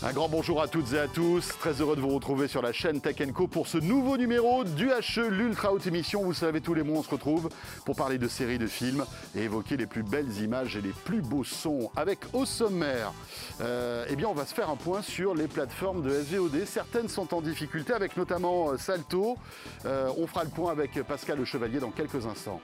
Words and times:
Un 0.00 0.12
grand 0.12 0.28
bonjour 0.28 0.62
à 0.62 0.68
toutes 0.68 0.92
et 0.92 0.98
à 1.00 1.08
tous. 1.08 1.48
Très 1.58 1.80
heureux 1.80 1.96
de 1.96 2.00
vous 2.00 2.14
retrouver 2.14 2.46
sur 2.46 2.62
la 2.62 2.72
chaîne 2.72 3.00
Tech 3.00 3.16
Co 3.34 3.48
pour 3.48 3.66
ce 3.66 3.78
nouveau 3.78 4.16
numéro 4.16 4.62
du 4.62 4.90
HE, 4.90 5.28
l'Ultra 5.28 5.72
Haute 5.72 5.88
Émission. 5.88 6.22
Vous 6.22 6.34
savez, 6.34 6.60
tous 6.60 6.72
les 6.72 6.84
mois, 6.84 7.00
on 7.00 7.02
se 7.02 7.10
retrouve 7.10 7.48
pour 7.84 7.96
parler 7.96 8.16
de 8.16 8.28
séries, 8.28 8.58
de 8.58 8.68
films 8.68 9.04
et 9.34 9.42
évoquer 9.42 9.76
les 9.76 9.86
plus 9.86 10.04
belles 10.04 10.40
images 10.40 10.76
et 10.76 10.80
les 10.80 10.92
plus 10.92 11.20
beaux 11.20 11.42
sons. 11.42 11.90
Avec 11.96 12.20
au 12.32 12.44
sommaire, 12.44 13.12
euh, 13.60 14.06
eh 14.08 14.14
bien, 14.14 14.28
on 14.28 14.34
va 14.34 14.46
se 14.46 14.54
faire 14.54 14.70
un 14.70 14.76
point 14.76 15.02
sur 15.02 15.34
les 15.34 15.48
plateformes 15.48 16.02
de 16.02 16.10
SVOD. 16.10 16.64
Certaines 16.64 17.08
sont 17.08 17.34
en 17.34 17.40
difficulté, 17.40 17.92
avec 17.92 18.16
notamment 18.16 18.70
euh, 18.70 18.76
Salto. 18.76 19.36
Euh, 19.84 20.10
on 20.16 20.28
fera 20.28 20.44
le 20.44 20.50
point 20.50 20.70
avec 20.70 21.02
Pascal 21.02 21.38
Le 21.38 21.44
Chevalier 21.44 21.80
dans 21.80 21.90
quelques 21.90 22.24
instants. 22.24 22.60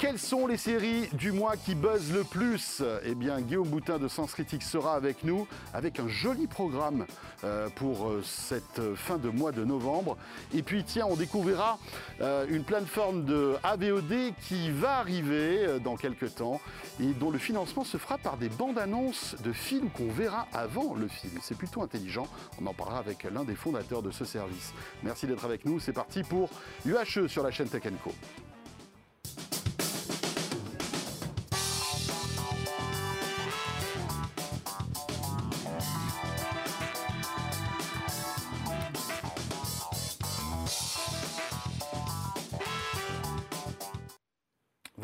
Quelles 0.00 0.18
sont 0.18 0.46
les 0.46 0.56
séries 0.56 1.10
du 1.12 1.30
mois 1.30 1.58
qui 1.58 1.74
buzzent 1.74 2.14
le 2.14 2.24
plus 2.24 2.82
Eh 3.04 3.14
bien, 3.14 3.38
Guillaume 3.42 3.68
Boutin 3.68 3.98
de 3.98 4.08
Sens 4.08 4.32
Critique 4.32 4.62
sera 4.62 4.94
avec 4.94 5.24
nous 5.24 5.46
avec 5.74 6.00
un 6.00 6.08
joli 6.08 6.46
programme 6.46 7.04
euh, 7.44 7.68
pour 7.76 8.08
euh, 8.08 8.22
cette 8.24 8.80
fin 8.94 9.18
de 9.18 9.28
mois 9.28 9.52
de 9.52 9.62
novembre. 9.62 10.16
Et 10.54 10.62
puis, 10.62 10.84
tiens, 10.84 11.04
on 11.06 11.16
découvrira 11.16 11.78
euh, 12.22 12.46
une 12.48 12.64
plateforme 12.64 13.26
de 13.26 13.56
AVOD 13.62 14.32
qui 14.48 14.70
va 14.70 14.96
arriver 14.96 15.78
dans 15.84 15.96
quelques 15.96 16.34
temps 16.34 16.62
et 16.98 17.12
dont 17.12 17.30
le 17.30 17.38
financement 17.38 17.84
se 17.84 17.98
fera 17.98 18.16
par 18.16 18.38
des 18.38 18.48
bandes 18.48 18.78
annonces 18.78 19.36
de 19.44 19.52
films 19.52 19.90
qu'on 19.90 20.08
verra 20.08 20.46
avant 20.54 20.94
le 20.94 21.08
film. 21.08 21.34
C'est 21.42 21.58
plutôt 21.58 21.82
intelligent. 21.82 22.26
On 22.58 22.66
en 22.66 22.72
parlera 22.72 23.00
avec 23.00 23.24
l'un 23.24 23.44
des 23.44 23.54
fondateurs 23.54 24.00
de 24.00 24.10
ce 24.10 24.24
service. 24.24 24.72
Merci 25.02 25.26
d'être 25.26 25.44
avec 25.44 25.66
nous. 25.66 25.78
C'est 25.78 25.92
parti 25.92 26.22
pour 26.22 26.48
UHE 26.86 27.28
sur 27.28 27.42
la 27.42 27.50
chaîne 27.50 27.68
Tech 27.68 27.82
Co. 28.02 28.12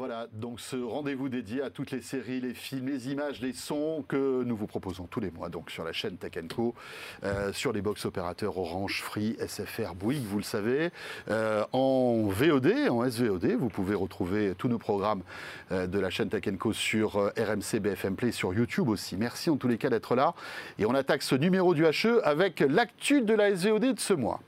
Voilà, 0.07 0.29
donc 0.33 0.61
ce 0.61 0.77
rendez-vous 0.77 1.29
dédié 1.29 1.63
à 1.63 1.71
toutes 1.71 1.91
les 1.91 2.01
séries, 2.01 2.41
les 2.41 2.55
films, 2.55 2.87
les 2.87 3.11
images, 3.11 3.41
les 3.41 3.53
sons 3.53 4.05
que 4.07 4.45
nous 4.45 4.55
vous 4.55 4.69
proposons 4.69 5.09
tous 5.09 5.19
les 5.19 5.33
mois, 5.33 5.49
donc 5.49 5.69
sur 5.69 5.83
la 5.83 5.93
chaîne 5.93 6.17
Tech 6.17 6.31
Co, 6.55 6.77
euh, 7.25 7.53
sur 7.53 7.73
les 7.73 7.83
box 7.83 8.05
opérateurs 8.05 8.57
Orange, 8.57 9.03
Free, 9.03 9.37
SFR, 9.45 9.97
Bouygues, 9.97 10.23
vous 10.23 10.37
le 10.37 10.45
savez, 10.45 10.91
euh, 11.29 11.65
en 11.73 12.23
VOD, 12.29 12.89
en 12.89 13.11
SVOD, 13.11 13.57
vous 13.59 13.69
pouvez 13.69 13.97
retrouver 13.97 14.55
tous 14.57 14.69
nos 14.69 14.79
programmes 14.79 15.23
euh, 15.73 15.89
de 15.89 15.99
la 15.99 16.11
chaîne 16.11 16.29
Tech 16.29 16.45
Co 16.57 16.73
sur 16.73 17.17
RMC, 17.37 17.81
BFM 17.81 18.15
Play, 18.15 18.31
sur 18.31 18.55
YouTube 18.55 18.89
aussi. 18.89 19.17
Merci 19.17 19.51
en 19.51 19.57
tous 19.57 19.67
les 19.67 19.77
cas 19.77 19.91
d'être 19.91 20.15
là. 20.15 20.35
Et 20.79 20.87
on 20.87 20.95
attaque 20.95 21.25
ce 21.25 21.35
numéro 21.35 21.75
du 21.75 21.83
HE 21.83 22.21
avec 22.23 22.61
l'actu 22.61 23.23
de 23.23 23.35
la 23.35 23.57
SVOD 23.57 23.95
de 23.95 23.99
ce 23.99 24.15
mois. 24.15 24.41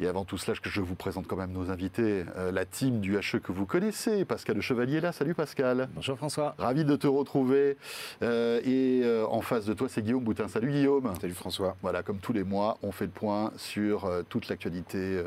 Et 0.00 0.06
avant 0.06 0.24
tout 0.24 0.38
cela, 0.38 0.56
je 0.62 0.80
vous 0.80 0.94
présente 0.94 1.26
quand 1.26 1.34
même 1.34 1.50
nos 1.50 1.72
invités, 1.72 2.24
euh, 2.36 2.52
la 2.52 2.64
team 2.64 3.00
du 3.00 3.16
HE 3.16 3.40
que 3.42 3.50
vous 3.50 3.66
connaissez. 3.66 4.24
Pascal 4.24 4.54
Le 4.54 4.62
Chevalier 4.62 4.98
est 4.98 5.00
là. 5.00 5.10
Salut 5.10 5.34
Pascal. 5.34 5.88
Bonjour 5.92 6.16
François. 6.16 6.54
Ravi 6.56 6.84
de 6.84 6.94
te 6.94 7.08
retrouver. 7.08 7.76
Euh, 8.22 8.60
et 8.64 9.00
euh, 9.02 9.26
en 9.26 9.40
face 9.40 9.64
de 9.64 9.74
toi, 9.74 9.88
c'est 9.90 10.02
Guillaume 10.02 10.22
Boutin. 10.22 10.46
Salut 10.46 10.70
Guillaume. 10.70 11.12
Salut 11.20 11.34
François. 11.34 11.76
Voilà, 11.82 12.04
comme 12.04 12.18
tous 12.18 12.32
les 12.32 12.44
mois, 12.44 12.78
on 12.84 12.92
fait 12.92 13.06
le 13.06 13.10
point 13.10 13.50
sur 13.56 14.08
toute 14.28 14.48
l'actualité 14.48 15.20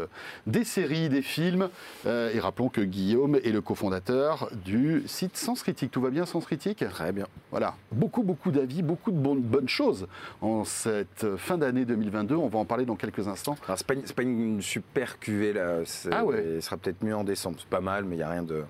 des 0.48 0.64
séries, 0.64 1.10
des 1.10 1.22
films. 1.22 1.68
et 2.06 2.40
rappelons 2.40 2.70
que 2.70 2.80
Guillaume 2.80 3.36
est 3.36 3.52
le 3.52 3.60
cofondateur 3.60 4.50
du 4.64 5.04
site 5.06 5.36
Sens 5.36 5.64
Critique. 5.64 5.92
Tout 5.92 6.02
va 6.02 6.12
bien 6.12 6.26
Sens 6.26 6.46
Critique? 6.46 6.86
Très 6.90 7.12
bien. 7.12 7.28
Voilà, 7.50 7.76
beaucoup, 7.92 8.24
beaucoup 8.24 8.52
d'avis, 8.52 8.84
beaucoup 8.84 9.12
de 9.12 9.18
bonnes, 9.18 9.42
bonnes 9.42 9.68
choses 9.68 10.08
en 10.40 10.64
cette 10.64 11.36
fin 11.36 11.58
d'année 11.58 11.84
2022. 11.84 12.36
On 12.36 12.48
va 12.48 12.60
en 12.60 12.66
parler 12.66 12.86
dans 12.86 12.96
quelques 12.96 13.28
instants. 13.28 13.58
Alors, 13.66 13.78
c'est 13.78 13.88
pas, 13.88 13.96
une, 13.96 14.04
pas 14.04 14.24
une 14.24 14.61
super 14.62 15.20
cuvée 15.20 15.54
là. 15.54 15.80
Ah 16.12 16.24
ouais. 16.24 16.44
Il 16.56 16.62
sera 16.62 16.78
peut-être 16.78 17.04
mieux 17.04 17.16
en 17.16 17.24
décembre. 17.24 17.58
C'est 17.60 17.70
pas 17.70 17.82
mal, 17.82 18.06
mais 18.06 18.16
il 18.16 18.20
n'y 18.20 18.24
a 18.24 18.30
rien 18.30 18.44
de. 18.44 18.64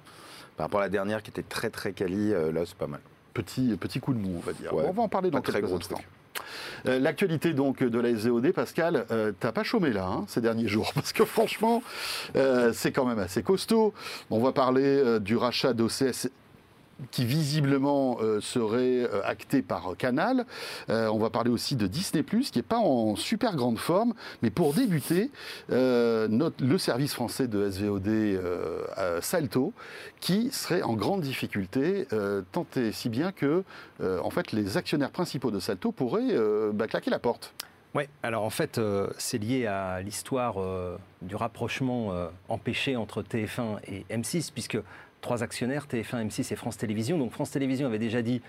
Par 0.57 0.65
rapport 0.65 0.79
à 0.79 0.83
la 0.83 0.89
dernière 0.89 1.23
qui 1.23 1.31
était 1.31 1.43
très 1.43 1.69
très 1.69 1.93
quali, 1.93 2.33
euh, 2.33 2.51
là 2.51 2.61
c'est 2.65 2.75
pas 2.75 2.87
mal. 2.87 2.99
Petit, 3.33 3.75
petit 3.79 3.99
coup 3.99 4.13
de 4.13 4.19
mou, 4.19 4.35
on 4.37 4.39
va 4.41 4.53
dire. 4.53 4.73
Ouais. 4.73 4.83
On 4.87 4.91
va 4.91 5.03
en 5.03 5.09
parler 5.09 5.31
dans 5.31 5.41
très 5.41 5.61
gros 5.61 5.75
instants. 5.75 5.95
truc. 5.95 6.07
Euh, 6.87 6.99
L'actualité 6.99 7.53
donc 7.53 7.83
de 7.83 7.99
la 7.99 8.13
SVOD, 8.15 8.51
Pascal, 8.51 9.05
euh, 9.11 9.31
t'as 9.39 9.51
pas 9.51 9.63
chômé 9.63 9.91
là 9.91 10.05
hein, 10.05 10.25
ces 10.27 10.41
derniers 10.41 10.67
jours 10.67 10.91
parce 10.95 11.13
que 11.13 11.25
franchement, 11.25 11.83
euh, 12.35 12.71
c'est 12.73 12.91
quand 12.91 13.05
même 13.05 13.19
assez 13.19 13.43
costaud. 13.43 13.93
On 14.29 14.39
va 14.39 14.51
parler 14.51 14.83
euh, 14.83 15.19
du 15.19 15.35
rachat 15.37 15.73
d'OCS 15.73 16.29
qui 17.09 17.25
visiblement 17.25 18.17
euh, 18.21 18.39
serait 18.41 19.03
euh, 19.03 19.21
acté 19.25 19.61
par 19.61 19.95
Canal. 19.97 20.45
Euh, 20.89 21.07
on 21.07 21.17
va 21.17 21.29
parler 21.29 21.49
aussi 21.49 21.75
de 21.75 21.87
Disney+, 21.87 22.23
qui 22.23 22.51
n'est 22.55 22.61
pas 22.61 22.77
en 22.77 23.15
super 23.15 23.55
grande 23.55 23.79
forme, 23.79 24.13
mais 24.41 24.49
pour 24.49 24.73
débuter, 24.73 25.31
le 25.69 26.77
service 26.77 27.13
français 27.13 27.47
de 27.47 27.69
SVOD 27.69 28.39
Salto, 29.21 29.73
qui 30.19 30.51
serait 30.51 30.81
en 30.81 30.93
grande 30.93 31.21
difficulté, 31.21 32.07
tant 32.51 32.65
et 32.75 32.91
si 32.91 33.09
bien 33.09 33.31
que, 33.31 33.63
en 34.01 34.29
fait, 34.29 34.51
les 34.51 34.77
actionnaires 34.77 35.11
principaux 35.11 35.51
de 35.51 35.59
Salto 35.59 35.91
pourraient 35.91 36.35
bah, 36.73 36.87
claquer 36.87 37.09
la 37.09 37.19
porte. 37.19 37.53
Oui, 37.93 38.03
alors 38.23 38.43
en 38.43 38.49
fait, 38.49 38.79
c'est 39.17 39.37
lié 39.37 39.65
à 39.67 40.01
l'histoire 40.01 40.55
du 41.21 41.35
rapprochement 41.35 42.13
empêché 42.49 42.95
entre 42.95 43.23
TF1 43.23 43.79
et 43.87 44.05
M6, 44.09 44.51
puisque 44.53 44.77
trois 45.21 45.43
actionnaires, 45.43 45.87
TF1, 45.87 46.27
M6 46.27 46.51
et 46.51 46.55
France 46.55 46.77
Télévisions. 46.77 47.17
Donc 47.17 47.31
France 47.31 47.51
Télévisions 47.51 47.87
avait 47.87 47.99
déjà 47.99 48.21
dit 48.21 48.41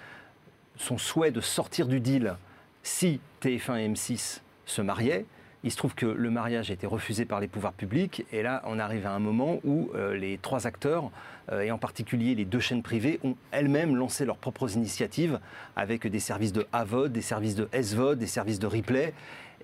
son 0.76 0.98
souhait 0.98 1.30
de 1.30 1.40
sortir 1.40 1.86
du 1.86 2.00
deal 2.00 2.36
si 2.82 3.20
TF1 3.42 3.78
et 3.78 3.88
M6 3.88 4.40
se 4.66 4.82
mariaient. 4.82 5.26
Il 5.64 5.70
se 5.70 5.76
trouve 5.76 5.94
que 5.94 6.06
le 6.06 6.30
mariage 6.30 6.70
a 6.70 6.74
été 6.74 6.88
refusé 6.88 7.24
par 7.24 7.38
les 7.38 7.46
pouvoirs 7.46 7.72
publics 7.72 8.26
et 8.32 8.42
là 8.42 8.62
on 8.66 8.80
arrive 8.80 9.06
à 9.06 9.12
un 9.12 9.20
moment 9.20 9.60
où 9.62 9.90
euh, 9.94 10.16
les 10.16 10.38
trois 10.38 10.66
acteurs, 10.66 11.10
euh, 11.52 11.60
et 11.60 11.70
en 11.70 11.78
particulier 11.78 12.34
les 12.34 12.44
deux 12.44 12.58
chaînes 12.58 12.82
privées, 12.82 13.20
ont 13.22 13.36
elles-mêmes 13.52 13.94
lancé 13.94 14.24
leurs 14.24 14.38
propres 14.38 14.74
initiatives 14.74 15.38
avec 15.76 16.06
des 16.08 16.18
services 16.18 16.52
de 16.52 16.66
AVOD, 16.72 17.12
des 17.12 17.22
services 17.22 17.54
de 17.54 17.68
SVOD, 17.80 18.18
des 18.18 18.26
services 18.26 18.58
de 18.58 18.66
replay. 18.66 19.14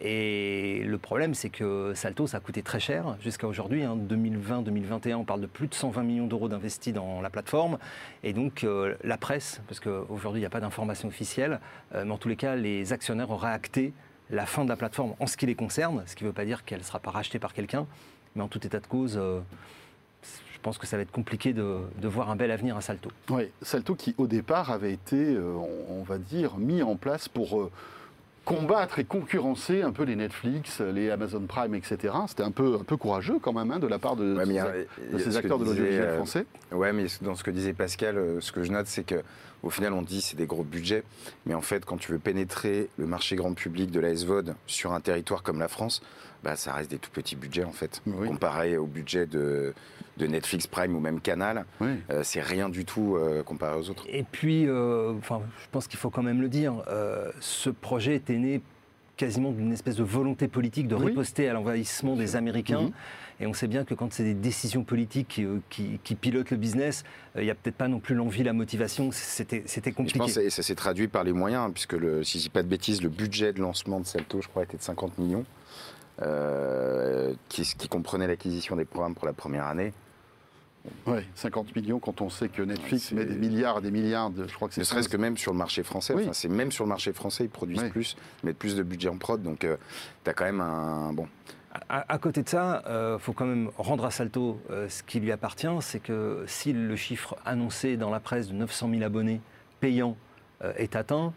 Et 0.00 0.82
le 0.84 0.96
problème, 0.98 1.34
c'est 1.34 1.50
que 1.50 1.92
Salto, 1.94 2.26
ça 2.28 2.36
a 2.36 2.40
coûté 2.40 2.62
très 2.62 2.78
cher 2.78 3.16
jusqu'à 3.20 3.48
aujourd'hui. 3.48 3.82
hein, 3.82 3.96
2020-2021, 3.96 5.14
on 5.14 5.24
parle 5.24 5.40
de 5.40 5.46
plus 5.46 5.66
de 5.66 5.74
120 5.74 6.02
millions 6.04 6.26
d'euros 6.26 6.48
d'investis 6.48 6.92
dans 6.92 7.20
la 7.20 7.30
plateforme. 7.30 7.78
Et 8.22 8.32
donc, 8.32 8.62
euh, 8.62 8.94
la 9.02 9.16
presse, 9.16 9.60
parce 9.66 9.80
qu'aujourd'hui, 9.80 10.40
il 10.40 10.42
n'y 10.42 10.46
a 10.46 10.50
pas 10.50 10.60
d'information 10.60 11.08
officielle, 11.08 11.60
euh, 11.94 12.04
mais 12.04 12.12
en 12.12 12.18
tous 12.18 12.28
les 12.28 12.36
cas, 12.36 12.54
les 12.54 12.92
actionnaires 12.92 13.30
auraient 13.30 13.50
acté 13.50 13.92
la 14.30 14.46
fin 14.46 14.62
de 14.62 14.68
la 14.68 14.76
plateforme 14.76 15.14
en 15.18 15.26
ce 15.26 15.36
qui 15.36 15.46
les 15.46 15.56
concerne, 15.56 16.04
ce 16.06 16.14
qui 16.14 16.22
ne 16.22 16.28
veut 16.28 16.34
pas 16.34 16.44
dire 16.44 16.64
qu'elle 16.64 16.80
ne 16.80 16.84
sera 16.84 17.00
pas 17.00 17.10
rachetée 17.10 17.40
par 17.40 17.52
quelqu'un. 17.52 17.86
Mais 18.36 18.42
en 18.42 18.48
tout 18.48 18.64
état 18.64 18.78
de 18.78 18.86
cause, 18.86 19.16
euh, 19.16 19.40
je 20.22 20.58
pense 20.62 20.78
que 20.78 20.86
ça 20.86 20.96
va 20.96 21.02
être 21.02 21.10
compliqué 21.10 21.52
de, 21.52 21.80
voir 22.04 22.30
un 22.30 22.36
bel 22.36 22.52
avenir 22.52 22.76
à 22.76 22.82
Salto. 22.82 23.10
Oui, 23.30 23.50
Salto 23.62 23.96
qui 23.96 24.14
au 24.16 24.28
départ 24.28 24.70
avait 24.70 24.92
été, 24.92 25.36
on, 25.38 26.02
va 26.02 26.18
dire, 26.18 26.58
mis 26.58 26.82
en 26.82 26.96
place 26.96 27.28
pour 27.28 27.70
combattre 28.48 28.98
et 28.98 29.04
concurrencer 29.04 29.82
un 29.82 29.92
peu 29.92 30.04
les 30.04 30.16
Netflix, 30.16 30.80
les 30.80 31.10
Amazon 31.10 31.42
Prime, 31.46 31.74
etc. 31.74 32.14
C'était 32.28 32.44
un 32.44 32.50
peu, 32.50 32.76
un 32.80 32.84
peu 32.84 32.96
courageux 32.96 33.38
quand 33.42 33.52
même 33.52 33.70
hein, 33.70 33.78
de 33.78 33.86
la 33.86 33.98
part 33.98 34.16
de, 34.16 34.34
Ouais, 34.34 34.46
ces, 34.46 34.58
a- 34.58 34.72
de 35.12 35.18
ce 35.18 35.36
acteurs 35.36 35.58
de 35.58 35.66
l'audiovisuel 35.66 36.02
euh, 36.02 36.16
français. 36.16 36.46
Ouais, 36.72 36.94
mais 36.94 37.04
dans 37.20 37.34
ce 37.34 37.44
que 37.44 37.50
disait 37.50 37.74
Pascal, 37.74 38.16
euh, 38.16 38.40
ce 38.40 38.50
que 38.50 38.62
je 38.62 38.72
note, 38.72 38.86
c'est 38.86 39.04
que 39.04 39.16
au 39.62 39.70
final, 39.70 39.92
on 39.92 40.02
dit 40.02 40.20
c'est 40.20 40.36
des 40.36 40.46
gros 40.46 40.64
budgets, 40.64 41.02
mais 41.46 41.54
en 41.54 41.60
fait, 41.60 41.84
quand 41.84 41.96
tu 41.96 42.12
veux 42.12 42.18
pénétrer 42.18 42.88
le 42.96 43.06
marché 43.06 43.36
grand 43.36 43.54
public 43.54 43.90
de 43.90 44.00
la 44.00 44.14
SVOD 44.14 44.54
sur 44.66 44.92
un 44.92 45.00
territoire 45.00 45.42
comme 45.42 45.58
la 45.58 45.68
France, 45.68 46.00
bah, 46.44 46.54
ça 46.54 46.72
reste 46.72 46.90
des 46.90 46.98
tout 46.98 47.10
petits 47.10 47.34
budgets 47.34 47.64
en 47.64 47.72
fait, 47.72 48.00
Oui. 48.06 48.28
comparé 48.28 48.76
au 48.76 48.86
budget 48.86 49.26
de, 49.26 49.74
de 50.18 50.26
Netflix 50.28 50.66
Prime 50.68 50.94
ou 50.94 51.00
même 51.00 51.20
Canal. 51.20 51.64
Oui. 51.80 51.88
euh, 52.10 52.22
c'est 52.22 52.40
rien 52.40 52.68
du 52.68 52.84
tout 52.84 53.16
euh, 53.16 53.42
comparé 53.42 53.76
aux 53.78 53.90
autres. 53.90 54.04
Et 54.08 54.22
puis, 54.22 54.66
euh, 54.68 55.12
enfin, 55.18 55.40
je 55.60 55.66
pense 55.72 55.88
qu'il 55.88 55.98
faut 55.98 56.10
quand 56.10 56.22
même 56.22 56.40
le 56.40 56.48
dire, 56.48 56.84
euh, 56.88 57.30
ce 57.40 57.70
projet 57.70 58.14
était 58.14 58.38
né 58.38 58.60
quasiment 59.18 59.50
d'une 59.50 59.72
espèce 59.72 59.96
de 59.96 60.02
volonté 60.04 60.48
politique 60.48 60.88
de 60.88 60.94
Oui. 60.94 61.06
riposter 61.08 61.48
à 61.48 61.52
l'envahissement 61.52 62.16
des 62.16 62.36
Américains. 62.36 62.82
Mhm. 62.82 62.90
Et 63.40 63.46
on 63.46 63.52
sait 63.52 63.66
bien 63.66 63.84
que 63.84 63.92
quand 63.94 64.12
c'est 64.12 64.22
des 64.24 64.32
décisions 64.34 64.84
politiques 64.84 65.28
qui, 65.28 65.44
euh, 65.44 65.58
qui- 65.68 66.00
qui 66.02 66.14
pilotent 66.14 66.50
le 66.50 66.56
business, 66.56 67.04
euh, 67.36 67.42
il 67.42 67.44
n'y 67.44 67.50
a 67.50 67.54
peut-être 67.54 67.76
pas 67.76 67.88
non 67.88 67.98
plus 68.00 68.14
l'envie, 68.14 68.42
la 68.44 68.52
motivation. 68.52 69.10
C'était 69.12 69.64
c'était 69.66 69.90
Et 69.90 69.92
je 69.92 69.96
compliqué. 69.96 70.18
pense 70.18 70.34
que 70.34 70.48
ça 70.48 70.62
s'est 70.62 70.74
traduit 70.74 71.08
par 71.08 71.24
les 71.24 71.32
moyens, 71.32 71.70
puisque 71.72 71.92
le, 71.94 72.24
si 72.24 72.38
je 72.38 72.44
dis 72.44 72.48
pas 72.48 72.62
de 72.62 72.68
bêtises, 72.68 73.02
le 73.02 73.08
budget 73.10 73.52
de 73.52 73.60
lancement 73.60 74.00
de 74.00 74.06
Salto, 74.06 74.40
je 74.40 74.48
crois, 74.48 74.62
était 74.62 74.76
de 74.78 74.82
50 74.82 75.18
millions, 75.18 75.44
euh, 76.22 77.32
qui, 77.48 77.62
qui 77.62 77.88
comprenait 77.88 78.26
l'acquisition 78.26 78.76
des 78.76 78.84
programmes 78.84 79.14
pour 79.14 79.26
la 79.26 79.32
première 79.32 79.66
année. 79.66 79.92
Ouais, 81.06 81.26
50 81.34 81.74
millions 81.76 81.98
quand 81.98 82.20
on 82.20 82.30
sait 82.30 82.48
que 82.48 82.62
Netflix 82.62 83.12
met 83.12 83.24
des 83.26 83.34
milliards 83.36 83.78
et 83.78 83.82
des 83.82 83.90
milliards 83.90 84.30
de. 84.30 84.46
Je 84.48 84.54
crois 84.54 84.68
que 84.68 84.74
c'est 84.74 84.80
Ne 84.80 84.84
serait-ce 84.84 85.08
15. 85.08 85.12
que 85.16 85.20
même 85.20 85.36
sur 85.36 85.52
le 85.52 85.58
marché 85.58 85.82
français, 85.82 86.14
Oui. 86.14 86.22
enfin, 86.22 86.32
c'est 86.32 86.48
même 86.48 86.72
sur 86.72 86.84
le 86.84 86.88
marché 86.88 87.12
français, 87.12 87.44
ils 87.44 87.50
produisent 87.50 87.82
Oui. 87.82 87.90
plus, 87.90 88.16
mettent 88.42 88.56
plus 88.58 88.74
de 88.76 88.82
budget 88.82 89.08
en 89.08 89.16
prod, 89.18 89.42
donc 89.42 89.58
tu 89.60 90.30
as 90.30 90.32
quand 90.34 90.44
même 90.44 90.60
un 90.60 91.12
bon. 91.12 91.28
à, 91.90 92.10
à 92.12 92.18
côté 92.18 92.42
de 92.42 92.48
ça, 92.48 92.82
il 92.86 93.18
faut 93.20 93.32
quand 93.34 93.44
même 93.46 93.70
rendre 93.76 94.04
à 94.06 94.10
Salto 94.10 94.60
euh, 94.70 94.88
ce 94.88 95.02
qui 95.02 95.20
lui 95.20 95.30
appartient, 95.32 95.66
c'est 95.80 96.00
que 96.00 96.44
si 96.46 96.72
le 96.72 96.96
chiffre 96.96 97.36
annoncé 97.44 97.96
dans 97.96 98.10
la 98.10 98.20
presse 98.20 98.48
de 98.48 98.54
900 98.54 98.88
000 98.90 99.02
abonnés 99.02 99.40
payants 99.80 100.16
euh, 100.64 100.72
est 100.76 100.96
atteint, 100.96 101.32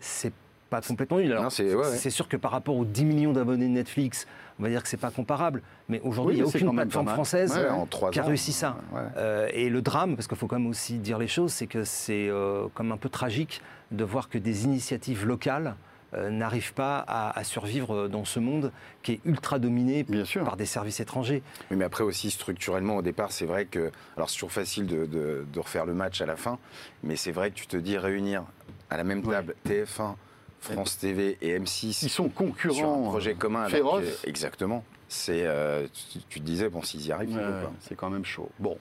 c'est 0.00 0.32
pas 0.70 0.80
complètement 0.80 1.18
nul. 1.18 1.36
C'est- 1.50 1.74
ouais, 1.74 1.74
ouais. 1.74 1.96
c'est 1.96 2.10
sûr 2.10 2.28
que 2.28 2.36
par 2.36 2.50
rapport 2.50 2.76
aux 2.76 2.84
10 2.84 3.04
millions 3.04 3.32
d'abonnés 3.32 3.66
de 3.66 3.72
Netflix, 3.72 4.26
on 4.58 4.62
va 4.62 4.68
dire 4.68 4.82
que 4.82 4.88
c'est 4.88 4.96
pas 4.96 5.10
comparable, 5.10 5.62
mais 5.88 6.00
aujourd'hui, 6.00 6.34
Oui, 6.34 6.40
il 6.40 6.42
n'y 6.44 6.46
a 6.46 6.48
aucune 6.48 6.74
plateforme 6.74 7.08
française 7.08 7.56
Ouais, 7.56 7.68
en 7.68 7.86
trois 7.86 8.10
qui 8.10 8.18
a 8.18 8.24
ans, 8.24 8.26
réussi 8.26 8.52
ça. 8.52 8.76
Euh, 9.16 9.48
et 9.52 9.68
le 9.68 9.82
drame, 9.82 10.16
parce 10.16 10.26
qu'il 10.26 10.36
faut 10.36 10.46
quand 10.46 10.58
même 10.58 10.68
aussi 10.68 10.98
dire 10.98 11.18
les 11.18 11.28
choses, 11.28 11.52
c'est 11.52 11.66
que 11.66 11.84
c'est 11.84 12.28
euh, 12.28 12.66
comme 12.74 12.90
un 12.92 12.96
peu 12.96 13.08
tragique 13.08 13.60
de 13.92 14.02
voir 14.04 14.28
que 14.28 14.38
des 14.38 14.64
initiatives 14.64 15.24
locales 15.26 15.76
euh, 16.14 16.30
n'arrivent 16.30 16.72
pas 16.72 16.98
à, 17.06 17.36
à 17.38 17.44
survivre 17.44 18.08
dans 18.08 18.24
ce 18.24 18.40
monde 18.40 18.72
qui 19.02 19.12
est 19.12 19.20
ultra 19.24 19.58
dominé 19.58 20.04
Bien 20.04 20.24
sûr. 20.24 20.44
par 20.44 20.56
des 20.56 20.64
services 20.66 21.00
étrangers. 21.00 21.42
Oui, 21.70 21.76
mais 21.76 21.84
après 21.84 22.04
aussi 22.04 22.30
structurellement 22.30 22.96
au 22.96 23.02
départ, 23.02 23.30
c'est 23.32 23.44
vrai 23.46 23.66
que 23.66 23.90
alors 24.16 24.30
c'est 24.30 24.36
toujours 24.36 24.52
facile 24.52 24.86
de, 24.86 25.04
de- 25.06 25.44
de 25.52 25.60
refaire 25.60 25.84
le 25.84 25.94
match 25.94 26.20
à 26.20 26.26
la 26.26 26.36
fin, 26.36 26.58
mais 27.02 27.16
c'est 27.16 27.32
vrai 27.32 27.50
que 27.50 27.56
tu 27.56 27.66
te 27.66 27.76
dis 27.76 27.98
réunir 27.98 28.44
à 28.88 28.96
la 28.96 29.04
même 29.04 29.22
table 29.22 29.54
TF1, 29.68 30.14
France 30.60 30.98
TV 30.98 31.38
et 31.42 31.58
M6 31.58 31.98
Ils 32.04 32.10
sont 32.10 32.28
concurrents. 32.28 32.74
sur 32.74 32.88
un 32.88 33.02
projet 33.10 33.34
commun. 33.34 33.60
alors 33.60 33.70
féroces. 33.70 34.20
que- 34.22 34.28
exactement. 34.28 34.84
C'est 35.08 35.42
euh, 35.46 35.86
tu, 36.12 36.18
tu 36.28 36.40
te 36.40 36.44
disais 36.44 36.68
bon 36.68 36.82
s'ils 36.82 37.06
y 37.06 37.12
arrivent. 37.12 37.36
Ouais, 37.36 37.42
c'est 37.80 37.94
quand 37.94 38.10
même 38.10 38.24
chaud. 38.24 38.48
Bon, 38.58 38.76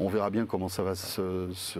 on 0.00 0.08
verra 0.08 0.30
bien 0.30 0.46
comment 0.46 0.68
ça 0.68 0.82
va 0.82 0.94
se, 0.94 1.48
se- 1.52 1.78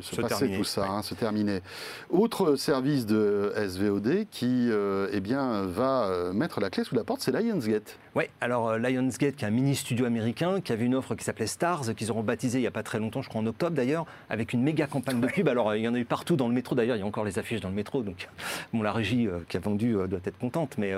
se 0.00 0.14
Se 0.14 0.20
passer 0.22 0.36
terminer, 0.38 0.56
tout 0.58 0.64
ça, 0.64 0.82
ouais. 0.82 0.88
hein, 0.88 1.02
se 1.02 1.14
terminer. 1.14 1.60
Autre 2.08 2.56
service 2.56 3.04
de 3.06 3.52
SVOD 3.68 4.26
qui 4.30 4.68
euh, 4.70 5.08
eh 5.12 5.20
bien, 5.20 5.62
va 5.66 6.04
euh, 6.04 6.32
mettre 6.32 6.60
la 6.60 6.70
clé 6.70 6.82
sous 6.84 6.94
la 6.94 7.04
porte, 7.04 7.20
c'est 7.20 7.30
Lionsgate. 7.32 7.98
Oui, 8.16 8.24
alors 8.40 8.76
Lionsgate, 8.78 9.36
qui 9.36 9.44
est 9.44 9.48
un 9.48 9.50
mini-studio 9.50 10.06
américain, 10.06 10.60
qui 10.60 10.72
avait 10.72 10.86
une 10.86 10.94
offre 10.94 11.14
qui 11.14 11.22
s'appelait 11.24 11.46
Stars, 11.46 11.94
qu'ils 11.94 12.10
auront 12.10 12.22
baptisé 12.22 12.58
il 12.58 12.62
n'y 12.62 12.66
a 12.66 12.70
pas 12.72 12.82
très 12.82 12.98
longtemps, 12.98 13.22
je 13.22 13.28
crois 13.28 13.40
en 13.42 13.46
octobre 13.46 13.76
d'ailleurs, 13.76 14.06
avec 14.30 14.52
une 14.52 14.62
méga 14.62 14.86
campagne 14.86 15.20
de 15.20 15.26
pub. 15.26 15.46
Alors 15.48 15.74
il 15.76 15.82
y 15.82 15.88
en 15.88 15.94
a 15.94 15.98
eu 15.98 16.04
partout 16.04 16.36
dans 16.36 16.48
le 16.48 16.54
métro, 16.54 16.74
d'ailleurs 16.74 16.96
il 16.96 17.00
y 17.00 17.02
a 17.02 17.06
encore 17.06 17.24
les 17.24 17.38
affiches 17.38 17.60
dans 17.60 17.68
le 17.68 17.74
métro, 17.74 18.02
donc 18.02 18.28
bon, 18.72 18.82
la 18.82 18.92
régie 18.92 19.28
euh, 19.28 19.40
qui 19.48 19.56
a 19.56 19.60
vendu 19.60 19.96
euh, 19.96 20.06
doit 20.06 20.20
être 20.24 20.38
contente, 20.38 20.76
mais 20.78 20.92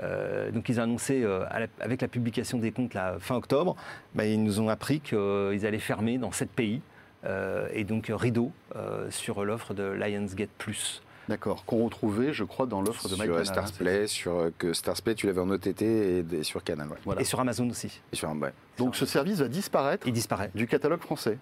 donc 0.00 0.68
ils 0.68 0.80
ont 0.80 0.84
annoncé, 0.84 1.22
euh, 1.22 1.44
la- 1.50 1.66
avec 1.84 2.00
la 2.02 2.08
publication 2.08 2.58
des 2.58 2.72
comptes 2.72 2.96
fin 3.20 3.36
octobre, 3.36 3.76
bah, 4.14 4.24
ils 4.26 4.42
nous 4.42 4.60
ont 4.60 4.68
appris 4.68 5.00
qu'ils 5.00 5.66
allaient 5.66 5.78
fermer 5.78 6.18
dans 6.18 6.32
sept 6.32 6.50
pays, 6.50 6.80
euh, 7.24 7.68
et 7.72 7.84
donc 7.84 8.10
euh, 8.10 8.16
rideau 8.16 8.50
euh, 8.74 9.10
sur 9.10 9.44
l'offre 9.44 9.74
de 9.74 9.82
Lionsgate 9.84 10.50
Plus. 10.58 11.02
D'accord, 11.28 11.64
qu'on 11.66 11.84
retrouvait, 11.84 12.32
je 12.32 12.42
crois, 12.42 12.66
dans 12.66 12.82
l'offre 12.82 13.08
de 13.08 13.14
Mike 13.14 13.26
Sur 13.26 13.34
euh, 13.34 13.42
Canal, 13.42 13.46
Starsplay, 13.46 14.06
sur 14.08 14.32
euh, 14.40 14.50
que 14.58 14.72
Starsplay 14.72 15.14
tu 15.14 15.26
l'avais 15.28 15.40
en 15.40 15.48
OTT 15.50 15.82
et, 15.82 16.24
et 16.32 16.42
sur 16.42 16.64
Canal. 16.64 16.88
ouais. 16.88 16.96
Voilà. 17.04 17.20
Et 17.20 17.24
sur 17.24 17.38
Amazon 17.38 17.70
aussi. 17.70 18.00
Et 18.12 18.16
sur 18.16 18.28
ouais. 18.32 18.52
Donc 18.76 18.96
ce 18.96 19.06
service 19.06 19.38
va 19.38 19.46
disparaître 19.46 20.04
Il 20.08 20.12
disparaît. 20.12 20.50
du 20.54 20.66
catalogue 20.66 21.00
français. 21.00 21.38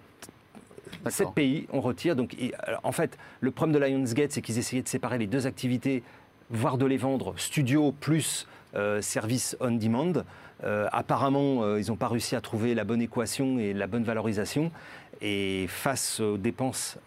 Sept 1.09 1.29
pays, 1.33 1.67
on 1.71 1.81
retire. 1.81 2.15
Donc, 2.15 2.35
en 2.83 2.91
fait, 2.91 3.17
le 3.39 3.49
problème 3.49 3.73
de 3.73 3.83
Lionsgate, 3.83 4.31
c'est 4.33 4.41
qu'ils 4.43 4.59
essayaient 4.59 4.83
de 4.83 4.87
séparer 4.87 5.17
les 5.17 5.25
deux 5.25 5.47
activités, 5.47 6.03
voire 6.51 6.77
de 6.77 6.85
les 6.85 6.97
vendre 6.97 7.33
studio 7.37 7.91
plus 7.91 8.47
euh, 8.75 9.01
service 9.01 9.57
on 9.59 9.71
demand. 9.71 10.13
Euh, 10.63 10.87
apparemment, 10.91 11.63
euh, 11.63 11.81
ils 11.81 11.87
n'ont 11.87 11.95
pas 11.95 12.07
réussi 12.07 12.35
à 12.35 12.41
trouver 12.41 12.75
la 12.75 12.83
bonne 12.83 13.01
équation 13.01 13.57
et 13.57 13.73
la 13.73 13.87
bonne 13.87 14.03
valorisation. 14.03 14.71
Et 15.21 15.65
face 15.67 16.19
aux 16.19 16.37
dépenses 16.37 16.97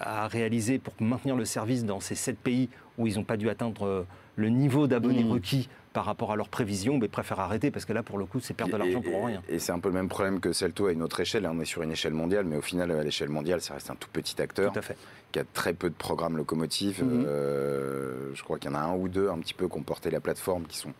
à 0.00 0.26
réaliser 0.26 0.78
pour 0.78 0.92
maintenir 0.98 1.36
le 1.36 1.44
service 1.44 1.84
dans 1.84 2.00
ces 2.00 2.16
sept 2.16 2.36
pays 2.36 2.68
où 2.98 3.06
ils 3.06 3.14
n'ont 3.14 3.24
pas 3.24 3.36
dû 3.36 3.48
atteindre 3.48 4.06
le 4.34 4.48
niveau 4.48 4.88
d'abonnés 4.88 5.22
Mhm. 5.22 5.30
requis 5.32 5.68
par 5.92 6.04
rapport 6.04 6.32
à 6.32 6.36
leurs 6.36 6.48
prévisions, 6.48 6.98
mais 6.98 7.08
préfèrent 7.08 7.40
arrêter 7.40 7.70
parce 7.70 7.84
que 7.84 7.92
là, 7.92 8.02
pour 8.02 8.18
le 8.18 8.24
coup, 8.24 8.40
c'est 8.40 8.54
perdre 8.54 8.72
de 8.74 8.78
l'argent 8.78 9.00
pour 9.00 9.26
rien. 9.26 9.42
Et, 9.48 9.58
c'est 9.58 9.72
un 9.72 9.80
peu 9.80 9.88
le 9.88 9.94
même 9.94 10.08
problème 10.08 10.40
que 10.40 10.52
Celto 10.52 10.86
à 10.86 10.92
une 10.92 11.02
autre 11.02 11.20
échelle. 11.20 11.42
Là, 11.42 11.50
on 11.52 11.60
est 11.60 11.64
sur 11.64 11.82
une 11.82 11.92
échelle 11.92 12.14
mondiale, 12.14 12.44
mais 12.44 12.56
au 12.56 12.62
final, 12.62 12.90
à 12.92 13.02
l'échelle 13.02 13.28
mondiale, 13.28 13.60
ça 13.60 13.74
reste 13.74 13.90
un 13.90 13.96
tout 13.96 14.08
petit 14.12 14.40
acteur 14.40 14.72
Tout 14.72 14.78
à 14.78 14.82
fait. 14.82 14.96
qui 15.32 15.38
a 15.40 15.44
très 15.44 15.74
peu 15.74 15.88
de 15.88 15.94
programmes 15.94 16.36
locomotifs. 16.36 17.02
Mhm. 17.02 17.24
Euh, 17.26 18.30
je 18.34 18.42
crois 18.42 18.58
qu'il 18.58 18.70
y 18.70 18.74
en 18.74 18.76
a 18.76 18.82
un 18.82 18.94
ou 18.94 19.08
deux 19.08 19.28
un 19.28 19.38
petit 19.38 19.54
peu 19.54 19.68
qui 19.68 19.78
ont 19.78 19.82
porté 19.82 20.10
la 20.10 20.20
plateforme, 20.20 20.64
qui 20.64 20.78
sont, 20.78 20.92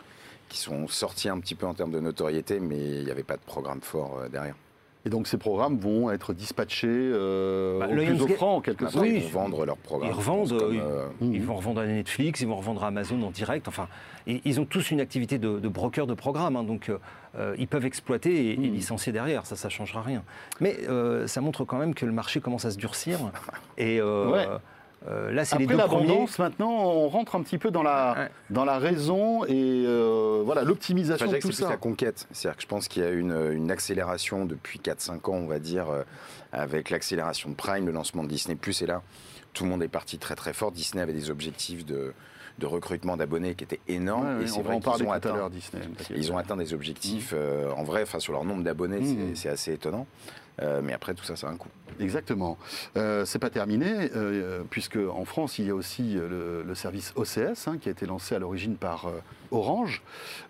qui 0.48 0.58
sont 0.58 0.88
sortis 0.88 1.28
un 1.28 1.38
petit 1.38 1.54
peu 1.54 1.66
en 1.66 1.74
termes 1.74 1.92
de 1.92 2.00
notoriété, 2.00 2.58
mais 2.58 2.78
il 2.78 3.04
n'y 3.04 3.10
avait 3.10 3.22
pas 3.22 3.36
de 3.36 3.42
programme 3.42 3.80
fort 3.80 4.18
euh, 4.18 4.28
derrière. 4.28 4.56
Et 5.06 5.08
donc 5.08 5.26
ces 5.26 5.38
programmes 5.38 5.78
vont 5.78 6.10
être 6.10 6.34
dispatchés 6.34 6.86
euh, 6.90 7.78
Bah, 7.78 7.86
au 7.86 7.92
plus 7.92 8.04
Lionsgate- 8.04 8.32
offrant, 8.32 8.56
en 8.56 8.60
quelque 8.60 8.84
Bah, 8.84 8.90
sorte. 8.90 9.06
oui. 9.06 9.14
Ils 9.16 9.22
vont 9.32 9.40
vendre 9.40 9.64
leurs 9.64 9.78
programmes. 9.78 10.10
Ils 10.10 10.14
revendent, 10.14 10.50
pense, 10.50 10.58
comme, 10.62 10.76
euh, 10.78 10.82
euh, 10.82 11.06
Mhm. 11.22 11.34
Ils 11.34 11.42
vont 11.42 11.54
revendre 11.54 11.80
à 11.80 11.86
Netflix, 11.86 12.40
ils 12.42 12.46
vont 12.48 12.56
revendre 12.56 12.84
à 12.84 12.88
Amazon 12.88 13.22
en 13.22 13.30
direct. 13.30 13.66
Enfin, 13.66 13.88
et- 14.26 14.42
ils 14.44 14.60
ont 14.60 14.66
tous 14.66 14.90
une 14.90 15.00
activité 15.00 15.38
de, 15.38 15.58
de 15.58 15.68
broker 15.68 16.06
de 16.06 16.12
programme, 16.14 16.56
hein, 16.56 16.64
donc 16.64 16.90
euh, 17.38 17.54
ils 17.58 17.66
peuvent 17.68 17.86
exploiter 17.86 18.48
et, 18.48 18.52
et 18.52 18.56
Mhm. 18.58 18.74
licencier 18.74 19.12
derrière. 19.12 19.46
Ça, 19.46 19.56
ça 19.56 19.70
changera 19.70 20.02
rien. 20.02 20.22
Mais 20.60 20.76
euh, 20.88 21.26
ça 21.26 21.40
montre 21.40 21.64
quand 21.64 21.78
même 21.78 21.94
que 21.94 22.04
le 22.04 22.12
marché 22.12 22.40
commence 22.40 22.66
à 22.66 22.70
se 22.70 22.76
durcir. 22.76 23.18
Et 23.78 24.00
euh, 24.00 24.30
Ouais. 24.30 24.46
Euh, 25.08 25.32
là, 25.32 25.44
c'est 25.44 25.56
les 25.58 25.64
Après 25.64 25.76
deux 25.76 25.82
premiers. 25.84 26.06
l'abondance, 26.06 26.38
maintenant, 26.38 26.70
on 26.70 27.08
rentre 27.08 27.34
un 27.36 27.42
petit 27.42 27.56
peu 27.58 27.70
dans 27.70 27.82
la, 27.82 28.14
Ouais. 28.18 28.30
dans 28.50 28.64
la 28.64 28.78
raison 28.78 29.44
et 29.46 29.84
euh, 29.86 30.42
voilà 30.44 30.62
l'optimisation 30.62 31.24
Enfin, 31.26 31.34
de 31.36 31.40
tout 31.40 31.48
c'est 31.52 31.56
plus 31.56 31.62
ça. 31.64 31.70
la 31.70 31.76
conquête. 31.78 32.26
C'est-à-dire 32.32 32.56
que 32.56 32.62
je 32.62 32.68
pense 32.68 32.86
qu'il 32.88 33.02
y 33.02 33.06
a 33.06 33.10
une, 33.10 33.34
une 33.52 33.70
accélération 33.70 34.44
depuis 34.44 34.78
4-5 34.78 35.30
ans, 35.30 35.34
on 35.34 35.46
va 35.46 35.58
dire, 35.58 35.88
euh, 35.88 36.02
avec 36.52 36.90
l'accélération 36.90 37.48
de 37.50 37.54
Prime, 37.54 37.86
le 37.86 37.92
lancement 37.92 38.22
de 38.24 38.28
Disney+. 38.28 38.56
Et 38.82 38.86
là, 38.86 39.02
tout 39.54 39.64
le 39.64 39.70
monde 39.70 39.82
est 39.82 39.88
parti 39.88 40.18
très 40.18 40.34
très 40.36 40.52
fort. 40.52 40.70
Disney 40.70 41.02
avait 41.02 41.12
des 41.14 41.30
objectifs 41.30 41.84
de, 41.86 42.12
de 42.58 42.66
recrutement 42.66 43.16
d'abonnés 43.16 43.54
qui 43.54 43.64
étaient 43.64 43.80
énormes. 43.88 44.36
Ouais, 44.38 44.44
et 44.44 44.46
c'est 44.48 44.60
vrai 44.62 44.78
qu'ils 44.80 45.06
ont 45.06 45.12
atteint, 45.12 45.48
Disney. 45.48 45.82
ils 46.14 46.30
ont 46.30 46.36
atteint 46.36 46.56
des 46.56 46.74
objectifs 46.74 47.32
euh, 47.34 47.70
en 47.72 47.84
vrai, 47.84 48.02
enfin 48.02 48.20
sur 48.20 48.32
leur 48.34 48.44
nombre 48.44 48.62
d'abonnés, 48.62 49.00
c'est- 49.02 49.34
c'est 49.34 49.48
assez 49.48 49.72
étonnant. 49.72 50.06
Euh, 50.60 50.80
mais 50.82 50.92
après, 50.92 51.14
tout 51.14 51.24
ça, 51.24 51.36
ça 51.36 51.48
a 51.48 51.50
un 51.50 51.56
coût. 51.56 51.68
Exactement. 51.98 52.56
Euh, 52.96 53.24
c'est 53.24 53.38
pas 53.38 53.50
terminé, 53.50 54.10
euh, 54.14 54.62
puisque 54.70 54.96
en 54.96 55.24
France, 55.24 55.58
il 55.58 55.66
y 55.66 55.70
a 55.70 55.74
aussi 55.74 56.16
euh, 56.16 56.28
le, 56.28 56.62
le 56.66 56.74
service 56.74 57.12
OCS, 57.16 57.68
hein, 57.68 57.78
qui 57.80 57.88
a 57.88 57.92
été 57.92 58.06
lancé 58.06 58.34
à 58.34 58.38
l'origine 58.38 58.76
par 58.76 59.06
euh, 59.06 59.20
Orange, 59.50 60.02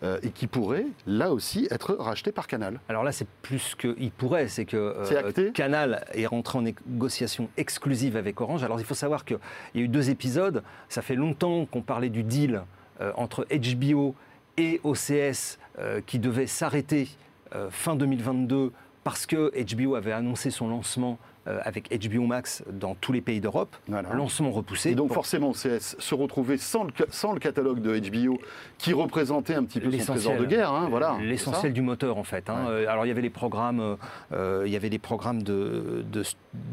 euh, 0.03 0.19
et 0.23 0.31
qui 0.31 0.47
pourrait, 0.47 0.87
là 1.07 1.33
aussi, 1.33 1.67
être 1.71 1.95
racheté 1.95 2.33
par 2.33 2.47
Canal. 2.47 2.81
Alors 2.89 3.05
là, 3.05 3.13
c'est 3.13 3.27
plus 3.43 3.75
qu'il 3.75 4.11
pourrait, 4.11 4.49
c'est 4.49 4.65
que 4.65 4.77
euh, 4.77 5.51
Canal 5.53 6.05
est 6.15 6.27
rentré 6.27 6.59
en 6.59 6.63
négociation 6.63 7.49
exclusive 7.57 8.17
avec 8.17 8.41
Orange. 8.41 8.63
Alors 8.63 8.81
il 8.81 8.87
faut 8.87 8.95
savoir 8.95 9.25
qu'il 9.25 9.39
y 9.75 9.79
a 9.79 9.83
eu 9.83 9.89
deux 9.89 10.11
épisodes. 10.11 10.63
Ça 10.89 11.03
fait 11.03 11.17
longtemps 11.17 11.67
qu'on 11.67 11.83
parlait 11.83 12.11
du 12.11 12.23
deal 12.23 12.63
euh, 13.01 13.13
entre 13.17 13.47
HBO 13.51 14.15
et 14.57 14.81
OCS 14.85 15.59
euh, 15.79 16.01
qui 16.05 16.19
devait 16.19 16.47
s'arrêter 16.47 17.09
euh, 17.55 17.71
fin 17.71 17.97
2022 17.97 18.73
parce 19.05 19.27
que 19.27 19.51
HBO 19.75 19.95
avait 19.95 20.13
annoncé 20.13 20.51
son 20.51 20.69
lancement 20.69 21.19
euh, 21.49 21.59
avec 21.65 21.89
HBO 22.07 22.27
Max 22.27 22.63
dans 22.71 22.95
tous 22.95 23.13
les 23.13 23.23
pays 23.23 23.41
d'Europe. 23.41 23.75
Voilà. 23.89 24.13
Lancement 24.13 24.51
repoussé. 24.51 24.91
Et 24.91 24.95
donc 24.95 25.07
Pour- 25.09 25.15
forcément, 25.17 25.49
OCS 25.51 25.97
se 25.99 26.15
retrouvait 26.15 26.59
sans 26.59 26.85
le, 26.85 26.91
ca- 26.97 27.07
sans 27.11 27.33
le 27.33 27.41
catalogue 27.41 27.81
de 27.81 27.99
HBO, 27.99 28.39
qui 28.77 28.93
représentait 28.93 29.55
un 29.55 29.65
petit 29.65 29.81
peu 29.81 29.91
son 29.99 30.13
trésor 30.13 30.37
de 30.37 30.45
guerre. 30.45 30.71
hein, 30.71 30.89
voilà, 30.91 31.17
c'est 31.19 31.25
L'essentiel 31.25 31.73
du 31.73 31.81
moteur, 31.81 32.19
en 32.19 32.25
fait. 32.25 32.51
hein. 32.51 32.67
Ouais. 32.67 32.71
Euh, 32.85 32.91
Alors, 32.91 33.07
il 33.07 33.09
y 33.09 33.11
avait 33.11 33.23
les 33.23 33.31
programmes, 33.31 33.81
euh, 33.81 33.97
euh, 34.33 34.63
il 34.67 34.73
y 34.73 34.77
avait 34.77 34.91
des 34.91 34.99
programmes 34.99 35.43
de- 35.43 36.05
de- 36.13 36.23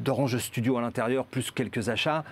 d'Orange 0.04 0.38
Studio 0.38 0.78
à 0.78 0.82
l'intérieur, 0.82 1.26
plus 1.26 1.50
quelques 1.52 1.88
achats, 1.88 2.26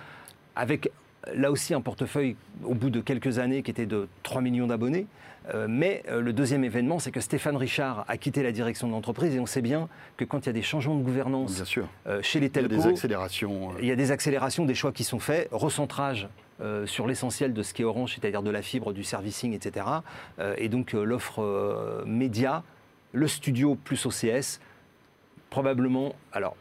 avec 0.54 0.90
là 1.34 1.50
aussi 1.50 1.74
un 1.74 1.80
portefeuille 1.80 2.36
au 2.64 2.74
bout 2.74 2.90
de 2.90 3.00
quelques 3.00 3.38
années 3.38 3.62
qui 3.62 3.70
était 3.70 3.86
de 3.86 4.08
3 4.22 4.40
millions 4.42 4.66
d'abonnés. 4.66 5.06
Euh, 5.54 5.66
mais 5.68 6.02
euh, 6.08 6.20
le 6.20 6.32
deuxième 6.32 6.64
événement, 6.64 6.98
c'est 6.98 7.12
que 7.12 7.20
Stéphane 7.20 7.56
Richard 7.56 8.04
a 8.08 8.16
quitté 8.16 8.42
la 8.42 8.50
direction 8.50 8.88
de 8.88 8.92
l'entreprise 8.92 9.34
et 9.34 9.38
on 9.38 9.46
sait 9.46 9.62
bien 9.62 9.88
que 10.16 10.24
quand 10.24 10.40
il 10.40 10.46
y 10.46 10.50
a 10.50 10.52
des 10.52 10.62
changements 10.62 10.96
de 10.96 11.04
gouvernance 11.04 11.54
Bien 11.54 11.64
sûr. 11.64 11.88
euh, 12.08 12.20
chez 12.20 12.40
les 12.40 12.46
Il 12.46 12.56
y 12.56 12.58
a 12.58 12.62
telcos, 12.62 12.82
des 12.82 12.86
accélérations. 12.88 13.70
il 13.78 13.86
y 13.86 13.92
a 13.92 13.96
des 13.96 14.10
accélérations, 14.10 14.64
des 14.64 14.74
choix 14.74 14.90
qui 14.90 15.04
sont 15.04 15.20
faits, 15.20 15.48
recentrage 15.52 16.28
euh, 16.60 16.84
sur 16.86 17.06
l'essentiel 17.06 17.52
de 17.52 17.62
ce 17.62 17.74
qu'est 17.74 17.84
Orange, 17.84 18.14
c'est-à-dire 18.14 18.42
de 18.42 18.50
la 18.50 18.62
fibre, 18.62 18.92
du 18.92 19.04
servicing, 19.04 19.52
etc. 19.52 19.86
Euh, 20.40 20.54
et 20.58 20.68
donc 20.68 20.94
euh, 20.94 21.04
l'offre 21.04 22.02
média, 22.06 22.64
le 23.12 23.28
studio 23.28 23.76
plus 23.76 24.04
OCS, 24.04 24.58
probablement, 25.50 26.14
alors 26.32 26.56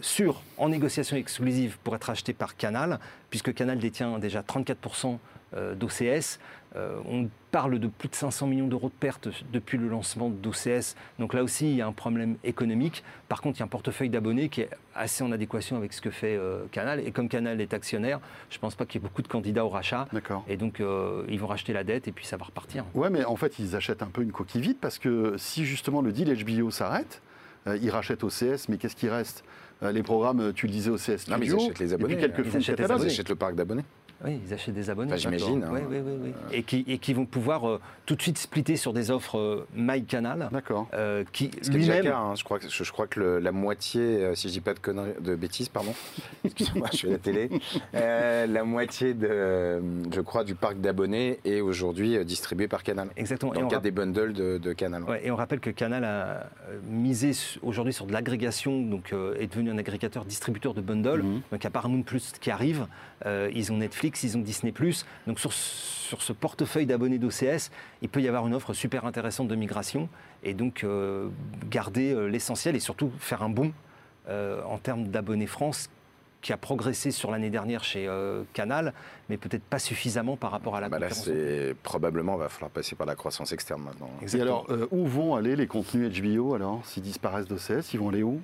sûr, 0.00 0.42
en 0.58 0.68
négociation 0.68 1.16
exclusive 1.16 1.78
pour 1.82 1.94
être 1.94 2.10
acheté 2.10 2.32
par 2.32 2.56
Canal, 2.56 2.98
puisque 3.30 3.54
Canal 3.54 3.78
détient 3.78 4.18
déjà 4.18 4.42
34% 4.42 5.18
euh, 5.56 5.74
d'OCS. 5.74 6.38
Euh, 6.76 6.96
on 7.06 7.28
parle 7.52 7.78
de 7.78 7.86
plus 7.86 8.08
de 8.08 8.16
500 8.16 8.48
millions 8.48 8.66
d'euros 8.66 8.88
de 8.88 8.94
pertes 8.94 9.28
depuis 9.52 9.78
le 9.78 9.88
lancement 9.88 10.28
d'OCS. 10.28 10.96
Donc 11.20 11.32
là 11.32 11.44
aussi, 11.44 11.70
il 11.70 11.76
y 11.76 11.82
a 11.82 11.86
un 11.86 11.92
problème 11.92 12.36
économique. 12.42 13.04
Par 13.28 13.40
contre, 13.40 13.58
il 13.58 13.60
y 13.60 13.62
a 13.62 13.66
un 13.66 13.68
portefeuille 13.68 14.10
d'abonnés 14.10 14.48
qui 14.48 14.62
est 14.62 14.70
assez 14.94 15.22
en 15.22 15.30
adéquation 15.30 15.76
avec 15.76 15.92
ce 15.92 16.00
que 16.00 16.10
fait 16.10 16.36
euh, 16.36 16.64
Canal. 16.72 16.98
Et 17.06 17.12
comme 17.12 17.28
Canal 17.28 17.60
est 17.60 17.72
actionnaire, 17.72 18.18
je 18.50 18.56
ne 18.56 18.60
pense 18.60 18.74
pas 18.74 18.86
qu'il 18.86 19.00
y 19.00 19.04
ait 19.04 19.06
beaucoup 19.06 19.22
de 19.22 19.28
candidats 19.28 19.64
au 19.64 19.68
rachat. 19.68 20.08
D'accord. 20.12 20.44
Et 20.48 20.56
donc, 20.56 20.80
euh, 20.80 21.24
ils 21.28 21.38
vont 21.38 21.46
racheter 21.46 21.72
la 21.72 21.84
dette 21.84 22.08
et 22.08 22.12
puis 22.12 22.26
ça 22.26 22.36
va 22.36 22.44
repartir. 22.44 22.84
Ouais, 22.94 23.10
mais 23.10 23.24
en 23.24 23.36
fait, 23.36 23.60
ils 23.60 23.76
achètent 23.76 24.02
un 24.02 24.08
peu 24.08 24.22
une 24.22 24.32
coquille 24.32 24.62
vide 24.62 24.78
parce 24.80 24.98
que 24.98 25.36
si 25.38 25.64
justement 25.64 26.02
le 26.02 26.10
deal 26.10 26.34
HBO 26.44 26.72
s'arrête, 26.72 27.22
euh, 27.66 27.78
ils 27.80 27.90
rachètent 27.90 28.24
OCS, 28.24 28.68
mais 28.68 28.76
qu'est-ce 28.78 28.96
qui 28.96 29.08
reste? 29.08 29.44
Les 29.92 30.02
programmes, 30.02 30.52
tu 30.54 30.66
le 30.66 30.72
disais, 30.72 30.90
OCS 30.90 31.28
Non, 31.28 31.36
mais 31.38 31.46
ils 31.46 31.50
Studio, 31.50 31.56
achètent 31.58 31.78
les 31.78 31.90
et 31.90 31.94
abonnés, 31.94 32.14
puis 32.16 32.22
quelques 32.24 32.38
ils 32.38 32.44
fonds 32.44 32.58
de 32.58 32.62
achètent 32.62 32.78
les 32.78 32.84
Ils 32.84 32.92
abonnés. 32.92 33.10
achètent 33.10 33.28
le 33.28 33.34
parc 33.36 33.54
d'abonnés. 33.54 33.84
Oui, 34.24 34.40
ils 34.46 34.52
achètent 34.54 34.74
des 34.74 34.90
abonnés. 34.90 35.12
Enfin, 35.12 35.16
j'imagine. 35.18 35.64
Hein. 35.64 35.70
oui, 35.72 35.80
oui, 35.90 36.12
oui. 36.24 36.32
Et, 36.52 36.62
qui, 36.62 36.84
et 36.86 36.98
qui 36.98 37.12
vont 37.14 37.26
pouvoir 37.26 37.68
euh, 37.68 37.80
tout 38.06 38.14
de 38.14 38.22
suite 38.22 38.38
splitter 38.38 38.76
sur 38.76 38.92
des 38.92 39.10
offres 39.10 39.38
euh, 39.38 39.66
MyCanal. 39.74 40.48
D'accord. 40.52 40.88
euh, 40.94 41.24
qui 41.32 41.50
lui-même. 41.70 42.06
hein. 42.06 42.34
je, 42.36 42.44
crois 42.44 42.58
que, 42.58 42.68
je, 42.68 42.84
je 42.84 42.92
crois 42.92 43.06
que 43.06 43.20
le- 43.20 43.38
la 43.38 43.52
moitié, 43.52 44.00
euh, 44.02 44.34
si 44.34 44.48
je 44.48 44.52
dis 44.54 44.60
pas 44.60 44.72
de, 44.74 44.78
conneries, 44.78 45.12
de 45.20 45.34
bêtises, 45.34 45.68
pardon, 45.68 45.92
excusez-moi, 46.44 46.88
je 46.92 46.96
suis 46.96 47.08
à 47.08 47.12
la 47.12 47.18
télé, 47.18 47.50
euh, 47.94 48.46
la 48.46 48.64
moitié, 48.64 49.14
de, 49.14 49.26
euh, 49.30 49.80
je 50.12 50.20
crois, 50.20 50.44
du 50.44 50.54
parc 50.54 50.78
d'abonnés 50.80 51.40
est 51.44 51.60
aujourd'hui 51.60 52.16
euh, 52.16 52.24
distribué 52.24 52.68
par 52.68 52.82
Canal. 52.82 53.08
Exactement. 53.16 53.52
Dans 53.52 53.60
Et 53.60 53.62
le 53.64 53.68
cadre 53.68 53.82
des 53.82 53.90
bundles 53.90 54.32
de, 54.32 54.58
de 54.58 54.72
Canal. 54.72 55.02
Ouais, 55.04 55.26
et 55.26 55.30
on 55.30 55.36
rappelle 55.36 55.60
que 55.60 55.70
Canal 55.70 56.04
a 56.04 56.08
euh, 56.08 56.78
misé 56.88 57.32
aujourd'hui 57.62 57.92
sur 57.92 58.06
de 58.06 58.12
l'agrégation, 58.12 58.80
donc 58.80 59.12
euh, 59.12 59.34
est 59.38 59.48
devenu 59.48 59.70
un 59.70 59.78
agrégateur 59.78 60.24
distributeur 60.24 60.72
de 60.74 60.80
bundles. 60.80 61.22
Mhm. 61.22 61.34
Donc 61.50 61.60
il 61.60 61.64
y 61.64 61.66
a 61.66 61.70
Paramount 61.70 62.02
Plus 62.02 62.32
qui 62.40 62.50
arrive, 62.50 62.86
euh, 63.26 63.50
ils 63.54 63.72
ont 63.72 63.76
Netflix, 63.76 64.03
ils 64.22 64.36
ont 64.36 64.40
Disney. 64.40 64.72
Donc 65.26 65.40
sur, 65.40 65.52
sur 65.52 66.22
ce 66.22 66.32
portefeuille 66.32 66.86
d'abonnés 66.86 67.18
d'OCS, 67.18 67.70
il 68.02 68.08
peut 68.08 68.20
y 68.20 68.28
avoir 68.28 68.46
une 68.46 68.54
offre 68.54 68.72
super 68.72 69.04
intéressante 69.04 69.48
de 69.48 69.54
migration 69.54 70.08
et 70.42 70.54
donc 70.54 70.84
euh, 70.84 71.28
garder 71.70 72.12
euh, 72.12 72.26
l'essentiel 72.26 72.76
et 72.76 72.80
surtout 72.80 73.10
faire 73.18 73.42
un 73.42 73.48
bond 73.48 73.72
euh, 74.28 74.62
en 74.64 74.78
termes 74.78 75.08
d'abonnés 75.08 75.46
France 75.46 75.90
qui 76.44 76.52
a 76.52 76.58
progressé 76.58 77.10
sur 77.10 77.30
l'année 77.30 77.48
dernière 77.48 77.82
chez 77.84 78.06
euh, 78.06 78.42
Canal, 78.52 78.92
mais 79.30 79.38
peut-être 79.38 79.62
pas 79.64 79.78
suffisamment 79.78 80.36
par 80.36 80.50
rapport 80.50 80.76
à 80.76 80.80
la 80.82 80.90
Bah 80.90 80.98
là, 80.98 81.08
concurrence. 81.08 81.24
c'est 81.24 81.74
probablement 81.82 82.36
va 82.36 82.50
falloir 82.50 82.70
passer 82.70 82.94
par 82.94 83.06
la 83.06 83.14
croissance 83.14 83.50
externe 83.52 83.80
maintenant. 83.82 84.10
Et 84.30 84.40
alors, 84.42 84.66
euh, 84.68 84.86
où 84.90 85.06
vont 85.06 85.34
aller 85.36 85.56
les 85.56 85.66
contenus 85.66 86.12
HBO 86.20 86.54
alors 86.54 86.82
S'ils 86.84 87.02
disparaissent 87.02 87.48
d'OCS, 87.48 87.94
ils 87.94 87.98
vont 87.98 88.10
aller 88.10 88.22
où? 88.22 88.42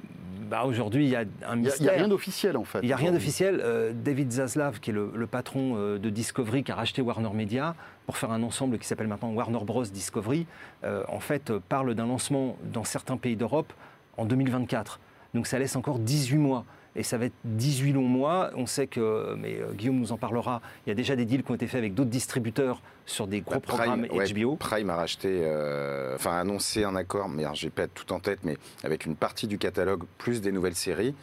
Bah, 0.48 0.64
Aujourd'hui, 0.64 1.04
il 1.04 1.10
y 1.10 1.14
a 1.14 1.20
un 1.20 1.24
Il 1.24 1.36
n'y 1.36 1.50
a, 1.50 1.56
mystère. 1.56 1.76
il 1.80 1.84
y 1.84 1.88
a 1.90 1.92
rien 1.92 2.08
d'officiel 2.08 2.56
en 2.56 2.64
fait. 2.64 2.80
Il 2.82 2.86
n'y 2.86 2.92
a 2.94 2.96
rien 2.96 3.12
d'officiel. 3.12 3.60
Euh, 3.62 3.92
David 3.94 4.32
Zaslav, 4.32 4.80
qui 4.80 4.90
est 4.90 4.94
le, 4.94 5.12
le 5.14 5.26
patron 5.26 5.74
euh, 5.76 5.98
de 5.98 6.08
Discovery, 6.08 6.64
qui 6.64 6.72
a 6.72 6.76
racheté 6.76 7.02
Warner 7.02 7.30
Media 7.34 7.74
pour 8.06 8.16
faire 8.16 8.32
un 8.32 8.42
ensemble 8.42 8.78
qui 8.78 8.86
s'appelle 8.88 9.08
maintenant 9.08 9.30
Warner 9.32 9.62
Bros. 9.62 9.84
Discovery, 9.84 10.46
euh, 10.84 11.04
en 11.08 11.20
fait, 11.20 11.52
parle 11.68 11.94
d'un 11.94 12.06
lancement 12.06 12.56
dans 12.64 12.84
certains 12.84 13.18
pays 13.18 13.36
d'Europe 13.36 13.72
en 14.16 14.24
2024. 14.24 15.00
Donc 15.34 15.46
ça 15.46 15.58
laisse 15.58 15.76
encore 15.76 15.98
18 15.98 16.38
mois. 16.38 16.64
Et 16.96 17.02
ça 17.02 17.18
va 17.18 17.26
être 17.26 17.34
18 17.44 17.92
longs 17.92 18.02
mois. 18.02 18.50
On 18.56 18.66
sait 18.66 18.86
que, 18.86 19.34
mais 19.36 19.60
euh, 19.60 19.72
Guillaume 19.72 19.98
nous 19.98 20.12
en 20.12 20.16
parlera, 20.18 20.60
il 20.86 20.90
y 20.90 20.92
a 20.92 20.94
déjà 20.94 21.14
des 21.14 21.24
deals 21.24 21.42
qui 21.44 21.50
ont 21.50 21.54
été 21.54 21.66
faits 21.66 21.78
avec 21.78 21.94
d'autres 21.94 22.10
distributeurs 22.10 22.82
sur 23.06 23.26
des 23.26 23.40
gros 23.40 23.54
Bah, 23.54 23.60
programmes 23.60 24.06
HBO. 24.06 24.56
Prime 24.56 24.90
a 24.90 24.96
racheté, 24.96 25.42
euh, 25.44 26.14
enfin 26.16 26.32
a 26.32 26.40
annoncé 26.40 26.84
un 26.84 26.96
accord, 26.96 27.28
mais 27.28 27.44
j'ai 27.54 27.70
pas 27.70 27.86
tout 27.86 28.12
en 28.12 28.18
tête, 28.20 28.40
mais 28.42 28.56
avec 28.82 29.06
une 29.06 29.16
partie 29.16 29.46
du 29.46 29.58
catalogue 29.58 30.02
plus 30.18 30.40
des 30.40 30.52
nouvelles 30.52 30.74
séries. 30.74 31.14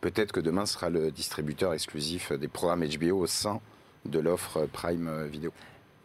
Peut-être 0.00 0.32
que 0.32 0.40
demain 0.40 0.66
sera 0.66 0.90
le 0.90 1.10
distributeur 1.10 1.74
exclusif 1.74 2.32
des 2.32 2.48
programmes 2.48 2.84
HBO 2.84 3.18
au 3.20 3.26
sein 3.26 3.60
de 4.04 4.18
l'offre 4.18 4.66
Prime 4.72 5.08
euh, 5.08 5.26
Vidéo. 5.26 5.52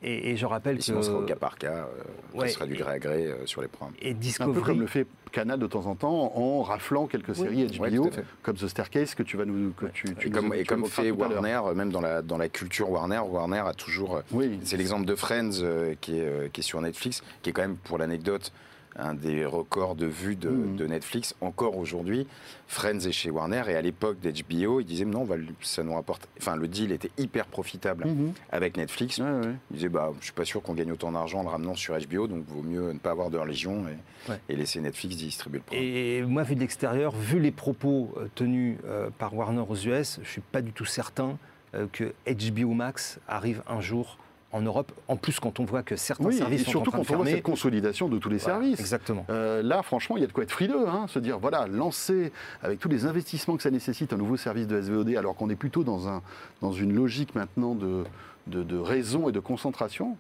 Et, 0.03 0.29
et 0.31 0.37
je 0.37 0.45
rappelle 0.45 0.75
Et 0.75 0.77
que. 0.77 0.83
sinon, 0.83 1.01
ce 1.01 1.09
sera 1.09 1.19
au 1.19 1.23
cas 1.25 1.35
par 1.35 1.57
cas, 1.57 1.71
euh, 1.71 2.37
Ouais, 2.37 2.47
ce 2.49 2.53
sera 2.55 2.65
du 2.67 2.75
gré 2.75 2.91
à 2.93 2.99
gré 2.99 3.25
euh, 3.25 3.45
sur 3.45 3.61
les 3.61 3.67
programmes. 3.67 3.95
Et 4.01 4.11
Un 4.11 4.13
peu 4.13 4.19
Discovery. 4.19 4.61
comme 4.63 4.79
le 4.81 4.87
fait 4.87 5.07
Canal 5.31 5.59
de 5.59 5.67
temps 5.67 5.85
en 5.87 5.95
temps 5.95 6.31
en 6.35 6.61
raflant 6.61 7.05
quelques 7.07 7.35
séries 7.35 7.65
HBO, 7.67 7.83
Ouais, 8.05 8.09
comme 8.43 8.55
The 8.55 8.67
Staircase 8.67 9.13
que 9.15 9.23
tu 9.23 9.35
vas 9.37 9.45
nous. 9.45 9.71
Que 9.71 9.87
tu, 9.87 10.13
tu 10.15 10.27
Et 10.27 10.29
nous- 10.29 10.35
comme, 10.35 10.51
tu 10.51 10.59
et 10.59 10.63
comme 10.63 10.79
évoqueras 10.85 11.01
fait. 11.03 11.11
Warner, 11.11 11.61
même 11.75 11.91
dans 11.91 11.99
la, 12.01 12.21
dans 12.21 12.37
la 12.37 12.47
culture 12.47 12.89
Warner, 12.89 13.19
Warner 13.27 13.63
a 13.65 13.73
toujours. 13.73 14.21
Oui. 14.31 14.59
C'est 14.63 14.77
l'exemple 14.77 15.05
de 15.05 15.15
Friends 15.15 15.61
euh, 15.61 15.95
qui, 15.99 16.17
est, 16.19 16.25
euh, 16.25 16.47
qui 16.53 16.61
est 16.61 16.63
sur 16.63 16.79
Netflix, 16.81 17.23
qui 17.41 17.49
est 17.49 17.53
quand 17.53 17.63
même, 17.63 17.75
pour 17.77 17.97
l'anecdote, 17.97 18.51
un 18.97 19.13
des 19.13 19.45
records 19.45 19.95
de 19.95 20.05
vues 20.05 20.35
de, 20.35 20.49
Mhm. 20.49 20.75
de 20.75 20.87
Netflix 20.87 21.35
encore 21.41 21.77
aujourd'hui. 21.77 22.27
Friends 22.67 22.99
est 22.99 23.11
chez 23.11 23.29
Warner 23.29 23.63
et 23.67 23.75
à 23.75 23.81
l'époque 23.81 24.19
d'HBO, 24.19 24.79
ils 24.81 24.85
disaient 24.85 25.05
non, 25.05 25.21
on 25.21 25.25
va, 25.25 25.37
le- 25.37 25.45
ça 25.61 25.83
nous 25.83 25.93
rapporte. 25.93 26.27
Enfin, 26.39 26.55
le 26.55 26.67
deal 26.67 26.91
était 26.91 27.11
hyper 27.17 27.45
profitable 27.45 28.05
Mhm. 28.07 28.33
avec 28.51 28.75
Netflix. 28.77 29.19
Ouais, 29.19 29.25
ouais. 29.25 29.53
Ils 29.71 29.75
disaient 29.77 29.89
bah, 29.89 30.11
je 30.19 30.25
suis 30.25 30.33
pas 30.33 30.45
sûr 30.45 30.61
qu'on 30.61 30.73
gagne 30.73 30.91
autant 30.91 31.11
d'argent 31.11 31.39
en 31.39 31.43
le 31.43 31.49
ramenant 31.49 31.75
sur 31.75 31.95
HBO, 31.95 32.27
donc 32.27 32.43
vaut 32.47 32.63
mieux 32.63 32.91
ne 32.91 32.99
pas 32.99 33.11
avoir 33.11 33.29
de 33.29 33.37
religion 33.37 33.85
et, 33.87 34.29
Ouais. 34.31 34.39
et 34.49 34.55
laisser 34.55 34.81
Netflix 34.81 35.15
distribuer 35.17 35.59
le 35.59 35.63
programme. 35.63 35.85
Et 35.85 36.21
moi, 36.23 36.43
vu 36.43 36.55
de 36.55 36.59
l'extérieur, 36.59 37.15
vu 37.15 37.39
les 37.39 37.51
propos 37.51 38.13
euh, 38.17 38.27
tenus 38.35 38.77
euh, 38.85 39.09
par 39.17 39.35
Warner 39.35 39.63
aux 39.67 39.75
US, 39.75 40.15
je 40.15 40.21
ne 40.21 40.25
suis 40.25 40.41
pas 40.41 40.61
du 40.61 40.71
tout 40.73 40.85
certain 40.85 41.37
euh, 41.75 41.85
que 41.91 42.13
HBO 42.25 42.73
Max 42.73 43.19
arrive 43.27 43.61
un 43.67 43.81
jour 43.81 44.17
en 44.53 44.61
Europe. 44.61 44.91
En 45.07 45.17
plus, 45.17 45.39
quand 45.39 45.59
on 45.59 45.65
voit 45.65 45.83
que 45.83 45.95
certains 45.95 46.23
Oui, 46.25 46.35
et 46.35 46.37
services 46.37 46.63
sont 46.63 46.69
en 46.69 46.71
surtout 46.71 46.91
train 46.91 46.99
de 47.01 47.05
quand 47.07 47.13
on 47.13 47.17
voit 47.17 47.25
cette 47.25 47.43
consolidation 47.43 48.07
de 48.07 48.17
tous 48.17 48.29
les 48.29 48.37
Voilà, 48.37 48.55
services. 48.59 48.79
Exactement. 48.79 49.25
Euh, 49.29 49.61
là, 49.61 49.83
franchement, 49.83 50.15
il 50.17 50.21
y 50.21 50.23
a 50.23 50.27
de 50.27 50.31
quoi 50.31 50.43
être 50.43 50.51
frileux, 50.51 50.87
hein, 50.87 51.05
se 51.07 51.19
dire, 51.19 51.37
voilà, 51.39 51.67
lancer 51.67 52.31
avec 52.63 52.79
tous 52.79 52.87
les 52.89 53.05
investissements 53.05 53.57
que 53.57 53.63
ça 53.63 53.71
nécessite 53.71 54.13
un 54.13 54.17
nouveau 54.17 54.37
service 54.37 54.67
de 54.67 54.81
SVOD, 54.81 55.15
alors 55.17 55.35
qu'on 55.35 55.49
est 55.49 55.55
plutôt 55.55 55.83
dans, 55.83 56.07
un, 56.07 56.21
dans 56.61 56.71
une 56.71 56.93
logique 56.93 57.35
maintenant 57.35 57.75
de, 57.75 58.03
de, 58.47 58.63
de 58.63 58.77
raison 58.77 59.27
et 59.27 59.31
de 59.33 59.39
concentration. 59.39 60.17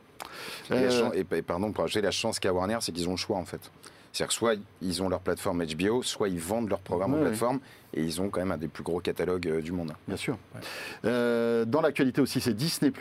Et, 0.69 0.73
la 0.73 0.77
Euh, 0.81 0.89
chan- 0.89 1.11
et- 1.13 1.25
et 1.37 1.41
pardon, 1.41 1.71
pour 1.71 1.83
ajouter 1.85 2.01
la 2.01 2.11
chance 2.11 2.39
qu'a 2.39 2.51
Warner, 2.51 2.77
c'est 2.81 2.91
qu'ils 2.91 3.07
ont 3.07 3.11
le 3.11 3.17
choix 3.17 3.37
en 3.37 3.45
fait. 3.45 3.71
C'est-à-dire 4.11 4.27
que 4.29 4.33
soit 4.33 4.55
ils 4.81 5.03
ont 5.03 5.09
leur 5.09 5.19
plateforme 5.19 5.63
HBO, 5.63 6.01
soit 6.01 6.27
ils 6.27 6.39
vendent 6.39 6.69
leur 6.69 6.79
programme 6.79 7.13
Ouais, 7.13 7.19
en 7.19 7.23
plateforme, 7.23 7.59
et 7.97 8.01
ils 8.03 8.21
ont 8.21 8.29
quand 8.29 8.39
même 8.39 8.51
un 8.51 8.57
des 8.57 8.67
plus 8.67 8.83
gros 8.83 8.99
catalogues 8.99 9.47
euh, 9.47 9.61
du 9.61 9.71
monde. 9.71 9.93
Bien 10.07 10.17
sûr. 10.17 10.37
Euh, 11.05 11.65
dans 11.65 11.81
l'actualité 11.81 12.21
aussi, 12.21 12.39
c'est 12.41 12.53
Disney+. 12.53 12.91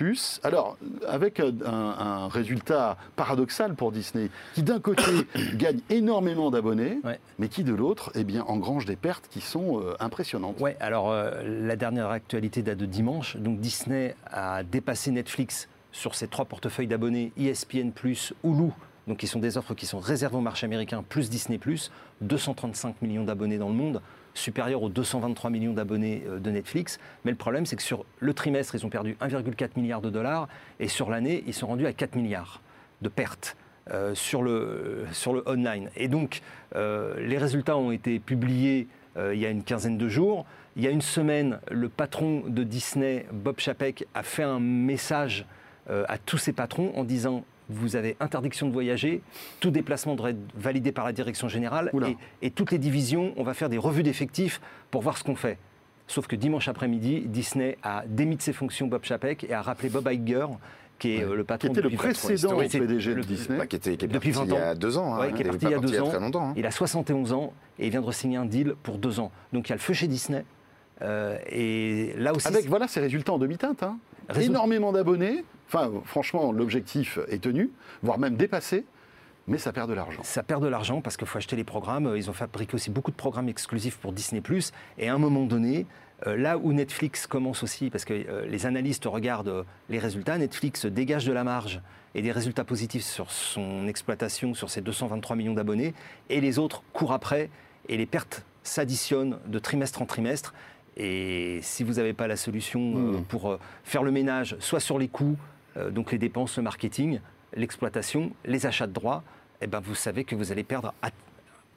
Alors, 0.42 0.76
avec 1.06 1.40
un, 1.40 1.52
un 1.64 2.28
résultat 2.28 2.96
paradoxal 3.16 3.74
pour 3.74 3.92
Disney, 3.92 4.30
qui 4.54 4.62
d'un 4.62 4.80
côté 4.80 5.02
gagne 5.54 5.80
énormément 5.90 6.50
d'abonnés, 6.50 6.98
Ouais. 7.04 7.20
mais 7.38 7.48
qui 7.48 7.62
de 7.64 7.74
l'autre, 7.74 8.10
eh 8.14 8.24
bien, 8.24 8.42
engrange 8.44 8.84
des 8.86 8.96
pertes 8.96 9.28
qui 9.28 9.40
sont 9.40 9.80
euh, 9.80 9.94
impressionnantes. 10.00 10.60
Ouais, 10.60 10.76
alors 10.80 11.10
euh, 11.10 11.42
la 11.44 11.76
dernière 11.76 12.08
actualité 12.10 12.62
date 12.62 12.78
de 12.78 12.86
dimanche. 12.86 13.36
Donc 13.36 13.60
Disney 13.60 14.14
a 14.30 14.62
dépassé 14.62 15.10
Netflix 15.10 15.68
sur 15.92 16.14
ses 16.14 16.28
trois 16.28 16.44
portefeuilles 16.44 16.86
d'abonnés 16.86 17.32
ESPN+, 17.38 17.90
Hulu, 18.44 18.70
donc 19.06 19.18
qui 19.18 19.26
sont 19.26 19.38
des 19.38 19.56
offres 19.56 19.74
qui 19.74 19.86
sont 19.86 20.00
réservées 20.00 20.36
au 20.36 20.40
marché 20.40 20.66
américain, 20.66 21.04
plus 21.08 21.30
Disney+, 21.30 21.60
235 22.20 23.02
millions 23.02 23.24
d'abonnés 23.24 23.58
dans 23.58 23.68
le 23.68 23.74
monde, 23.74 24.02
supérieur 24.34 24.82
aux 24.82 24.88
223 24.88 25.50
millions 25.50 25.72
d'abonnés 25.72 26.24
euh, 26.26 26.38
de 26.38 26.50
Netflix. 26.50 26.98
Mais 27.24 27.30
le 27.30 27.36
problème, 27.36 27.66
c'est 27.66 27.76
que 27.76 27.82
sur 27.82 28.04
le 28.18 28.34
trimestre, 28.34 28.74
ils 28.74 28.84
ont 28.84 28.90
perdu 28.90 29.16
1,4 29.20 29.70
milliard 29.76 30.00
de 30.00 30.10
dollars, 30.10 30.48
et 30.80 30.88
sur 30.88 31.10
l'année, 31.10 31.44
ils 31.46 31.54
sont 31.54 31.66
rendus 31.66 31.86
à 31.86 31.92
4 31.92 32.16
milliards 32.16 32.60
de 33.02 33.08
pertes. 33.08 33.56
euh, 33.92 34.16
sur, 34.16 34.42
le, 34.42 35.06
online. 35.46 35.90
Et 35.94 36.08
donc, 36.08 36.40
euh, 36.74 37.14
les 37.20 37.38
résultats 37.38 37.76
ont 37.76 37.92
été 37.92 38.18
publiés 38.18 38.88
il 39.32 39.38
y 39.38 39.46
a 39.46 39.48
une 39.48 39.62
quinzaine 39.62 39.96
de 39.96 40.08
jours. 40.10 40.44
Il 40.76 40.82
y 40.82 40.86
a 40.86 40.90
une 40.90 41.00
semaine, 41.00 41.58
le 41.70 41.88
patron 41.88 42.42
de 42.46 42.64
Disney, 42.64 43.24
Bob 43.32 43.58
Chapek, 43.58 44.06
a 44.12 44.22
fait 44.22 44.42
un 44.42 44.60
message 44.60 45.46
à 45.88 46.18
tous 46.18 46.36
ses 46.36 46.52
patrons 46.52 46.92
en 46.94 47.02
disant 47.02 47.42
vous 47.68 47.96
avez 47.96 48.16
interdiction 48.20 48.66
de 48.68 48.72
voyager, 48.72 49.22
tout 49.60 49.70
déplacement 49.70 50.14
devrait 50.14 50.30
être 50.32 50.38
validé 50.56 50.92
par 50.92 51.04
la 51.04 51.12
direction 51.12 51.48
générale 51.48 51.90
et, 52.42 52.46
et 52.46 52.50
toutes 52.50 52.70
les 52.70 52.78
divisions, 52.78 53.32
on 53.36 53.42
va 53.42 53.54
faire 53.54 53.68
des 53.68 53.78
revues 53.78 54.02
d'effectifs 54.02 54.60
pour 54.90 55.02
voir 55.02 55.18
ce 55.18 55.24
qu'on 55.24 55.34
fait. 55.36 55.58
Sauf 56.06 56.26
que 56.28 56.36
dimanche 56.36 56.68
après-midi, 56.68 57.22
Disney 57.26 57.76
a 57.82 58.04
démis 58.06 58.36
de 58.36 58.42
ses 58.42 58.52
fonctions 58.52 58.86
Bob 58.86 59.02
Chapek 59.04 59.42
et 59.44 59.52
a 59.52 59.62
rappelé 59.62 59.88
Bob 59.88 60.08
Iger, 60.12 60.46
qui 61.00 61.16
est 61.16 61.24
euh, 61.24 61.34
le 61.34 61.42
Qui 61.42 61.46
patron 61.48 61.68
était 61.72 61.80
le 61.82 61.90
précédent 61.90 62.56
PDG 62.56 63.10
de 63.10 63.16
le- 63.16 63.22
Disney. 63.24 63.58
Bah, 63.58 63.66
qui 63.66 63.74
était, 63.76 63.96
qui 63.96 64.04
est 64.04 64.08
Depuis 64.08 64.30
parti 64.32 64.48
20 64.50 64.54
il 64.54 64.58
y 64.58 64.62
a 64.62 64.70
ans. 64.70 64.74
deux 64.76 64.96
ans. 64.98 65.14
hein. 65.16 65.26
Qui 65.32 65.34
est 65.34 65.40
Il 65.40 65.40
est 65.40 65.44
parti 65.50 65.58
pas 65.66 65.68
il 65.68 65.72
y 65.72 65.74
a 65.74 65.78
deux 65.80 66.00
ans. 66.00 66.08
très 66.08 66.20
longtemps. 66.20 66.48
hein. 66.50 66.54
Il 66.56 66.64
a 66.64 66.70
71 66.70 67.32
ans 67.32 67.52
et 67.80 67.86
il 67.86 67.90
vient 67.90 68.00
de 68.02 68.12
signer 68.12 68.36
un 68.36 68.44
deal 68.46 68.74
pour 68.84 68.98
deux 68.98 69.18
ans. 69.18 69.32
Donc 69.52 69.66
il 69.68 69.70
y 69.70 69.72
a 69.72 69.76
le 69.76 69.80
feu 69.80 69.92
chez 69.94 70.06
Disney. 70.06 70.44
Euh, 71.02 71.36
et 71.50 72.14
là 72.16 72.32
aussi, 72.32 72.46
Avec 72.46 72.66
voilà 72.68 72.86
ses 72.88 73.00
résultats 73.00 73.32
en 73.32 73.38
demi-teinte. 73.38 73.82
hein. 73.82 73.98
Énormément 74.40 74.92
d'abonnés. 74.92 75.44
Enfin, 75.66 75.90
franchement, 76.04 76.52
l'objectif 76.52 77.18
est 77.28 77.42
tenu, 77.42 77.70
voire 78.02 78.18
même 78.18 78.36
dépassé, 78.36 78.84
mais 79.48 79.58
ça 79.58 79.72
perd 79.72 79.88
de 79.88 79.94
l'argent. 79.94 80.22
ça 80.24 80.42
perd 80.42 80.62
de 80.62 80.68
l'argent 80.68 81.00
parce 81.00 81.16
qu'il 81.16 81.26
faut 81.26 81.38
acheter 81.38 81.56
les 81.56 81.64
programmes. 81.64 82.14
Ils 82.16 82.30
ont 82.30 82.32
fabriqué 82.32 82.74
aussi 82.74 82.90
beaucoup 82.90 83.10
de 83.10 83.16
programmes 83.16 83.48
exclusifs 83.48 83.96
pour 83.96 84.12
Disney+. 84.12 84.42
Et 84.98 85.08
à 85.08 85.14
un 85.14 85.18
moment 85.18 85.44
donné, 85.44 85.86
euh, 86.26 86.36
là 86.36 86.58
où 86.58 86.72
Netflix 86.72 87.26
commence 87.26 87.62
aussi, 87.62 87.90
parce 87.90 88.04
que 88.04 88.14
euh, 88.14 88.46
les 88.46 88.66
analystes 88.66 89.04
regardent 89.04 89.48
euh, 89.48 89.62
les 89.88 89.98
résultats, 89.98 90.38
Netflix 90.38 90.86
dégage 90.86 91.26
de 91.26 91.32
la 91.32 91.44
marge 91.44 91.80
et 92.14 92.22
des 92.22 92.32
résultats 92.32 92.64
positifs 92.64 93.04
sur 93.04 93.30
son 93.30 93.86
exploitation, 93.86 94.54
sur 94.54 94.70
ses 94.70 94.80
223 94.80 95.36
millions 95.36 95.52
d'abonnés, 95.52 95.94
et 96.30 96.40
les 96.40 96.58
autres 96.58 96.82
courent 96.92 97.12
après, 97.12 97.50
et 97.88 97.96
les 97.96 98.06
pertes 98.06 98.44
s'additionnent 98.62 99.38
de 99.46 99.58
trimestre 99.58 100.00
en 100.00 100.06
trimestre. 100.06 100.54
Et 100.96 101.58
si 101.60 101.84
vous 101.84 101.94
n'avez 101.94 102.14
pas 102.14 102.26
la 102.26 102.36
solution 102.36 102.80
Mmh. 102.80 103.24
pour 103.24 103.58
faire 103.84 104.02
le 104.02 104.10
ménage, 104.10 104.56
soit 104.60 104.80
sur 104.80 104.98
les 104.98 105.08
coûts, 105.08 105.36
donc 105.90 106.12
les 106.12 106.18
dépenses, 106.18 106.56
le 106.56 106.62
marketing, 106.62 107.20
l'exploitation, 107.54 108.32
les 108.44 108.66
achats 108.66 108.86
de 108.86 108.92
droits, 108.92 109.22
eh 109.60 109.66
ben 109.66 109.80
vous 109.80 109.94
savez 109.94 110.24
que 110.24 110.34
vous 110.34 110.52
allez 110.52 110.64
perdre 110.64 110.92
à- 111.02 111.10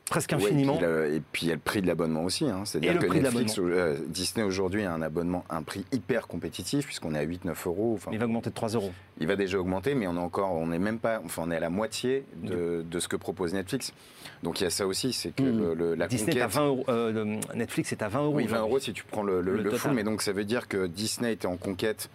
presque 0.09 0.31
Ouais, 0.31 0.37
infiniment. 0.43 0.73
et, 0.73 0.77
puis 0.79 0.85
le, 0.87 1.13
et 1.15 1.19
puis 1.31 1.45
il 1.45 1.49
y 1.49 1.51
a 1.51 1.53
le 1.53 1.59
prix 1.61 1.81
de 1.83 1.87
l'abonnement 1.87 2.23
aussi. 2.23 2.45
hein. 2.49 2.63
C'est-à-dire 2.65 2.97
que 2.97 3.05
Netflix, 3.13 3.59
euh, 3.59 3.95
Disney 4.07 4.43
aujourd'hui 4.43 4.83
a 4.83 4.91
un 4.91 5.03
abonnement, 5.03 5.45
un 5.51 5.61
prix 5.61 5.85
hyper 5.91 6.25
compétitif 6.27 6.85
puisqu'on 6.87 7.13
est 7.13 7.19
à 7.19 7.23
8-9 7.23 7.67
euros. 7.67 7.93
Enfin, 7.95 8.09
il 8.11 8.17
va 8.17 8.25
augmenter 8.25 8.49
de 8.49 8.55
3 8.55 8.69
euros. 8.69 8.91
il 9.19 9.27
va 9.27 9.35
déjà 9.35 9.59
augmenter, 9.59 9.93
mais 9.93 10.07
on 10.07 10.15
est 10.15 10.19
encore, 10.19 10.51
on 10.53 10.71
est 10.71 10.79
même 10.79 10.97
pas, 10.97 11.21
enfin 11.23 11.43
on 11.45 11.51
est 11.51 11.57
à 11.57 11.59
la 11.59 11.69
moitié 11.69 12.25
de, 12.41 12.83
de 12.89 12.99
ce 12.99 13.07
que 13.07 13.17
propose 13.17 13.53
Netflix. 13.53 13.93
Donc 14.41 14.59
il 14.59 14.63
y 14.63 14.67
a 14.67 14.71
ça 14.71 14.87
aussi, 14.87 15.13
c'est 15.13 15.29
que 15.35 15.43
Mhm. 15.43 15.59
le- 15.59 15.73
le- 15.75 15.93
la 15.95 16.07
Disney 16.07 16.35
est 16.37 16.41
à 16.41 16.45
conquête. 16.45 16.55
20 16.57 16.65
euros, 16.65 16.85
euh, 16.89 17.37
Netflix 17.53 17.91
est 17.91 18.01
à 18.01 18.07
20 18.09 18.23
euros. 18.23 18.33
Oui, 18.35 18.45
20 18.45 18.55
aujourd'hui. 18.55 18.71
euros 18.71 18.79
si 18.79 18.93
tu 18.93 19.03
prends 19.03 19.21
le, 19.21 19.43
full, 19.77 19.91
mais 19.91 20.03
donc 20.03 20.23
ça 20.23 20.31
veut 20.31 20.43
dire 20.45 20.67
que 20.67 20.87
Disney 20.87 21.33
était 21.33 21.45
en 21.47 21.57
conquête 21.57 22.09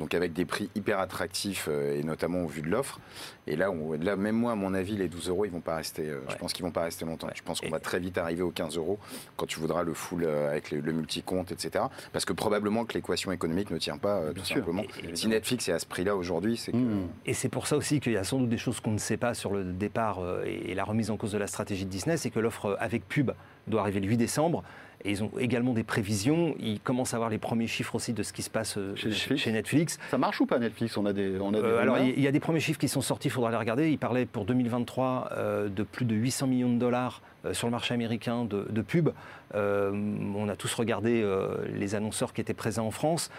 donc 0.00 0.14
avec 0.14 0.32
des 0.32 0.44
prix 0.46 0.70
hyper 0.74 0.98
attractifs 0.98 1.68
euh, 1.70 2.00
et 2.00 2.02
notamment 2.02 2.40
au 2.42 2.46
vu 2.48 2.62
de 2.62 2.68
l'offre. 2.68 2.98
Et 3.46 3.54
là, 3.54 3.70
on, 3.70 3.92
là, 3.92 4.16
même 4.16 4.34
moi, 4.34 4.52
à 4.52 4.54
mon 4.54 4.72
avis, 4.74 4.96
les 4.96 5.08
12 5.08 5.28
euros, 5.28 5.44
ils 5.44 5.50
vont 5.50 5.60
pas 5.60 5.76
rester. 5.76 6.08
euh, 6.08 6.20
Je 6.30 6.36
pense 6.36 6.52
qu'ils 6.52 6.64
vont 6.64 6.70
pas 6.72 6.82
rester 6.84 7.04
longtemps. 7.04 7.26
Ouais. 7.26 7.32
Je 7.36 7.42
pense 7.42 7.60
qu'on 7.60 7.68
va 7.68 7.80
très 7.80 8.00
vite 8.00 8.16
arriver 8.18 8.42
aux 8.42 8.50
15 8.50 8.76
euros 8.78 8.98
quand 9.36 9.46
tu 9.46 9.60
voudras 9.60 9.82
le 9.82 9.92
full 9.92 10.24
euh, 10.24 10.50
avec 10.50 10.70
le, 10.70 10.80
le 10.80 10.92
multi-compte, 10.92 11.52
etc. 11.52 11.84
Parce 12.12 12.24
que 12.24 12.32
probablement 12.32 12.84
que 12.86 12.94
l'équation 12.94 13.30
économique 13.30 13.70
ne 13.70 13.78
tient 13.78 13.98
pas, 13.98 14.22
Bien 14.24 14.32
tout 14.32 14.44
sûr. 14.44 14.56
simplement. 14.56 14.82
Et- 15.02 15.10
et- 15.10 15.16
si 15.16 15.28
Netflix 15.28 15.68
est 15.68 15.72
à 15.72 15.78
ce 15.78 15.86
prix-là 15.86 16.16
aujourd'hui, 16.16 16.56
c'est 16.56 16.72
que. 16.72 16.76
Mmh. 16.78 17.08
Et 17.26 17.34
c'est 17.34 17.48
pour 17.50 17.66
ça 17.66 17.76
aussi 17.76 18.00
qu'il 18.00 18.12
y 18.12 18.16
a 18.16 18.24
sans 18.24 18.38
doute 18.38 18.48
des 18.48 18.58
choses 18.58 18.80
qu'on 18.80 18.92
ne 18.92 18.98
sait 18.98 19.18
pas 19.18 19.34
sur 19.34 19.52
le 19.52 19.64
départ 19.64 20.20
et 20.46 20.74
la 20.74 20.84
remise 20.84 21.10
en 21.10 21.16
cause 21.18 21.32
de 21.32 21.38
la 21.38 21.46
stratégie 21.46 21.84
de 21.84 21.90
Disney, 21.90 22.16
c'est 22.16 22.30
que 22.30 22.40
l'offre 22.40 22.76
avec 22.80 23.06
pub 23.06 23.32
doit 23.66 23.82
arriver 23.82 24.00
le 24.00 24.08
8 24.08 24.16
décembre. 24.16 24.62
Et 25.04 25.10
ils 25.12 25.22
ont 25.24 25.30
également 25.38 25.72
des 25.72 25.82
prévisions. 25.82 26.54
Ils 26.60 26.78
commencent 26.80 27.14
à 27.14 27.16
avoir 27.16 27.30
les 27.30 27.38
premiers 27.38 27.66
chiffres 27.66 27.94
aussi 27.94 28.12
de 28.12 28.22
ce 28.22 28.32
qui 28.34 28.42
se 28.42 28.50
passe 28.50 28.76
euh, 28.76 28.94
Chez 28.96 29.02
chez, 29.04 29.08
Netflix. 29.10 29.42
chez 29.42 29.52
Netflix. 29.52 29.98
Ça 30.10 30.18
marche 30.18 30.40
ou 30.40 30.46
pas 30.46 30.58
Netflix? 30.58 30.96
On 30.96 31.06
a 31.06 31.12
des, 31.12 31.38
on 31.40 31.48
a 31.54 31.60
des 31.60 31.66
Euh, 31.66 31.80
alors, 31.80 31.98
il 31.98 32.20
y 32.20 32.26
a 32.26 32.32
des 32.32 32.40
premiers 32.40 32.60
chiffres 32.60 32.78
qui 32.78 32.88
sont 32.88 33.00
sortis, 33.00 33.28
il 33.28 33.30
faudra 33.30 33.50
les 33.50 33.56
regarder. 33.56 33.90
Ils 33.90 33.98
parlaient 33.98 34.26
pour 34.26 34.44
2023 34.44 35.30
euh, 35.32 35.68
de 35.68 35.82
plus 35.84 36.04
de 36.04 36.14
800 36.14 36.46
millions 36.48 36.72
de 36.72 36.78
dollars 36.78 37.22
sur 37.52 37.66
le 37.66 37.70
marché 37.70 37.94
américain 37.94 38.44
de, 38.44 38.66
de 38.68 38.82
pub. 38.82 39.08
Euh, 39.54 39.90
on 40.36 40.48
a 40.50 40.56
tous 40.56 40.74
regardé 40.74 41.22
euh, 41.22 41.56
les 41.74 41.94
annonceurs 41.94 42.34
qui 42.34 42.42
étaient 42.42 42.52
présents 42.52 42.86
en 42.86 42.90
France. 42.90 43.30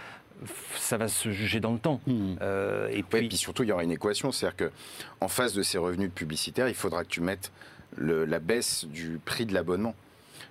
Ça 0.76 0.98
va 0.98 1.08
se 1.08 1.30
juger 1.30 1.60
dans 1.60 1.72
le 1.74 1.78
temps. 1.78 2.02
Hmm. 2.08 2.34
Euh, 2.42 2.88
et 2.90 2.96
Ouais, 2.98 3.04
puis, 3.08 3.26
et 3.26 3.28
puis 3.28 3.38
surtout, 3.38 3.62
il 3.62 3.70
y 3.70 3.72
aura 3.72 3.84
une 3.84 3.92
équation, 3.92 4.32
c'est-à-dire 4.32 4.56
que 4.58 4.72
en 5.20 5.28
face 5.28 5.54
de 5.54 5.62
ces 5.62 5.78
revenus 5.78 6.10
publicitaires, 6.14 6.68
il 6.68 6.74
faudra 6.74 7.04
que 7.04 7.10
tu 7.10 7.22
mettes 7.22 7.52
le- 7.96 8.26
la 8.26 8.40
baisse 8.40 8.86
du 8.86 9.20
prix 9.24 9.46
de 9.46 9.54
l'abonnement. 9.54 9.94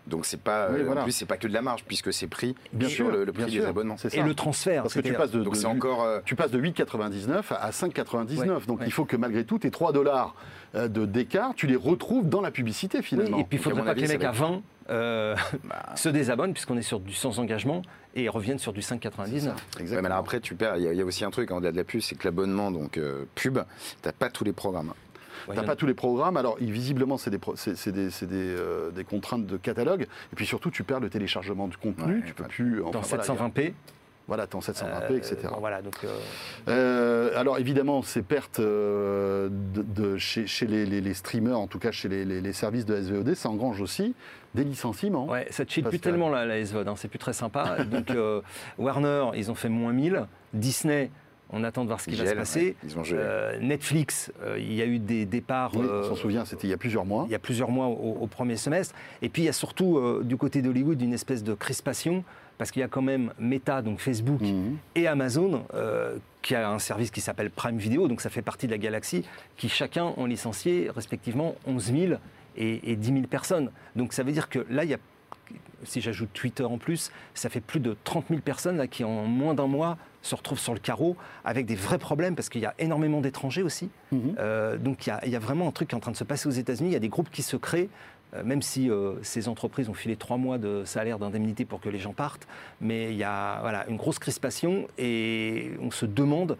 Donc 0.06 0.26
c'est 0.26 0.40
pas, 0.40 0.68
Oui, 0.70 0.80
euh, 0.80 0.84
voilà. 0.84 1.02
en 1.02 1.04
plus 1.04 1.12
c'est 1.12 1.26
pas 1.26 1.36
que 1.36 1.46
de 1.46 1.52
la 1.52 1.62
marge 1.62 1.84
puisque 1.86 2.12
c'est 2.12 2.26
pris 2.26 2.54
Bien 2.72 2.88
sur 2.88 3.06
sûr, 3.06 3.10
le, 3.16 3.24
le 3.24 3.32
bien 3.32 3.44
prix 3.44 3.52
sûr. 3.54 3.62
des 3.62 3.68
abonnements. 3.68 3.96
C'est 3.96 4.14
et 4.14 4.22
le 4.22 4.34
transfert. 4.34 4.82
Parce 4.82 4.94
que 4.94 5.00
tu 5.00 5.12
passes 5.12 5.30
de, 5.30 5.42
Donc 5.42 5.54
de- 5.58 5.66
encore 5.66 6.02
euh, 6.02 6.20
tu 6.24 6.34
passes 6.36 6.50
de 6.50 6.58
8,99 6.60 7.42
à 7.50 7.70
5,99. 7.70 8.36
Ouais, 8.38 8.46
Donc 8.66 8.80
ouais. 8.80 8.86
il 8.86 8.92
faut 8.92 9.04
que 9.04 9.16
malgré 9.16 9.44
tout, 9.44 9.58
tes 9.58 9.70
3 9.70 9.92
dollars 9.92 10.34
euh, 10.74 10.88
de 10.88 11.04
d'écart, 11.06 11.52
tu 11.54 11.66
les 11.66 11.76
retrouves 11.76 12.28
dans 12.28 12.40
la 12.40 12.50
publicité 12.50 12.98
Oui, 12.98 13.04
finalement. 13.04 13.38
et 13.38 13.44
puis 13.44 13.58
il 13.58 13.62
faudrait 13.62 13.84
pas 13.84 13.94
que 13.94 14.00
les 14.00 14.08
mecs 14.08 14.24
à 14.24 14.32
va 14.32 14.46
20 14.48 14.62
euh, 14.90 15.36
bah, 15.64 15.94
se 15.96 16.08
désabonnent, 16.08 16.52
puisqu'on 16.54 16.76
est 16.76 16.82
sur 16.82 16.98
du 16.98 17.12
sans 17.12 17.38
engagement, 17.38 17.82
et 18.16 18.28
reviennent 18.28 18.58
sur 18.58 18.72
du 18.72 18.80
5,99. 18.80 19.44
ouais, 19.46 19.52
mais 19.90 19.96
alors 20.06 20.18
après 20.18 20.40
tu 20.40 20.54
perds. 20.56 20.76
Il 20.78 20.82
y, 20.82 20.88
a- 20.88 20.92
il 20.92 20.98
y 20.98 21.02
a 21.02 21.04
aussi 21.04 21.24
un 21.24 21.30
truc 21.30 21.50
en 21.52 21.60
delà 21.60 21.70
de 21.72 21.76
la 21.76 21.84
pub, 21.84 22.00
c'est 22.00 22.16
que 22.16 22.26
l'abonnement 22.26 22.70
donc 22.72 22.98
euh, 22.98 23.24
pub, 23.36 23.58
t'as 24.02 24.12
pas 24.12 24.30
tous 24.30 24.42
les 24.44 24.52
programmes. 24.52 24.92
Ouais, 25.48 25.56
y 25.56 25.58
en 25.58 25.64
pas 25.64 25.76
tous 25.76 25.86
les 25.86 25.94
programmes. 25.94 26.36
Alors, 26.36 26.56
visiblement, 26.60 27.16
c'est 27.18 27.30
des, 27.30 27.38
pro- 27.38 27.56
c'est- 27.56 27.76
c'est 27.76 27.92
des, 27.92 28.10
c'est 28.10 28.26
des, 28.26 28.36
euh, 28.36 28.90
des 28.90 29.04
contraintes 29.04 29.46
de 29.46 29.56
catalogue. 29.56 30.02
Et 30.02 30.36
puis 30.36 30.46
surtout, 30.46 30.70
tu 30.70 30.82
perds 30.84 31.00
le 31.00 31.10
téléchargement 31.10 31.68
du 31.68 31.76
contenu. 31.76 32.16
Ouais, 32.16 32.22
tu 32.26 32.34
peux 32.34 32.44
plus. 32.44 32.82
enfin, 32.82 32.90
dans 32.92 33.00
voilà, 33.00 33.24
720p. 33.24 33.72
Voilà, 34.28 34.46
t'es 34.46 34.54
en 34.54 34.60
720p, 34.60 35.10
euh, 35.10 35.16
etc. 35.16 35.36
bon, 35.50 35.56
voilà, 35.58 35.82
donc, 35.82 35.96
euh, 36.04 36.08
Euh, 36.68 37.32
alors 37.36 37.58
évidemment, 37.58 38.00
ces 38.02 38.22
pertes 38.22 38.60
de, 39.48 39.82
de- 39.82 40.18
chez, 40.18 40.46
chez 40.46 40.66
les, 40.66 40.86
les- 40.86 41.00
les 41.00 41.14
streamers, 41.14 41.58
en 41.58 41.66
tout 41.66 41.80
cas 41.80 41.90
chez 41.90 42.08
les, 42.08 42.24
services 42.52 42.86
de 42.86 42.94
SVOD, 42.94 43.34
ça 43.34 43.48
engrange 43.48 43.80
aussi 43.80 44.14
des 44.54 44.62
licenciements. 44.62 45.26
ouais, 45.26 45.46
ça 45.50 45.64
ne 45.64 45.68
chill 45.68 45.82
plus 45.84 45.98
tellement 45.98 46.28
la, 46.28 46.44
la 46.46 46.64
SVOD, 46.64 46.86
hein, 46.86 46.94
c'est 46.96 47.08
plus 47.08 47.18
très 47.18 47.32
sympa. 47.32 47.82
donc 47.90 48.12
Warner, 48.78 49.30
ils 49.34 49.50
ont 49.50 49.54
fait 49.56 49.68
moins 49.68 49.92
1000. 49.92 50.26
Disney, 50.54 51.10
on 51.52 51.64
attend 51.64 51.82
de 51.82 51.88
voir 51.88 52.00
ce 52.00 52.08
qui 52.08 52.16
va 52.16 52.26
se 52.26 52.34
passer. 52.34 52.60
ouais, 52.60 52.76
ils 52.84 52.98
ont 52.98 53.04
gelé. 53.04 53.20
Euh, 53.22 53.58
Netflix, 53.60 54.32
euh, 54.42 54.56
il 54.58 54.72
y 54.72 54.82
a 54.82 54.86
eu 54.86 54.98
des 54.98 55.26
départs. 55.26 55.72
Oui, 55.74 55.84
euh, 55.88 56.02
on 56.04 56.08
s'en 56.10 56.14
souvient, 56.16 56.44
c'était 56.44 56.66
il 56.66 56.70
y 56.70 56.74
a 56.74 56.76
plusieurs 56.78 57.04
mois. 57.04 57.24
il 57.28 57.32
y 57.32 57.34
a 57.34 57.38
plusieurs 57.40 57.70
mois 57.70 57.86
au, 57.86 58.18
au 58.20 58.26
premier 58.26 58.56
semestre. 58.56 58.94
Et 59.22 59.28
puis 59.28 59.42
il 59.42 59.46
y 59.46 59.48
a 59.48 59.52
surtout 59.52 60.00
du 60.22 60.36
côté 60.36 60.62
d'Hollywood 60.62 61.00
une 61.02 61.12
espèce 61.12 61.42
de 61.44 61.54
crispation, 61.54 62.24
parce 62.58 62.70
qu'il 62.70 62.80
y 62.80 62.84
a 62.84 62.88
quand 62.88 63.02
même 63.02 63.32
Meta, 63.38 63.80
donc 63.82 64.00
Facebook, 64.00 64.40
Mhm. 64.42 64.76
et 64.94 65.06
Amazon, 65.06 65.64
euh, 65.74 66.16
qui 66.42 66.54
a 66.54 66.70
un 66.70 66.78
service 66.78 67.10
qui 67.10 67.20
s'appelle 67.22 67.50
Prime 67.50 67.78
Video, 67.78 68.06
donc 68.06 68.20
ça 68.20 68.28
fait 68.30 68.42
partie 68.42 68.66
de 68.66 68.72
la 68.72 68.78
galaxie, 68.78 69.24
qui 69.56 69.68
chacun 69.68 70.12
ont 70.16 70.26
licencié 70.26 70.90
respectivement 70.94 71.54
11 71.66 71.92
000 71.92 72.12
et, 72.56 72.92
et 72.92 72.96
10 72.96 73.12
000 73.12 73.20
personnes. 73.28 73.70
Donc 73.96 74.12
ça 74.12 74.22
veut 74.22 74.32
dire 74.32 74.48
que 74.50 74.66
là, 74.70 74.84
il 74.84 74.90
y 74.90 74.94
a, 74.94 74.98
si 75.84 76.00
j'ajoute 76.02 76.28
Twitter 76.34 76.64
en 76.64 76.76
plus, 76.78 77.10
ça 77.34 77.48
fait 77.48 77.60
plus 77.60 77.80
de 77.80 77.96
30 78.04 78.26
000 78.28 78.40
personnes 78.42 78.76
là, 78.76 78.86
qui 78.86 79.04
en 79.04 79.24
moins 79.24 79.54
d'un 79.54 79.66
mois 79.66 79.96
se 80.22 80.34
retrouvent 80.34 80.58
sur 80.58 80.74
le 80.74 80.80
carreau 80.80 81.16
avec 81.44 81.66
des 81.66 81.74
vrais 81.74 81.98
problèmes 81.98 82.34
parce 82.34 82.48
qu'il 82.48 82.60
y 82.60 82.66
a 82.66 82.74
énormément 82.78 83.20
d'étrangers 83.20 83.62
aussi. 83.62 83.90
Mhm. 84.12 84.34
Euh, 84.38 84.76
donc 84.76 85.06
il 85.06 85.10
y, 85.10 85.12
a, 85.12 85.20
il 85.24 85.32
y 85.32 85.36
a 85.36 85.38
vraiment 85.38 85.68
un 85.68 85.72
truc 85.72 85.88
qui 85.88 85.94
est 85.94 85.96
en 85.96 86.00
train 86.00 86.12
de 86.12 86.16
se 86.16 86.24
passer 86.24 86.48
aux 86.48 86.52
États-Unis. 86.52 86.90
Il 86.90 86.92
y 86.92 86.96
a 86.96 87.00
des 87.00 87.08
groupes 87.08 87.30
qui 87.30 87.42
se 87.42 87.56
créent, 87.56 87.88
euh, 88.34 88.44
même 88.44 88.62
si 88.62 88.90
euh, 88.90 89.14
ces 89.22 89.48
entreprises 89.48 89.88
ont 89.88 89.94
filé 89.94 90.16
trois 90.16 90.36
mois 90.36 90.58
de 90.58 90.84
salaire 90.84 91.18
d'indemnité 91.18 91.64
pour 91.64 91.80
que 91.80 91.88
les 91.88 91.98
gens 91.98 92.12
partent. 92.12 92.46
Mais 92.80 93.10
il 93.12 93.16
y 93.16 93.24
a 93.24 93.60
voilà, 93.60 93.88
une 93.88 93.96
grosse 93.96 94.18
crispation 94.18 94.86
et 94.98 95.72
on 95.80 95.90
se 95.90 96.06
demande 96.06 96.56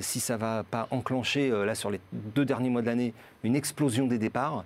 si 0.00 0.18
ça 0.18 0.38
va 0.38 0.62
pas 0.62 0.88
enclencher, 0.90 1.50
là 1.50 1.74
sur 1.74 1.90
les 1.90 2.00
deux 2.12 2.46
derniers 2.46 2.70
mois 2.70 2.80
de 2.80 2.86
l'année, 2.86 3.12
une 3.42 3.54
explosion 3.54 4.06
des 4.06 4.16
départs 4.16 4.64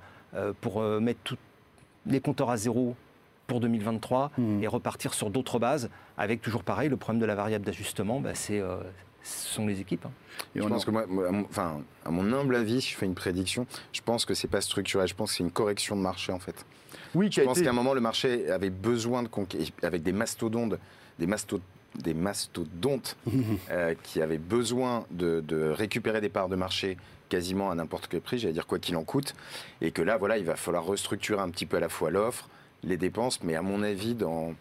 pour 0.60 0.80
mettre 0.80 1.18
tous 1.24 1.36
les 2.06 2.20
compteurs 2.20 2.50
à 2.50 2.56
zéro 2.56 2.94
pour 3.48 3.58
2023 3.60 4.30
Mhm. 4.38 4.62
et 4.62 4.68
repartir 4.68 5.12
sur 5.14 5.30
d'autres 5.30 5.58
bases 5.58 5.90
avec 6.16 6.40
toujours 6.40 6.62
pareil, 6.62 6.88
le 6.88 6.96
problème 6.96 7.20
de 7.20 7.26
la 7.26 7.34
variable 7.34 7.64
d'ajustement, 7.64 8.20
bah, 8.20 8.34
c'est, 8.34 8.60
euh, 8.60 8.76
ce 9.24 9.48
sont 9.54 9.66
les 9.66 9.80
équipes. 9.80 10.06
hein. 10.06 10.10
Et 10.54 10.60
Je 10.60 10.64
on 10.64 10.68
pense 10.68 10.82
en- 10.82 10.86
que 10.86 10.90
moi, 10.92 11.06
moi, 11.08 11.28
à 11.28 11.30
mon- 11.32 11.44
enfin, 11.44 11.80
à 12.04 12.10
mon 12.10 12.30
humble 12.32 12.54
avis, 12.54 12.80
si 12.82 12.92
je 12.92 12.96
fais 12.96 13.06
une 13.06 13.14
prédiction, 13.14 13.66
je 13.92 14.00
pense 14.02 14.24
que 14.24 14.34
c'est 14.34 14.48
pas 14.48 14.60
structurel. 14.60 15.08
Je 15.08 15.14
pense 15.14 15.30
que 15.32 15.36
c'est 15.38 15.42
une 15.44 15.50
correction 15.50 15.96
de 15.96 16.02
marché 16.02 16.30
en 16.30 16.38
fait. 16.38 16.64
Oui, 17.14 17.28
Je 17.32 17.40
pense 17.40 17.56
été- 17.56 17.64
qu'à 17.64 17.70
un 17.70 17.74
moment, 17.74 17.94
le 17.94 18.00
marché 18.02 18.50
avait 18.50 18.70
besoin 18.70 19.22
de 19.22 19.28
conquérir, 19.28 19.68
avec 19.82 20.02
des 20.02 20.12
mastodontes, 20.12 20.74
des, 21.18 21.26
masto- 21.26 21.60
des 21.96 22.14
mastodontes 22.14 23.16
euh, 23.70 23.94
qui 24.02 24.20
avaient 24.20 24.36
besoin 24.38 25.06
de, 25.10 25.40
de 25.40 25.70
récupérer 25.70 26.20
des 26.20 26.28
parts 26.28 26.50
de 26.50 26.56
marché 26.56 26.98
quasiment 27.30 27.70
à 27.70 27.74
n'importe 27.74 28.08
quel 28.08 28.20
prix, 28.20 28.38
j'allais 28.38 28.52
dire 28.54 28.66
quoi 28.66 28.78
qu'il 28.78 28.96
en 28.96 29.04
coûte, 29.04 29.34
et 29.80 29.90
que 29.90 30.00
là, 30.02 30.16
voilà, 30.18 30.36
il 30.38 30.44
va 30.44 30.56
falloir 30.56 30.84
restructurer 30.84 31.40
un 31.40 31.48
petit 31.50 31.66
peu 31.66 31.78
à 31.78 31.80
la 31.80 31.88
fois 31.90 32.10
l'offre, 32.10 32.48
les 32.84 32.96
dépenses, 32.96 33.42
mais 33.42 33.54
à 33.54 33.62
mon 33.62 33.82
avis, 33.82 34.14
dans, 34.14 34.54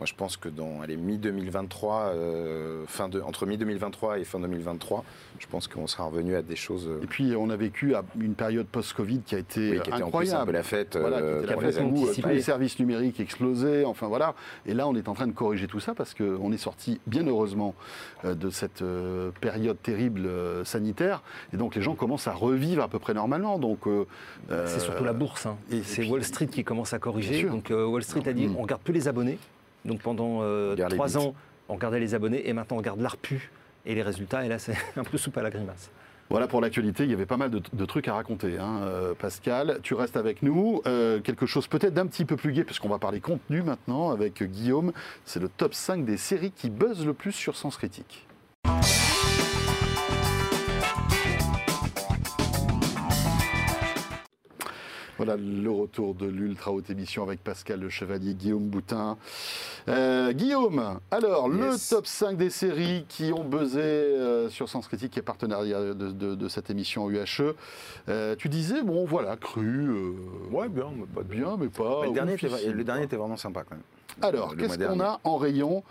moi, 0.00 0.06
je 0.06 0.14
pense 0.14 0.38
que 0.38 0.48
dans 0.48 0.80
les 0.88 0.96
mi-2023, 0.96 2.12
euh, 2.14 2.84
fin 2.86 3.10
de, 3.10 3.20
entre 3.20 3.44
mi-2023 3.44 4.18
et 4.18 4.24
fin 4.24 4.40
2023, 4.40 5.04
je 5.38 5.46
pense 5.46 5.68
qu'on 5.68 5.86
sera 5.86 6.04
revenu 6.04 6.36
à 6.36 6.40
des 6.42 6.56
choses 6.56 6.88
euh, 6.88 7.02
Et 7.02 7.06
puis, 7.06 7.34
on 7.36 7.50
a 7.50 7.56
vécu 7.56 7.94
à 7.94 8.02
une 8.18 8.32
période 8.34 8.66
post-Covid 8.66 9.20
qui 9.20 9.34
a 9.34 9.38
été 9.38 9.72
oui, 9.72 9.80
qui 9.82 9.90
étaient 9.90 9.92
en 9.92 9.96
plus 9.96 10.02
un 10.02 10.06
incroyable. 10.06 10.46
peu 10.46 10.52
la 10.52 10.62
fête 10.62 10.96
Voilà, 10.98 11.18
qui 11.18 11.22
euh, 11.24 11.42
était 11.42 11.46
la 11.80 11.84
où, 11.84 12.06
tous 12.14 12.28
les 12.28 12.40
services 12.40 12.78
numériques 12.78 13.20
explosaient, 13.20 13.84
enfin 13.84 14.06
voilà. 14.08 14.34
Et 14.64 14.72
là, 14.72 14.88
on 14.88 14.94
est 14.96 15.06
en 15.06 15.12
train 15.14 15.26
de 15.26 15.32
corriger 15.32 15.66
tout 15.66 15.80
ça 15.80 15.94
parce 15.94 16.14
qu'on 16.14 16.50
est 16.50 16.56
sorti, 16.56 16.98
bien 17.06 17.26
heureusement, 17.26 17.74
de 18.24 18.48
cette 18.50 18.82
période 19.42 19.76
terrible 19.82 20.30
sanitaire. 20.64 21.22
Et 21.52 21.58
donc, 21.58 21.74
les 21.74 21.82
gens 21.82 21.94
commencent 21.94 22.26
à 22.26 22.32
revivre 22.32 22.82
à 22.82 22.88
peu 22.88 22.98
près 22.98 23.12
normalement. 23.12 23.58
Donc, 23.58 23.80
C'est 24.48 24.80
surtout 24.80 25.04
la 25.04 25.12
bourse. 25.12 25.44
hein. 25.44 25.56
et- 25.70 25.76
et 25.76 25.82
C'est 25.82 26.00
puis- 26.02 26.10
Wall 26.10 26.24
Street 26.24 26.46
qui 26.46 26.64
commence 26.64 26.94
à 26.94 26.98
corriger. 26.98 27.42
Donc 27.44 27.70
euh, 27.70 27.84
Wall 27.84 28.02
Street 28.02 28.22
a 28.26 28.32
dit 28.32 28.48
on 28.58 28.64
garde 28.64 28.80
plus 28.82 28.94
les 28.94 29.08
abonnés. 29.08 29.38
Donc 29.84 30.00
pendant 30.00 30.40
euh, 30.42 30.76
trois 30.90 31.16
ans, 31.18 31.34
on 31.68 31.76
gardait 31.76 32.00
les 32.00 32.14
abonnés 32.14 32.48
et 32.48 32.52
maintenant 32.52 32.76
on 32.78 32.82
garde 32.82 33.00
l'ARPU 33.00 33.50
et 33.86 33.94
les 33.94 34.02
résultats. 34.02 34.44
Et 34.44 34.48
là, 34.48 34.58
c'est 34.58 34.76
un 34.96 35.04
peu 35.04 35.18
soupe 35.18 35.36
à 35.38 35.42
la 35.42 35.50
grimace. 35.50 35.90
Voilà 36.28 36.46
pour 36.46 36.60
l'actualité, 36.60 37.02
il 37.02 37.10
y 37.10 37.12
avait 37.12 37.26
pas 37.26 37.36
mal 37.36 37.50
de, 37.50 37.60
de 37.72 37.84
trucs 37.86 38.06
à 38.06 38.14
raconter. 38.14 38.56
hein. 38.56 38.82
Euh, 38.82 39.14
Pascal, 39.18 39.80
tu 39.82 39.94
restes 39.94 40.16
avec 40.16 40.42
nous. 40.42 40.80
Euh, 40.86 41.18
quelque 41.20 41.44
chose 41.44 41.66
peut-être 41.66 41.92
d'un 41.92 42.06
petit 42.06 42.24
peu 42.24 42.36
plus 42.36 42.52
gai, 42.52 42.62
puisqu'on 42.62 42.88
va 42.88 42.98
parler 42.98 43.18
contenu 43.20 43.62
maintenant 43.62 44.10
avec 44.10 44.40
Guillaume. 44.44 44.92
C'est 45.24 45.40
le 45.40 45.48
top 45.48 45.74
5 45.74 46.04
des 46.04 46.16
séries 46.16 46.52
qui 46.52 46.70
buzzent 46.70 47.04
le 47.04 47.14
plus 47.14 47.32
sur 47.32 47.56
Sens 47.56 47.76
Critique. 47.76 48.28
Voilà 55.16 55.36
le 55.36 55.70
retour 55.70 56.14
de 56.14 56.26
l'ultra 56.26 56.72
haute 56.72 56.88
émission 56.88 57.22
avec 57.22 57.44
Pascal 57.44 57.80
Le 57.80 57.90
Chevalier, 57.90 58.34
Guillaume 58.34 58.68
Boutin. 58.68 59.18
Euh, 59.88 60.32
Guillaume, 60.32 61.00
alors 61.10 61.48
Yes. 61.52 61.90
le 61.90 61.96
top 61.96 62.06
5 62.06 62.36
des 62.36 62.50
séries 62.50 63.04
qui 63.08 63.32
ont 63.32 63.44
buzzé 63.44 63.80
euh, 63.80 64.48
sur 64.50 64.68
Sens 64.68 64.86
Critique, 64.88 65.12
qui 65.12 65.18
est 65.18 65.22
partenariat 65.22 65.80
de, 65.80 65.92
de- 65.94 66.34
de 66.34 66.48
cette 66.48 66.70
émission 66.70 67.08
UHE. 67.10 67.54
Euh, 68.08 68.36
tu 68.36 68.48
disais, 68.48 68.82
bon 68.82 69.04
voilà, 69.04 69.36
cru. 69.36 69.88
euh, 69.90 70.12
bien, 70.68 70.86
mais 70.96 71.06
pas 71.06 71.22
bien, 71.22 71.56
mais 71.58 71.68
pas. 71.68 72.04
le, 72.04 72.12
dernier 72.12 72.34
était, 72.34 72.48
le 72.72 72.84
dernier 72.84 73.04
était 73.04 73.16
vraiment 73.16 73.36
sympa 73.36 73.62
quand 73.68 73.74
même. 73.76 73.84
Alors, 74.22 74.54
qu'est-ce 74.56 74.76
qu'on 74.78 75.00
a 75.00 75.18
en 75.24 75.36
rayon 75.36 75.82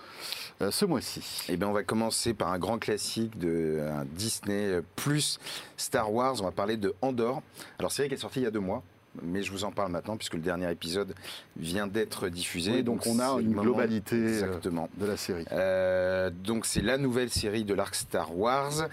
ce 0.69 0.86
mois-ci? 0.86 1.45
Eh 1.49 1.58
bien, 1.58 1.67
on 1.67 1.73
va 1.73 1.84
commencer 1.84 2.34
par 2.34 2.49
un 2.49 2.60
grand 2.60 2.78
classique 2.78 3.39
de 3.39 3.80
Disney 4.13 4.82
plus 4.95 5.39
Star 5.78 6.12
Wars. 6.13 6.36
On 6.41 6.43
va 6.43 6.52
parler 6.52 6.78
de 6.78 6.93
Andorre. 7.02 7.41
Alors, 7.80 7.91
c'est 7.91 8.04
vrai 8.04 8.10
qu'elle 8.10 8.17
est 8.19 8.21
sortie 8.21 8.41
il 8.41 8.43
y 8.43 8.47
a 8.47 8.52
deux 8.52 8.60
mois, 8.60 8.84
mais 9.24 9.44
je 9.44 9.52
vous 9.52 9.64
en 9.64 9.72
parle 9.72 9.92
maintenant 9.92 10.18
puisque 10.18 10.36
le 10.36 10.42
dernier 10.42 10.72
épisode 10.72 11.14
vient 11.58 11.88
d'être 11.88 12.30
diffusé. 12.30 12.72
Oui, 12.72 12.84
donc 12.84 13.06
on 13.08 13.20
a 13.20 13.40
une 13.40 13.54
globalité 13.54 14.16
euh, 14.16 14.30
Exactement. 14.30 14.90
de 14.98 15.06
la 15.06 15.18
série. 15.18 15.46
Euh, 15.52 16.30
donc 16.30 16.66
c'est 16.66 16.82
la 16.82 16.98
nouvelle 16.98 17.30
série 17.30 17.64
de 17.64 17.74
l'arc 17.74 17.96
Star 17.96 18.38
Wars. 18.38 18.88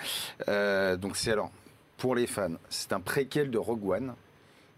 Euh, 0.48 0.96
donc 0.96 1.16
c'est 1.16 1.32
alors 1.32 1.50
pour 1.96 2.14
les 2.14 2.26
fans, 2.26 2.56
c'est 2.68 2.92
un 2.92 3.00
préquel 3.00 3.50
de 3.50 3.58
Rogue 3.58 3.88
One 3.88 4.14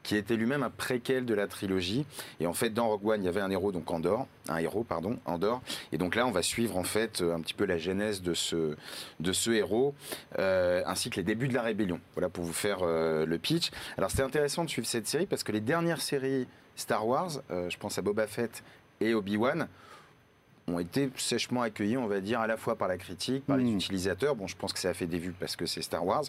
qui 0.08 0.16
était 0.16 0.36
lui-même 0.36 0.62
un 0.62 0.70
préquel 0.70 1.26
de 1.26 1.34
la 1.34 1.46
trilogie. 1.46 2.06
Et 2.40 2.46
en 2.46 2.54
fait, 2.54 2.70
dans 2.70 2.88
Rogue 2.88 3.08
One, 3.08 3.22
il 3.22 3.26
y 3.26 3.28
avait 3.28 3.42
un 3.42 3.50
héros, 3.50 3.72
donc 3.72 3.90
Andor, 3.90 4.26
un 4.48 4.56
héros, 4.56 4.82
pardon. 4.82 5.18
Et 5.92 5.98
donc 5.98 6.14
là, 6.14 6.26
on 6.26 6.30
va 6.30 6.40
suivre 6.40 6.78
en 6.78 6.82
fait 6.82 7.20
un 7.20 7.42
petit 7.42 7.52
peu 7.52 7.66
la 7.66 7.76
genèse 7.76 8.22
de 8.22 8.32
ce, 8.32 9.50
héros, 9.50 9.94
euh, 10.38 10.82
ainsi 10.86 11.10
que 11.10 11.16
les 11.16 11.24
débuts 11.24 11.48
de 11.48 11.52
la 11.52 11.60
rébellion. 11.60 12.00
Voilà 12.14 12.30
pour 12.30 12.42
vous 12.42 12.54
faire 12.54 12.78
euh, 12.84 13.26
le 13.26 13.36
pitch. 13.36 13.70
Alors 13.98 14.10
c'est 14.10 14.22
intéressant 14.22 14.64
de 14.64 14.70
suivre 14.70 14.88
cette 14.88 15.06
série 15.06 15.26
parce 15.26 15.42
que 15.42 15.52
les 15.52 15.60
dernières 15.60 16.00
séries 16.00 16.46
Star 16.74 17.06
Wars, 17.06 17.42
euh, 17.50 17.68
je 17.68 17.76
pense 17.76 17.98
à 17.98 18.02
Boba 18.02 18.26
Fett 18.26 18.64
et 19.02 19.12
Obi-Wan, 19.12 19.68
ont 20.68 20.78
été 20.78 21.10
sèchement 21.16 21.62
accueillis, 21.62 21.96
on 21.96 22.06
va 22.06 22.20
dire, 22.20 22.40
à 22.40 22.46
la 22.46 22.56
fois 22.56 22.76
par 22.76 22.88
la 22.88 22.96
critique, 22.98 23.44
par 23.46 23.56
les 23.56 23.64
Mm. 23.64 23.76
utilisateurs. 23.76 24.34
Bon, 24.36 24.46
je 24.46 24.56
pense 24.56 24.72
que 24.72 24.78
ça 24.78 24.90
a 24.90 24.94
fait 24.94 25.06
des 25.06 25.18
vues 25.18 25.34
parce 25.38 25.56
que 25.56 25.66
c'est 25.66 25.82
Star 25.82 26.04
Wars, 26.06 26.24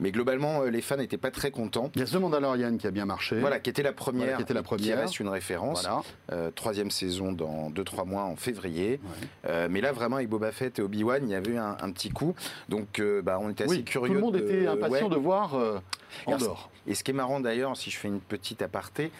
mais 0.00 0.10
globalement, 0.12 0.62
euh, 0.62 0.70
les 0.70 0.80
fans 0.80 0.96
n'étaient 0.96 1.16
pas 1.16 1.30
très 1.30 1.50
contents. 1.50 1.90
Il 1.94 2.00
y 2.00 2.04
a 2.04 2.06
The 2.06 2.14
Mandalorian 2.14 2.76
qui 2.76 2.86
a 2.86 2.90
bien 2.90 3.04
marché. 3.06 3.38
Voilà, 3.40 3.60
qui 3.60 3.70
était 3.70 3.82
la 3.82 3.92
première, 3.92 4.24
Voilà, 4.24 4.36
qui 4.36 4.42
était 4.42 4.54
la 4.54 5.00
reste 5.00 5.20
une 5.20 5.28
référence. 5.28 5.82
Voilà. 5.82 6.02
Euh, 6.32 6.50
troisième 6.50 6.90
saison 6.90 7.32
dans 7.32 7.70
2-3 7.70 8.04
mois 8.04 8.22
en 8.24 8.36
février. 8.36 9.00
Ouais. 9.02 9.28
Euh, 9.50 9.68
mais 9.70 9.80
là, 9.80 9.92
vraiment, 9.92 10.16
avec 10.16 10.28
Boba 10.28 10.52
Fett 10.52 10.78
et 10.78 10.82
Obi-Wan, 10.82 11.22
il 11.24 11.30
y 11.30 11.34
avait 11.34 11.52
eu 11.52 11.58
un, 11.58 11.76
un 11.80 11.90
petit 11.92 12.10
coup. 12.10 12.34
Donc, 12.68 12.98
euh, 13.00 13.22
bah, 13.22 13.38
on 13.40 13.50
était 13.50 13.64
assez 13.64 13.76
Oui, 13.76 13.84
curieux. 13.84 14.08
tout 14.08 14.14
le 14.14 14.20
monde 14.20 14.34
de- 14.34 14.40
était 14.40 14.66
impatient 14.66 15.08
ouais. 15.08 15.14
de 15.14 15.20
voir 15.20 15.56
Andorre. 16.26 16.70
Et 16.86 16.94
ce 16.94 17.02
qui 17.02 17.10
est 17.12 17.14
marrant 17.14 17.40
d'ailleurs, 17.40 17.76
si 17.76 17.90
je 17.90 17.96
fais 17.98 18.08
une 18.08 18.20
petite 18.20 18.60
aparté, 18.62 19.10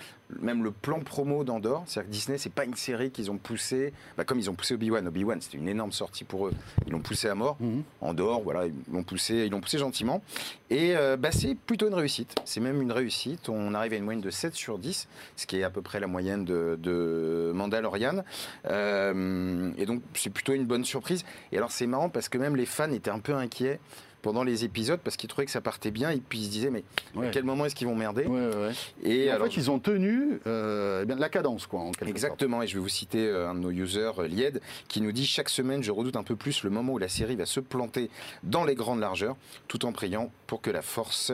même 0.40 0.64
le 0.64 0.70
plan 0.70 1.00
promo 1.00 1.44
d'Andorre, 1.44 1.84
c'est-à-dire 1.86 2.10
que 2.10 2.14
Disney, 2.14 2.38
c'est 2.38 2.52
pas 2.52 2.64
une 2.64 2.74
série 2.74 3.10
qu'ils 3.10 3.30
ont 3.30 3.36
poussé, 3.36 3.92
bah, 4.16 4.24
comme 4.24 4.38
ils 4.38 4.50
ont 4.50 4.54
poussé 4.54 4.74
Obi-Wan. 4.74 5.06
Obi-Wan, 5.06 5.40
c'était 5.40 5.58
une 5.58 5.68
énorme 5.68 5.92
sortie 5.92 6.24
pour 6.24 6.48
eux. 6.48 6.52
Ils 6.86 6.92
l'ont 6.92 7.00
poussé 7.00 7.28
à 7.28 7.34
mort. 7.34 7.56
Mhm. 7.60 7.82
Andorre, 8.00 8.40
voilà, 8.42 8.66
ils 8.66 8.74
l'ont 8.92 9.02
poussé, 9.02 9.44
ils 9.46 9.50
l'ont 9.50 9.60
poussé 9.60 9.78
gentiment. 9.78 10.22
Et 10.70 10.96
euh, 10.96 11.16
bah, 11.16 11.30
c'est 11.32 11.54
plutôt 11.54 11.88
une 11.88 11.94
réussite. 11.94 12.34
C'est 12.44 12.60
même 12.60 12.80
une 12.82 12.92
réussite. 12.92 13.48
On 13.48 13.74
arrive 13.74 13.92
à 13.92 13.96
une 13.96 14.04
moyenne 14.04 14.22
de 14.22 14.30
7 14.30 14.54
sur 14.54 14.78
10, 14.78 15.08
ce 15.36 15.46
qui 15.46 15.58
est 15.58 15.62
à 15.64 15.70
peu 15.70 15.82
près 15.82 16.00
la 16.00 16.06
moyenne 16.06 16.44
de, 16.44 16.78
de 16.80 17.52
Mandalorian. 17.54 18.24
Euh, 18.66 19.70
et 19.76 19.86
donc, 19.86 20.02
c'est 20.14 20.30
plutôt 20.30 20.52
une 20.52 20.66
bonne 20.66 20.84
surprise. 20.84 21.24
Et 21.52 21.58
alors, 21.58 21.70
c'est 21.70 21.86
marrant 21.86 22.08
parce 22.08 22.28
que 22.28 22.38
même 22.38 22.56
les 22.56 22.66
fans 22.66 22.90
étaient 22.90 23.10
un 23.10 23.20
peu 23.20 23.34
inquiets 23.34 23.80
pendant 24.24 24.42
les 24.42 24.64
épisodes 24.64 24.98
parce 25.04 25.16
qu'ils 25.18 25.28
trouvaient 25.28 25.44
que 25.44 25.50
ça 25.52 25.60
partait 25.60 25.90
bien 25.90 26.08
et 26.10 26.16
puis 26.16 26.38
ils 26.38 26.46
se 26.46 26.50
disaient 26.50 26.70
mais 26.70 26.82
Ouais. 27.14 27.28
à 27.28 27.30
quel 27.30 27.44
moment 27.44 27.66
est-ce 27.66 27.74
qu'ils 27.74 27.86
vont 27.86 27.94
merder 27.94 28.24
Ouais, 28.24 28.40
ouais, 28.46 28.56
ouais. 28.56 28.72
et 29.04 29.26
Et 29.26 29.30
en 29.30 29.34
alors, 29.34 29.46
fait, 29.48 29.56
ils 29.58 29.70
ont 29.70 29.78
tenu 29.78 30.40
euh, 30.46 31.04
eh 31.08 31.14
la 31.14 31.28
cadence, 31.28 31.66
quoi, 31.66 31.80
en 31.80 31.90
quelque 31.92 32.00
sorte. 32.06 32.10
Exactement, 32.10 32.62
et 32.62 32.66
je 32.66 32.74
vais 32.74 32.80
vous 32.80 32.88
citer 32.88 33.28
euh, 33.28 33.50
un 33.50 33.54
de 33.54 33.60
nos 33.60 33.70
users, 33.70 34.10
euh, 34.18 34.26
Lied, 34.26 34.60
qui 34.88 35.02
nous 35.02 35.12
dit 35.12 35.26
chaque 35.26 35.50
semaine, 35.50 35.82
je 35.82 35.92
redoute 35.92 36.16
un 36.16 36.22
peu 36.22 36.34
plus 36.36 36.64
le 36.64 36.70
moment 36.70 36.94
où 36.94 36.98
la 36.98 37.08
série 37.08 37.36
va 37.36 37.44
se 37.46 37.60
planter 37.60 38.10
dans 38.42 38.64
les 38.64 38.74
grandes 38.74 39.00
largeurs, 39.00 39.36
tout 39.68 39.84
en 39.84 39.92
priant 39.92 40.32
pour 40.46 40.62
que 40.62 40.70
la 40.70 40.80
force 40.82 41.32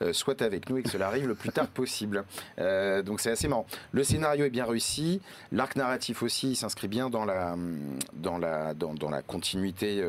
euh, 0.00 0.12
soit 0.14 0.40
avec 0.42 0.70
nous 0.70 0.78
et 0.78 0.82
que 0.82 0.88
cela 0.88 1.06
arrive 1.08 1.28
le 1.28 1.34
plus 1.34 1.50
tard 1.50 1.66
possible. 1.80 2.24
Euh, 2.58 3.02
donc 3.02 3.20
c'est 3.20 3.30
assez 3.30 3.46
marrant. 3.48 3.66
Le 3.92 4.02
scénario 4.02 4.46
est 4.46 4.50
bien 4.50 4.64
réussi, 4.64 5.20
l'arc 5.52 5.76
narratif 5.76 6.22
aussi 6.22 6.50
il 6.52 6.56
s'inscrit 6.56 6.88
bien 6.88 7.10
dans 7.10 7.24
la, 7.26 7.54
dans 8.14 8.38
la, 8.38 8.72
dans, 8.74 8.94
dans 8.94 9.10
la 9.10 9.20
continuité 9.22 10.02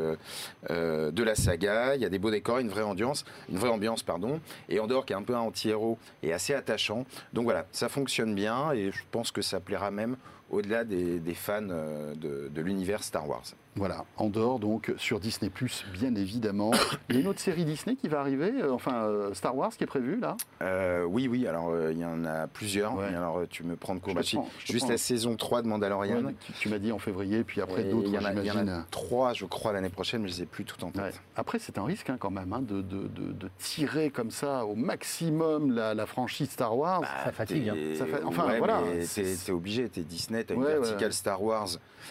de 0.70 1.24
la 1.24 1.36
saga. 1.36 1.96
Il 1.96 2.02
y 2.02 2.06
a 2.06 2.10
des 2.10 2.20
beaux 2.22 2.32
décors, 2.32 2.60
une 2.60 2.70
vraie 2.70 2.84
ambiance, 2.84 3.26
une 3.50 3.58
vraie 3.58 3.70
ambiance, 3.70 4.04
pardon. 4.04 4.40
Et 4.70 4.80
Andorre 4.80 5.06
qui 5.06 5.14
est 5.14 5.18
un 5.18 5.24
peu 5.24 5.36
un 5.36 5.42
anti-héros 5.42 5.98
est 6.24 6.32
assez 6.32 6.54
attachant. 6.54 7.06
Donc 7.34 7.44
voilà, 7.44 7.66
ça 7.72 7.90
fonctionne 7.90 8.34
bien 8.34 8.72
et 8.72 8.92
je 8.92 9.04
pense 9.12 9.32
que 9.32 9.42
ça 9.42 9.60
plaira 9.60 9.92
même 9.92 10.16
au-delà 10.52 10.84
des, 10.84 11.20
des 11.20 11.34
fans 11.34 11.62
euh, 11.70 12.14
de, 12.16 12.50
de 12.54 12.62
l'univers 12.62 13.04
Star 13.04 13.28
Wars. 13.28 13.44
Voilà, 13.76 14.04
Andorre, 14.18 14.60
donc, 14.60 14.94
sur 14.98 15.22
Disney+, 15.22 15.50
bien 15.94 16.14
évidemment. 16.16 16.72
Il 17.10 17.16
y 17.16 17.20
a 17.20 17.22
une 17.22 17.28
autre 17.28 17.40
série 17.40 17.64
Disney 17.64 17.96
qui 17.96 18.10
va 18.10 18.20
arriver, 18.20 18.52
euh, 18.62 18.74
enfin, 18.74 19.06
euh, 19.06 19.34
Star 19.34 19.56
Wars 19.56 19.72
qui 19.72 19.86
est 19.86 19.88
prévue, 19.88 20.20
là? 20.20 20.36
Euh, 20.62 21.06
oui, 21.06 21.30
oui, 21.30 21.48
alors 21.48 21.70
euh, 21.70 21.94
il 21.94 21.98
y 22.00 22.04
en 22.06 22.26
a 22.26 22.48
plusieurs. 22.48 22.96
Ouais. 22.98 23.06
Alors 23.16 23.40
tu 23.50 23.64
me 23.64 23.78
prends 23.78 23.96
de 23.96 24.02
court. 24.02 24.14
Bah, 24.14 24.22
prends, 24.30 24.50
juste 24.66 24.90
la 24.90 24.98
saison 24.98 25.38
3 25.38 25.62
de 25.62 25.68
Mandalorian. 25.70 26.22
Ouais, 26.26 26.36
tu, 26.46 26.52
tu 26.52 26.68
m'as 26.70 26.80
dit 26.80 26.92
en 26.92 27.00
février, 27.00 27.46
puis 27.46 27.62
après 27.62 27.84
Ouais, 27.84 27.90
d'autres, 27.90 28.10
il 28.10 28.14
y 28.14 28.18
en 28.18 28.26
a, 28.26 28.34
il 28.34 28.46
y 28.46 28.52
en 28.52 28.56
a 28.58 28.60
j'imagine. 28.64 28.86
trois, 28.92 29.32
je 29.34 29.46
crois, 29.46 29.72
l'année 29.72 29.88
prochaine, 29.88 30.22
mais 30.22 30.28
je 30.28 30.34
ne 30.34 30.38
les 30.40 30.44
ai 30.44 30.48
plus 30.48 30.66
toutes 30.66 30.84
en 30.84 30.92
tête. 30.92 31.04
Ouais. 31.04 31.12
Après, 31.38 31.58
c'est 31.58 31.78
un 31.78 31.86
risque 31.86 32.10
hein, 32.10 32.18
quand 32.20 32.30
même 32.30 32.52
hein, 32.52 32.62
de, 32.62 32.82
de- 32.82 33.08
de- 33.08 33.32
de 33.32 33.50
tirer 33.58 34.10
comme 34.10 34.32
ça 34.32 34.66
au 34.66 34.76
maximum 34.76 35.72
la, 35.74 35.94
la 35.94 36.06
franchise 36.06 36.50
Star 36.50 36.78
Wars. 36.78 37.04
Ça 37.24 37.32
fatigue. 37.32 37.70
hein. 37.70 37.76
Ça 37.98 38.04
enfin, 38.26 38.48
ouais, 38.48 38.58
voilà, 38.58 38.82
c'est- 39.06 39.46
t'es 39.46 39.52
obligé, 39.54 39.88
t'es 39.88 40.02
Disney, 40.02 40.41
t'as 40.44 40.54
une 40.56 40.62
Ouais, 40.64 40.74
ouais. 40.74 40.80
verticale 40.80 41.14
Star 41.14 41.42
Wars. 41.44 41.68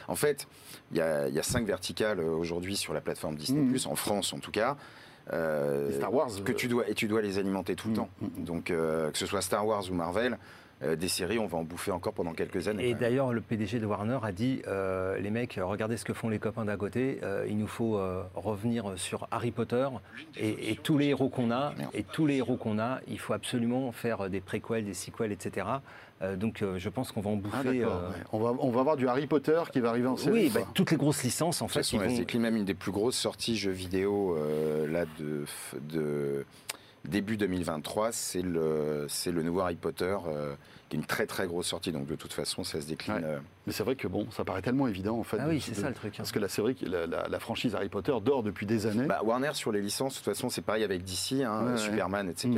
En 0.08 0.16
fait, 0.16 0.46
il 0.92 0.98
y 0.98 1.00
a, 1.00 1.28
il 1.28 1.34
y 1.34 1.38
a 1.38 1.42
cinq 1.42 1.66
verticales 1.66 2.20
euh, 2.20 2.30
aujourd'hui 2.30 2.76
sur 2.76 2.92
la 2.94 3.00
plateforme 3.00 3.36
Disney+, 3.36 3.60
Mhm. 3.62 3.76
en 3.92 3.96
France 3.96 4.32
en 4.32 4.38
tout 4.38 4.50
cas. 4.52 4.76
Euh, 5.32 5.90
Et 5.90 5.92
Star 5.92 6.12
Wars, 6.12 6.28
que 6.44 6.52
euh, 6.52 6.54
tu 6.54 6.66
dois, 6.68 6.88
et 6.88 6.94
tu 6.94 7.06
dois 7.06 7.22
les 7.22 7.38
alimenter 7.38 7.76
tout 7.76 7.88
le 7.88 7.92
Mhm, 7.92 7.96
temps. 7.98 8.08
Donc, 8.38 8.70
euh, 8.70 9.10
que 9.10 9.18
ce 9.18 9.26
soit 9.26 9.42
Star 9.42 9.66
Wars 9.66 9.84
ou 9.90 9.94
Marvel, 9.94 10.38
euh, 10.82 10.96
des 10.96 11.08
séries, 11.08 11.38
on 11.38 11.46
va 11.46 11.58
en 11.58 11.62
bouffer 11.62 11.90
encore 11.92 12.14
pendant 12.14 12.32
quelques 12.32 12.66
années. 12.66 12.88
Et 12.88 12.94
d'ailleurs, 12.94 13.32
le 13.34 13.42
PDG 13.42 13.78
de 13.80 13.86
Warner 13.86 14.18
a 14.22 14.32
dit 14.32 14.62
euh, 14.66 15.18
les 15.18 15.30
mecs, 15.30 15.60
regardez 15.62 15.98
ce 15.98 16.06
que 16.06 16.14
font 16.14 16.30
les 16.30 16.38
copains 16.38 16.64
d'à 16.64 16.76
côté. 16.78 17.20
euh, 17.22 17.44
il 17.46 17.58
nous 17.58 17.66
faut 17.66 17.98
euh, 17.98 18.22
revenir 18.34 18.94
sur 18.96 19.28
Harry 19.30 19.50
Potter 19.50 19.86
et, 20.38 20.72
et 20.72 20.76
tous 20.76 20.96
les 20.96 21.08
héros 21.08 21.28
qu'on 21.28 21.50
a. 21.50 21.74
Merde. 21.76 21.90
Et 21.92 22.02
tous 22.02 22.26
les 22.26 22.36
héros 22.36 22.56
qu'on 22.56 22.78
a, 22.78 23.00
il 23.06 23.18
faut 23.18 23.34
absolument 23.34 23.92
faire 23.92 24.30
des 24.30 24.40
préquels, 24.40 24.86
des 24.86 24.94
sequels, 24.94 25.32
etc. 25.32 25.66
Euh, 26.22 26.36
donc, 26.36 26.60
euh, 26.62 26.78
je 26.78 26.88
pense 26.90 27.12
qu'on 27.12 27.20
va 27.22 27.30
en 27.30 27.40
Ah, 27.52 27.62
bouffer. 27.62 27.82
euh, 27.82 27.86
ouais. 27.86 28.14
on, 28.32 28.38
va, 28.38 28.52
on 28.60 28.70
va 28.70 28.80
avoir 28.80 28.96
du 28.96 29.08
Harry 29.08 29.26
Potter 29.26 29.60
qui 29.72 29.80
va 29.80 29.88
arriver 29.88 30.06
en 30.08 30.16
série. 30.18 30.32
Oui, 30.46 30.50
bah, 30.54 30.60
toutes 30.74 30.90
les 30.90 30.98
grosses 30.98 31.22
licences, 31.22 31.62
en 31.62 31.64
De 31.64 31.68
toute 31.70 31.74
fait, 31.74 31.80
façon, 31.80 31.96
ils 31.96 32.00
ouais, 32.00 32.08
vont- 32.08 32.24
c'est 32.30 32.38
même 32.38 32.56
une 32.56 32.64
des 32.66 32.74
plus 32.74 32.92
grosses 32.92 33.16
sorties 33.16 33.56
jeux 33.56 33.70
vidéo 33.70 34.36
euh, 34.36 34.86
là 34.86 35.06
de, 35.18 35.44
de 35.80 36.44
début 37.06 37.36
2023. 37.38 38.12
C'est 38.12 38.42
le, 38.42 39.06
c'est 39.08 39.32
le 39.32 39.42
nouveau 39.42 39.60
Harry 39.60 39.76
Potter, 39.76 40.14
euh, 40.28 40.54
qui 40.90 40.96
est 40.96 40.98
une 41.00 41.06
très 41.06 41.24
très 41.26 41.46
grosse 41.46 41.68
sortie. 41.68 41.90
Donc 41.90 42.06
de 42.06 42.16
toute 42.16 42.34
façon, 42.34 42.64
ça 42.64 42.82
se 42.82 42.86
décline. 42.86 43.14
Ouais. 43.16 43.38
Mais 43.66 43.72
c'est 43.72 43.82
vrai 43.84 43.96
que 43.96 44.06
bon, 44.06 44.26
ça 44.30 44.44
paraît 44.44 44.60
tellement 44.60 44.88
évident 44.88 45.18
en 45.18 45.24
fait. 45.24 45.38
Ah 45.40 45.46
oui, 45.48 45.58
c'est 45.62 45.72
de- 45.74 45.80
ça 45.80 45.88
le 45.88 45.94
truc. 45.94 46.12
hein. 46.12 46.16
Parce 46.18 46.32
que 46.32 46.38
la 46.38 46.48
série, 46.48 46.76
la, 46.82 47.06
la- 47.06 47.28
la 47.28 47.38
franchise 47.40 47.74
Harry 47.74 47.88
Potter 47.88 48.12
dort 48.22 48.42
depuis 48.42 48.66
des 48.66 48.86
années. 48.86 49.06
Bah, 49.06 49.20
Warner 49.24 49.54
sur 49.54 49.72
les 49.72 49.80
licences, 49.80 50.12
de 50.12 50.18
toute 50.18 50.34
façon, 50.34 50.50
c'est 50.50 50.60
pareil 50.60 50.84
avec 50.84 51.02
DC, 51.02 51.42
hein, 51.42 51.64
Ouais, 51.64 51.70
ouais. 51.72 51.78
Superman, 51.78 52.28
etc. 52.28 52.50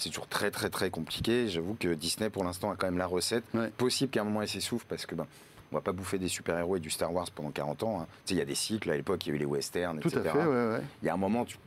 C'est 0.00 0.08
toujours 0.08 0.26
très 0.28 0.50
très 0.50 0.70
très 0.70 0.88
compliqué. 0.90 1.48
J'avoue 1.48 1.74
que 1.78 1.92
Disney 1.94 2.30
pour 2.30 2.42
l'instant 2.42 2.70
a 2.70 2.76
quand 2.76 2.86
même 2.86 2.98
la 2.98 3.06
recette. 3.06 3.44
Ouais. 3.54 3.68
Possible 3.76 4.10
qu'à 4.10 4.22
un 4.22 4.24
moment 4.24 4.42
elle 4.42 4.48
s'essouffle 4.48 4.86
parce 4.88 5.04
que 5.06 5.14
ben, 5.14 5.26
on 5.70 5.76
va 5.76 5.82
pas 5.82 5.92
bouffer 5.92 6.18
des 6.18 6.28
super-héros 6.28 6.76
et 6.78 6.80
du 6.80 6.90
Star 6.90 7.12
Wars 7.12 7.30
pendant 7.34 7.50
40 7.50 7.82
ans. 7.82 8.00
hein. 8.00 8.06
Tu 8.24 8.30
sais, 8.30 8.34
il 8.34 8.38
y 8.38 8.42
a 8.42 8.46
des 8.46 8.54
cycles, 8.54 8.90
à 8.90 8.96
l'époque 8.96 9.24
il 9.26 9.28
y 9.28 9.32
a 9.32 9.34
eu 9.36 9.38
les 9.38 9.44
westerns, 9.44 10.00
Tout 10.00 10.08
etc. 10.08 10.30
ouais, 10.34 10.44
ouais. 10.46 10.80
Il 11.02 11.06
y 11.06 11.08
a 11.10 11.14
un 11.14 11.18
moment, 11.18 11.44
tu- 11.44 11.58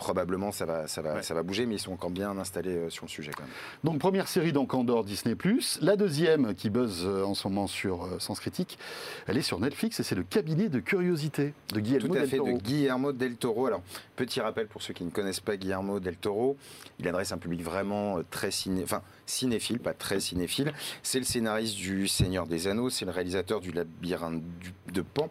probablement 0.00 0.50
ça 0.50 0.64
va, 0.64 0.88
ça, 0.88 1.02
va, 1.02 1.16
Ouais. 1.16 1.22
ça 1.22 1.34
va 1.34 1.42
bouger, 1.42 1.66
mais 1.66 1.74
ils 1.74 1.78
sont 1.78 1.92
encore 1.92 2.08
bien 2.08 2.36
installés 2.38 2.74
euh, 2.74 2.90
sur 2.90 3.04
le 3.04 3.10
sujet 3.10 3.32
quand 3.36 3.42
même. 3.42 3.52
Donc 3.84 3.98
première 4.00 4.28
série 4.28 4.50
donc 4.52 4.72
Andorre 4.72 5.04
Disney+. 5.04 5.36
La 5.82 5.96
deuxième 5.96 6.54
qui 6.54 6.70
buzz 6.70 7.02
euh, 7.04 7.22
en 7.22 7.34
ce 7.34 7.46
moment 7.46 7.66
sur 7.66 8.04
euh, 8.04 8.18
Sens 8.18 8.40
Critique, 8.40 8.78
elle 9.26 9.36
est 9.36 9.42
sur 9.42 9.60
Netflix 9.60 10.00
et 10.00 10.02
c'est 10.02 10.14
le 10.14 10.22
cabinet 10.22 10.70
de 10.70 10.80
curiosité 10.80 11.52
de 11.74 11.80
Guillermo 11.80 12.08
Tout 12.08 12.14
à 12.14 12.20
del 12.20 12.28
fait, 12.30 12.36
de 12.38 12.42
Toro. 12.44 12.58
Guillermo 12.58 13.12
del 13.12 13.36
Toro. 13.36 13.66
Alors, 13.66 13.82
petit 14.16 14.40
rappel 14.40 14.68
pour 14.68 14.80
ceux 14.80 14.94
qui 14.94 15.04
ne 15.04 15.10
connaissent 15.10 15.40
pas 15.40 15.58
Guillermo 15.58 16.00
del 16.00 16.16
Toro, 16.16 16.56
il 16.98 17.06
adresse 17.06 17.32
un 17.32 17.38
public 17.38 17.62
vraiment 17.62 18.20
très 18.30 18.50
ciné, 18.50 18.82
enfin, 18.82 19.02
cinéphile, 19.26 19.80
pas 19.80 19.92
très 19.92 20.18
cinéphile. 20.18 20.72
C'est 21.02 21.18
le 21.18 21.26
scénariste 21.26 21.76
du 21.76 22.08
Seigneur 22.08 22.46
des 22.46 22.68
Anneaux, 22.68 22.88
c'est 22.88 23.04
le 23.04 23.10
réalisateur 23.10 23.60
du 23.60 23.70
Labyrinthe 23.70 24.42
de 24.94 25.02
Pan. 25.02 25.28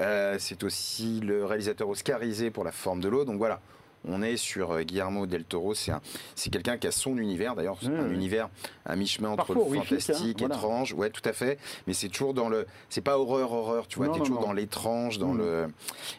Euh, 0.00 0.34
c'est 0.40 0.64
aussi 0.64 1.20
le 1.20 1.44
réalisateur 1.44 1.88
oscarisé 1.88 2.50
pour 2.50 2.64
La 2.64 2.72
Forme 2.72 3.00
de 3.00 3.08
l'eau. 3.08 3.24
Donc 3.24 3.38
voilà. 3.38 3.60
On 4.08 4.22
est 4.22 4.36
sur 4.38 4.72
euh, 4.72 4.82
Guillermo 4.82 5.26
del 5.26 5.44
Toro, 5.44 5.74
c'est 5.74 5.92
un- 5.92 6.00
c'est 6.34 6.48
quelqu'un 6.50 6.78
qui 6.78 6.86
a 6.86 6.90
son 6.90 7.18
univers, 7.18 7.54
d'ailleurs, 7.54 7.76
un 7.84 8.06
ouais. 8.08 8.14
univers 8.14 8.48
à 8.86 8.96
mi-chemin 8.96 9.28
entre 9.30 9.52
Parfois 9.54 9.56
le 9.76 9.82
fantastique, 9.82 10.42
hein, 10.42 10.46
voilà. 10.46 10.54
étrange, 10.54 10.92
ouais, 10.94 11.10
tout 11.10 11.26
à 11.28 11.32
fait, 11.34 11.58
mais 11.86 11.92
c'est 11.92 12.08
toujours 12.08 12.32
dans 12.32 12.48
le, 12.48 12.66
c'est 12.88 13.02
pas 13.02 13.18
horreur, 13.18 13.52
horreur, 13.52 13.86
tu 13.86 13.98
vois, 13.98 14.08
t'es 14.08 14.20
toujours 14.20 14.40
non. 14.40 14.46
dans 14.48 14.52
l'étrange, 14.54 15.18
dans 15.18 15.34
Mm. 15.34 15.38
le, 15.38 15.68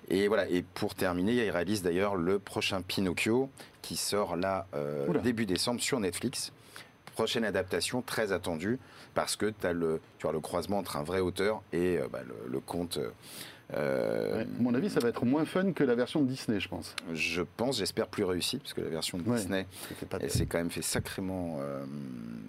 et 0.09 0.27
voilà, 0.27 0.47
et 0.47 0.61
pour 0.61 0.93
terminer, 0.93 1.33
il 1.33 1.49
réalise 1.49 1.81
d'ailleurs 1.81 2.15
le 2.15 2.37
prochain 2.37 2.81
Pinocchio 2.83 3.49
qui 3.81 3.95
sort 3.95 4.35
là 4.35 4.67
euh, 4.75 5.07
début 5.23 5.47
décembre 5.47 5.81
sur 5.81 5.99
Netflix. 5.99 6.51
Prochaine 7.15 7.43
adaptation 7.43 8.01
très 8.01 8.31
attendue 8.31 8.79
parce 9.15 9.35
que 9.35 9.47
tu 9.59 9.67
as 9.67 9.73
le, 9.73 9.99
tu 10.19 10.27
as 10.27 10.31
le 10.31 10.39
croisement 10.39 10.77
entre 10.77 10.95
un 10.97 11.03
vrai 11.03 11.19
auteur 11.19 11.61
et 11.73 11.97
euh, 11.97 12.07
bah, 12.11 12.19
le, 12.25 12.35
le 12.49 12.59
conte. 12.59 12.99
Euh, 13.75 14.37
Ouais, 14.37 14.41
à 14.43 14.61
mon 14.61 14.73
avis, 14.73 14.89
ça 14.89 14.99
va 14.99 15.09
être 15.09 15.25
moins 15.25 15.45
fun 15.45 15.71
que 15.73 15.83
la 15.83 15.95
version 15.95 16.21
de 16.21 16.27
Disney, 16.27 16.59
je 16.59 16.67
pense. 16.67 16.95
Je 17.13 17.41
pense, 17.57 17.77
j'espère 17.77 18.07
plus 18.07 18.23
réussi 18.23 18.57
parce 18.57 18.73
que 18.73 18.81
la 18.81 18.89
version 18.89 19.17
de 19.17 19.29
Ouais. 19.29 19.37
Disney, 19.37 19.65
s'est 20.29 20.45
quand 20.45 20.57
même 20.57 20.71
fait 20.71 20.81
sacrément. 20.81 21.59
euh, 21.61 21.83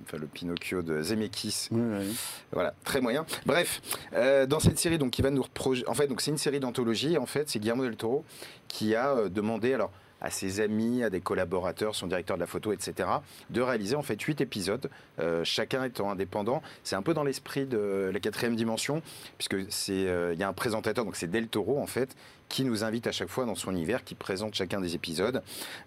enfin, 0.04 0.18
le 0.18 0.26
Pinocchio 0.26 0.82
de 0.82 1.02
Zemeckis 1.02 1.68
Ouais, 1.70 2.04
voilà, 2.52 2.74
très 2.84 3.00
moyen. 3.00 3.24
Bref, 3.46 3.80
euh, 4.14 4.46
dans 4.46 4.60
cette 4.60 4.78
série, 4.78 4.98
donc, 4.98 5.10
qui 5.10 5.22
va 5.22 5.30
nous 5.30 5.44
En 5.86 5.94
fait, 5.94 6.06
donc, 6.06 6.20
c'est 6.20 6.30
une 6.30 6.38
série 6.38 6.60
d'anthologie. 6.60 7.18
En 7.18 7.26
fait, 7.26 7.48
c'est 7.48 7.58
Guillermo 7.58 7.84
del 7.84 7.96
Toro 7.96 8.24
qui 8.68 8.94
a 8.94 9.28
demandé, 9.28 9.74
alors, 9.74 9.90
à 10.22 10.30
ses 10.30 10.60
amis, 10.60 11.02
à 11.02 11.10
des 11.10 11.20
collaborateurs, 11.20 11.94
son 11.94 12.06
directeur 12.06 12.36
de 12.36 12.40
la 12.40 12.46
photo, 12.46 12.72
etc., 12.72 13.08
de 13.50 13.60
réaliser 13.60 13.96
en 13.96 14.02
fait 14.02 14.20
huit 14.22 14.40
épisodes, 14.40 14.88
euh, 15.18 15.42
chacun 15.44 15.84
étant 15.84 16.10
indépendant. 16.10 16.62
C'est 16.84 16.96
un 16.96 17.02
peu 17.02 17.12
dans 17.12 17.24
l'esprit 17.24 17.66
de 17.66 18.10
la 18.12 18.20
quatrième 18.20 18.54
dimension, 18.54 19.02
puisque 19.36 19.70
c'est, 19.70 20.06
euh, 20.06 20.32
il 20.32 20.38
y 20.38 20.44
a 20.44 20.48
un 20.48 20.52
présentateur, 20.52 21.04
donc 21.04 21.16
c'est 21.16 21.26
Del 21.30 21.48
Toro 21.48 21.80
en 21.80 21.86
fait, 21.86 22.16
qui 22.48 22.64
nous 22.64 22.84
invite 22.84 23.08
à 23.08 23.12
chaque 23.12 23.28
fois 23.28 23.44
dans 23.44 23.56
son 23.56 23.72
univers, 23.72 24.04
qui 24.04 24.14
présente 24.14 24.54
chacun 24.54 24.80
des 24.80 24.94
épisodes. 24.94 25.42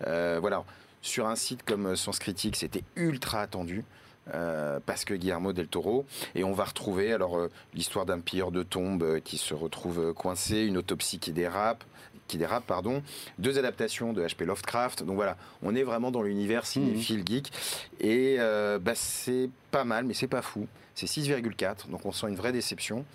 Euh, 0.06 0.38
voilà. 0.39 0.63
sur 1.02 1.28
un 1.28 1.36
site 1.36 1.63
comme 1.63 1.95
Sens 1.95 2.19
Critique, 2.19 2.56
c'était 2.56 2.84
ultra 2.95 3.39
attendu. 3.39 3.86
Euh, 4.33 4.79
parce 4.83 5.05
que 5.05 5.13
Guillermo 5.13 5.53
del 5.53 5.67
Toro. 5.67 6.05
Et 6.33 6.43
on 6.43 6.53
va 6.53 6.63
retrouver 6.63 7.13
alors 7.13 7.38
euh, 7.38 7.51
l'histoire 7.75 8.07
d'un 8.07 8.19
pilleur 8.19 8.51
de 8.51 8.63
tombes 8.63 9.03
euh, 9.03 9.19
qui 9.19 9.38
se 9.38 9.53
retrouve 9.53 10.13
coincé, 10.13 10.61
une 10.61 10.77
autopsie 10.77 11.19
qui 11.19 11.31
dérape, 11.31 11.83
qui 12.27 12.39
dérape, 12.39 12.65
pardon, 12.65 13.03
deux 13.38 13.59
adaptations 13.59 14.13
de 14.13 14.25
HP 14.25 14.45
Lovecraft. 14.45 15.03
Donc 15.03 15.15
voilà, 15.15 15.38
on 15.61 15.75
est 15.75 15.83
vraiment 15.83 16.09
dans 16.09 16.23
l'univers 16.23 16.65
cinéphile 16.65 17.19
mmh. 17.19 17.27
geek. 17.27 17.51
Et 17.99 18.38
bah, 18.81 18.95
c'est 18.95 19.49
pas 19.69 19.83
mal, 19.83 20.05
mais 20.05 20.15
c'est 20.15 20.27
pas 20.27 20.41
fou. 20.41 20.67
C'est 20.95 21.05
6,4, 21.05 21.89
donc 21.89 22.05
on 22.05 22.11
sent 22.11 22.27
une 22.27 22.35
vraie 22.35 22.53
déception 22.53 23.05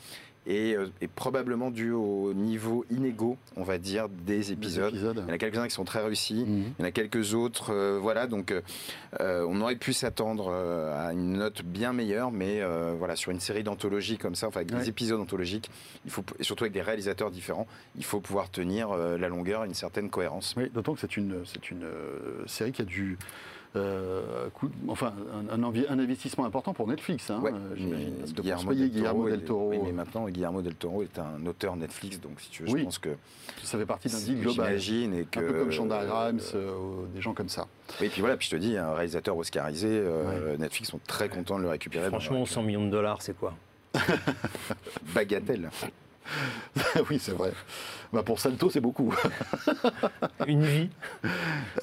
et, 0.46 0.74
euh, 0.74 0.88
probablement 1.14 1.70
dû 1.70 1.92
au 1.92 2.32
niveau 2.34 2.84
inégaux, 2.90 3.36
on 3.56 3.62
va 3.62 3.78
dire, 3.78 4.08
des 4.08 4.52
épisodes. 4.52 4.92
Il 4.94 5.20
y 5.20 5.22
en 5.22 5.28
a 5.28 5.38
quelques-uns 5.38 5.66
qui 5.66 5.74
sont 5.74 5.84
très 5.84 6.02
réussis, 6.02 6.44
mhm. 6.46 6.72
il 6.78 6.82
y 6.82 6.84
en 6.84 6.88
a 6.88 6.90
quelques 6.90 7.34
autres, 7.34 7.72
euh, 7.72 7.98
voilà, 8.00 8.26
donc 8.26 8.52
euh, 9.20 9.46
on 9.48 9.60
aurait 9.60 9.76
pu 9.76 9.92
s'attendre 9.92 10.52
à 10.52 11.12
une 11.12 11.38
note 11.38 11.62
bien 11.62 11.92
meilleure, 11.92 12.30
mais 12.30 12.62
voilà, 12.98 13.16
sur 13.16 13.30
une 13.30 13.40
série 13.40 13.62
d'anthologies 13.62 14.18
comme 14.18 14.34
ça, 14.34 14.48
enfin 14.48 14.60
avec 14.60 14.74
des 14.74 14.88
épisodes 14.88 15.20
anthologiques, 15.20 15.70
il 16.04 16.10
faut, 16.10 16.24
et 16.38 16.44
surtout 16.44 16.64
avec 16.64 16.72
des 16.72 16.82
réalisateurs 16.82 17.30
différents, 17.30 17.66
il 17.96 18.04
faut 18.04 18.20
pouvoir 18.20 18.50
tenir 18.50 18.94
la 18.94 19.28
longueur, 19.28 19.64
une 19.64 19.74
certaine 19.74 20.10
cohérence. 20.10 20.54
Oui, 20.56 20.70
d'autant 20.72 20.94
que 20.94 21.00
c'est 21.00 21.16
une, 21.16 21.44
c'est 21.44 21.70
une 21.70 21.86
série 22.46 22.72
qui 22.72 22.82
a 22.82 22.84
dû 22.84 23.18
euh, 23.76 24.48
enfin, 24.88 25.12
un, 25.48 25.62
un, 25.62 25.98
investissement 25.98 26.44
important 26.44 26.74
pour 26.74 26.88
Netflix, 26.88 27.30
hein, 27.30 27.40
Guillermo, 28.36 28.74
del 28.74 28.90
Guillermo, 28.90 29.28
del 29.28 29.44
Toro. 29.44 29.84
mais 29.84 29.92
maintenant, 29.92 30.28
Guillermo 30.28 30.60
del 30.60 30.74
Toro 30.74 31.02
est 31.04 31.18
un 31.20 31.46
auteur 31.46 31.76
Netflix, 31.76 32.20
donc 32.20 32.40
si 32.40 32.50
tu 32.50 32.64
veux, 32.64 32.78
je 32.78 32.84
pense 32.84 32.98
que. 32.98 33.10
Ça 33.62 33.78
fait 33.78 33.86
partie 33.86 34.08
d'un 34.08 34.18
deal 34.18 34.40
global. 34.40 34.74
Et 34.74 35.26
que, 35.30 35.38
un 35.38 35.42
peu 35.42 35.58
comme 35.60 35.70
Shonda 35.70 36.00
Rhimes, 36.00 36.40
euh, 36.54 37.06
des 37.14 37.20
gens 37.20 37.32
comme 37.32 37.48
ça. 37.48 37.68
Et 38.00 38.08
puis 38.08 38.20
voilà, 38.20 38.36
puis 38.36 38.48
je 38.50 38.56
te 38.56 38.60
dis, 38.60 38.76
un 38.76 38.92
réalisateur 38.92 39.36
oscarisé, 39.36 39.88
euh, 39.88 40.56
Netflix 40.56 40.90
sont 40.90 41.00
très 41.06 41.28
contents 41.28 41.58
de 41.58 41.62
le 41.62 41.68
récupérer. 41.68 42.08
Franchement, 42.08 42.44
100 42.44 42.62
millions 42.64 42.86
de 42.86 42.90
dollars, 42.90 43.22
c'est 43.22 43.36
quoi? 43.36 43.54
Bagatelle. 45.14 45.70
oui, 47.10 47.18
c'est 47.18 47.32
vrai. 47.32 47.52
Bah 48.12 48.24
pour 48.24 48.40
Salto, 48.40 48.68
c'est 48.70 48.80
beaucoup. 48.80 49.14
Une 50.48 50.64
vie. 50.64 50.88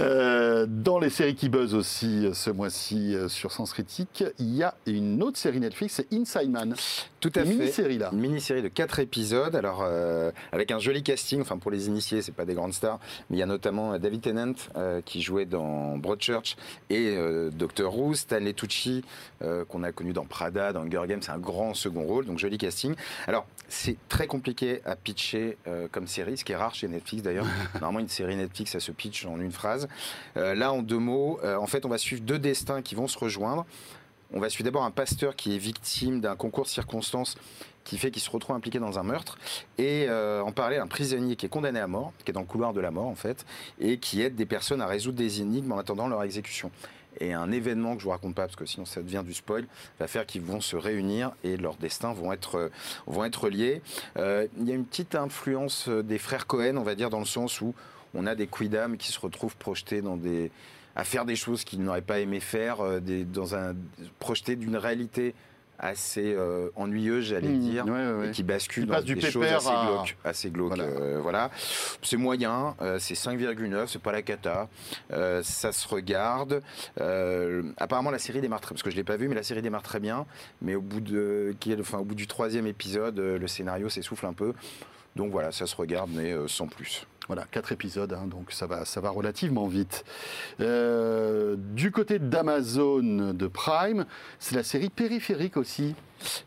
Euh, 0.02 0.66
dans 0.68 1.00
les 1.00 1.10
séries 1.10 1.36
qui 1.36 1.48
buzzent 1.48 1.74
aussi 1.74 2.26
euh, 2.26 2.34
ce 2.34 2.50
mois-ci 2.50 3.16
euh, 3.16 3.30
sur 3.30 3.54
Sens 3.54 3.72
Critique, 3.72 4.26
il 4.38 4.54
y 4.54 4.62
a 4.62 4.76
une 4.88 5.24
autre 5.24 5.38
série 5.38 5.62
Netflix, 5.62 5.94
c'est 5.96 6.14
Inside 6.14 6.52
Man. 6.52 6.76
Tout 7.22 7.32
à 7.36 7.42
une 7.42 7.48
fait. 7.48 7.54
Mini-série 7.54 7.98
là. 7.98 8.10
Une 8.12 8.20
mini-série 8.20 8.62
de 8.62 8.68
4 8.68 9.00
épisodes. 9.00 9.56
Alors, 9.56 9.88
avec 10.52 10.72
un 10.72 10.80
joli 10.80 11.02
casting. 11.02 11.42
Enfin, 11.42 11.58
pour 11.58 11.72
les 11.72 11.88
initiés, 11.88 12.22
c'est 12.22 12.32
pas 12.32 12.46
des 12.46 12.54
grandes 12.54 12.74
stars. 12.74 13.00
Mais 13.30 13.38
il 13.38 13.40
y 13.40 13.44
a 13.44 13.48
notamment 13.48 13.98
David 13.98 14.22
Tennant 14.22 14.54
qui 15.04 15.22
jouait 15.22 15.46
dans 15.46 15.98
Broadchurch 15.98 16.58
et 16.90 17.18
Dr. 17.52 17.98
Who, 17.98 18.14
Stanley 18.14 18.54
Tucci 18.54 19.04
qu'on 19.68 19.84
a 19.84 19.92
connu 19.92 20.14
dans 20.14 20.26
Prada, 20.26 20.74
dans 20.74 20.82
Hunger 20.82 21.04
Games. 21.08 21.22
C'est 21.22 21.32
un 21.32 21.40
grand 21.40 21.74
second 21.74 22.04
rôle. 22.04 22.26
Donc, 22.26 22.38
joli 22.38 22.60
casting. 22.60 22.94
Alors, 23.26 23.48
c'est 23.68 23.98
très 24.10 24.28
compliqué 24.28 24.37
à 24.86 24.96
pitcher 24.96 25.58
comme 25.92 26.08
série, 26.08 26.38
ce 26.38 26.46
qui 26.46 26.52
est 26.52 26.56
rare 26.56 26.74
chez 26.76 26.88
Netflix 26.88 27.24
d'ailleurs. 27.24 27.48
Normalement, 27.74 28.00
une 28.00 28.08
série 28.08 28.36
Netflix, 28.36 28.72
ça 28.72 28.80
se 28.80 28.92
pitch 28.92 29.26
en 29.26 29.40
une 29.40 29.52
phrase. 29.52 29.88
Euh, 30.38 30.56
là, 30.56 30.72
en 30.72 30.82
deux 30.82 31.00
mots, 31.00 31.40
euh, 31.44 31.58
en 31.58 31.68
fait, 31.68 31.86
on 31.86 31.90
va 31.90 31.98
suivre 31.98 32.22
deux 32.22 32.40
destins 32.40 32.82
qui 32.82 32.96
vont 32.96 33.08
se 33.08 33.18
rejoindre. 33.18 33.66
On 34.34 34.40
va 34.40 34.50
suivre 34.50 34.66
d'abord 34.66 34.84
un 34.84 34.92
pasteur 34.92 35.36
qui 35.36 35.56
est 35.56 35.58
victime 35.58 36.20
d'un 36.20 36.36
concours 36.36 36.66
de 36.66 36.70
circonstances 36.70 37.38
qui 37.86 37.98
fait 37.98 38.12
qu'il 38.12 38.22
se 38.22 38.30
retrouve 38.30 38.54
impliqué 38.54 38.80
dans 38.80 39.00
un 39.00 39.04
meurtre, 39.04 39.38
et 39.78 40.08
euh, 40.10 40.42
en 40.42 40.52
parler 40.52 40.76
un 40.76 40.88
prisonnier 40.88 41.38
qui 41.38 41.46
est 41.46 41.50
condamné 41.50 41.80
à 41.80 41.88
mort, 41.88 42.12
qui 42.26 42.32
est 42.32 42.34
dans 42.34 42.42
le 42.42 42.46
couloir 42.46 42.74
de 42.74 42.82
la 42.82 42.92
mort 42.92 43.06
en 43.06 43.16
fait, 43.16 43.46
et 43.80 43.98
qui 43.98 44.22
aide 44.22 44.36
des 44.36 44.46
personnes 44.46 44.82
à 44.82 44.88
résoudre 44.88 45.18
des 45.18 45.40
énigmes 45.40 45.72
en 45.72 45.78
attendant 45.78 46.10
leur 46.10 46.22
exécution 46.24 46.70
et 47.20 47.34
un 47.34 47.52
événement 47.52 47.96
que 47.96 48.00
je 48.00 48.06
vous 48.06 48.12
raconte 48.12 48.36
pas 48.36 48.44
parce 48.44 48.56
que 48.56 48.66
sinon 48.66 48.86
ça 48.86 49.02
devient 49.02 49.24
du 49.26 49.34
spoil 49.34 49.66
va 50.00 50.08
faire 50.08 50.26
qu'ils 50.26 50.42
vont 50.42 50.62
se 50.62 50.76
réunir 50.76 51.32
et 51.44 51.58
leurs 51.58 51.76
destins 51.76 52.14
vont 52.14 52.32
être 52.34 52.56
euh, 52.56 52.70
vont 53.06 53.24
être 53.24 53.50
liés. 53.50 53.82
Euh, 54.18 54.48
il 54.60 54.68
y 54.68 54.72
a 54.72 54.76
une 54.76 54.86
petite 54.86 55.16
influence 55.16 55.90
euh, 55.90 56.04
des 56.04 56.18
frères 56.18 56.48
Cohen, 56.48 56.78
on 56.78 56.84
va 56.84 56.96
dire 56.96 57.10
dans 57.10 57.20
le 57.20 57.26
sens 57.26 57.62
où 57.62 57.74
on 58.14 58.26
a 58.26 58.36
des 58.36 58.48
quidam 58.48 58.98
qui 58.98 59.12
se 59.12 59.20
retrouvent 59.20 59.58
projetés 59.58 60.02
dans 60.02 60.18
des 60.18 60.52
à 60.96 61.04
faire 61.04 61.26
des 61.26 61.36
choses 61.36 61.64
qu'ils 61.64 61.84
n'auraient 61.84 62.02
pas 62.02 62.20
aimé 62.20 62.40
faire, 62.40 63.00
des, 63.02 63.24
dans 63.24 63.54
un 63.54 63.76
projetés 64.18 64.56
d'une 64.56 64.76
réalité 64.76 65.36
assez 65.80 66.34
euh, 66.36 66.70
ennuyeux, 66.76 67.22
j'allais 67.22 67.50
mmh, 67.50 67.60
dire, 67.60 67.86
et 68.24 68.32
qui 68.32 68.44
bascule 68.44 68.88
dans 68.88 69.02
des 69.02 69.22
choses 69.22 69.46
assez 69.46 69.70
glauques. 69.70 70.18
Assez 70.24 70.50
glauques 70.50 70.80
euh, 70.80 71.20
voilà. 71.22 71.52
C'est 72.02 72.18
moyen, 72.18 72.76
euh, 72.82 73.00
c'est 73.00 73.14
5,9, 73.14 73.88
c'est 73.88 74.02
pas 74.02 74.12
la 74.12 74.22
cata. 74.22 74.68
ça 75.10 75.72
se 75.72 75.88
regarde. 75.88 76.62
apparemment, 77.78 78.12
la 78.12 78.20
série 78.20 78.42
démarre 78.42 78.62
très 78.62 78.74
parce 78.74 78.84
que 78.84 78.92
je 78.92 78.96
l'ai 78.96 79.04
pas 79.04 79.18
vu, 79.18 79.28
mais 79.28 79.36
la 79.36 79.44
série 79.44 79.62
démarre 79.62 79.84
très 79.84 80.00
bien. 80.00 80.26
Mais 80.62 80.76
au 80.76 80.82
bout 80.82 81.02
de, 81.02 81.56
enfin, 81.80 82.00
au 82.00 82.04
bout 82.04 82.16
du 82.16 82.28
troisième 82.28 82.68
épisode, 82.68 83.20
le 83.20 83.48
scénario 83.48 83.90
s'essouffle 83.90 84.26
un 84.26 84.34
peu. 84.34 84.54
Donc 85.16 85.32
voilà, 85.32 85.52
ça 85.52 85.66
se 85.66 85.76
regarde, 85.76 86.10
mais 86.14 86.36
sans 86.48 86.68
plus. 86.68 87.06
Voilà, 87.28 87.46
quatre 87.52 87.74
épisodes, 87.74 88.14
hein, 88.14 88.26
donc 88.28 88.52
ça 88.52 88.68
va, 88.68 88.86
ça 88.86 89.02
va 89.02 89.10
relativement 89.10 89.68
vite. 89.68 90.06
Euh, 90.62 91.56
du 91.58 91.92
côté 91.92 92.20
d'Amazon 92.20 93.34
de 93.34 93.48
Prime, 93.48 94.06
c'est 94.40 94.56
la 94.56 94.64
série 94.64 94.90
périphérique 94.90 95.58
aussi. 95.58 95.94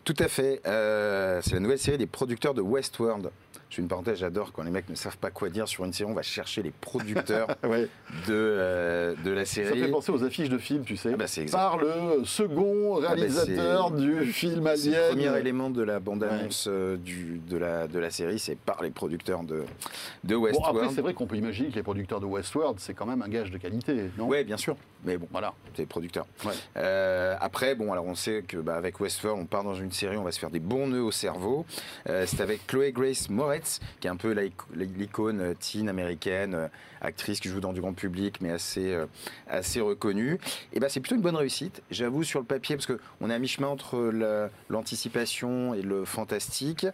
Tout 0.04 0.16
à 0.18 0.28
fait. 0.28 0.62
Euh, 0.66 1.40
c'est 1.42 1.54
la 1.54 1.60
nouvelle 1.60 1.78
série 1.78 1.98
des 1.98 2.06
producteurs 2.06 2.54
de 2.54 2.62
Westworld. 2.62 3.30
Je 3.70 3.76
fais 3.76 3.83
une 3.83 3.88
parenthèse, 3.88 4.18
j'adore 4.18 4.52
quand 4.52 4.64
les 4.64 4.70
mecs 4.72 4.88
ne 4.88 4.96
savent 4.96 5.16
pas 5.16 5.30
quoi 5.30 5.48
dire 5.48 5.68
sur 5.68 5.85
une 5.85 5.92
série, 5.92 6.11
on 6.11 6.14
va 6.14 6.22
chercher 6.22 6.61
les 6.61 6.72
producteurs 6.72 7.46
de, 7.62 7.87
euh, 8.30 9.14
de 9.24 9.30
la 9.30 9.44
série. 9.44 9.68
Ça 9.68 9.87
fait 9.87 9.92
penser 9.92 10.11
aux 10.11 10.24
affiches 10.24 10.48
de 10.48 10.59
films, 10.59 10.83
tu 10.83 10.96
sais. 10.96 11.11
Ah 11.14 11.16
bah 11.16 11.26
Par 11.52 11.78
le 11.78 12.24
second 12.24 12.96
ah 12.98 13.00
bah 13.02 13.09
réalisateur 13.14 13.92
du 13.92 14.26
film 14.33 14.66
Alien. 14.66 14.92
Le 14.92 15.09
premier 15.11 15.38
élément 15.38 15.70
de 15.70 15.85
la 15.85 16.00
bande-annonce 16.00 16.66
euh, 16.68 16.96
de, 16.96 17.56
la, 17.56 17.87
de 17.87 18.00
la 18.00 18.11
série, 18.11 18.40
c'est 18.40 18.59
par 18.59 18.83
les 18.83 18.90
producteurs 18.90 19.44
de, 19.44 19.62
de 20.24 20.35
Westworld. 20.35 20.74
Bon, 20.74 20.80
après, 20.83 20.92
c'est 20.92 21.02
vrai 21.02 21.14
qu'on 21.14 21.28
peut 21.28 21.37
imaginer 21.37 21.68
que 21.68 21.76
les 21.76 21.85
producteurs 21.85 22.18
de 22.18 22.26
Westworld, 22.26 22.80
c'est 22.80 22.94
quand 22.94 23.06
même 23.06 23.22
un 23.22 23.28
gage 23.28 23.52
de 23.52 23.59
qualité, 23.59 24.11
non? 24.18 24.26
Oui, 24.26 24.42
bien 24.42 24.56
sûr. 24.56 24.74
Mais 25.04 25.16
bon, 25.16 25.28
voilà, 25.30 25.54
c'est 25.74 25.83
les 25.83 25.87
producteurs. 25.87 26.26
Euh, 26.76 27.37
après, 27.40 27.76
bon, 27.76 27.92
alors 27.92 28.04
on 28.04 28.16
sait 28.16 28.42
que 28.42 28.56
bah, 28.56 28.74
avec 28.74 28.98
Westworld, 28.98 29.40
on 29.40 29.46
part 29.46 29.62
dans 29.62 29.76
une 29.76 29.92
série, 29.92 30.16
on 30.16 30.24
va 30.24 30.33
se 30.33 30.40
faire 30.40 30.50
des 30.50 30.59
bons 30.59 30.88
nœuds 30.88 31.04
au 31.04 31.12
cerveau. 31.12 31.64
c'est 32.04 32.40
avec 32.40 32.66
Chloé 32.66 32.90
Grace 32.90 33.30
Moretz 33.30 33.60
qui 34.01 34.07
est 34.07 34.11
un 34.11 34.16
peu 34.16 34.33
l'icône 34.75 35.40
euh, 35.40 35.55
teen 35.55 35.88
américaine, 35.88 36.55
euh, 36.55 36.68
actrice 37.01 37.40
qui 37.40 37.49
joue 37.49 37.61
dans 37.61 37.73
du 37.73 37.81
grand 37.81 37.92
public, 37.92 38.40
mais 38.40 38.51
assez, 38.51 38.92
euh, 38.92 39.07
assez 39.49 39.81
reconnue. 39.81 40.38
Et 40.73 40.81
ben 40.81 40.88
c'est 40.88 41.01
plutôt 41.01 41.16
une 41.16 41.23
bonne 41.23 41.37
réussite, 41.37 41.83
j'avoue, 41.90 42.25
sur 42.25 42.40
le 42.40 42.46
papier, 42.46 42.77
parce 42.77 42.87
qu'on 42.87 43.31
est 43.31 43.35
à 43.35 43.38
mi-chemin 43.38 43.68
entre 43.68 44.12
l'anticipation 44.68 45.75
et 45.75 45.83
le 45.83 46.05
fantastique. 46.05 46.87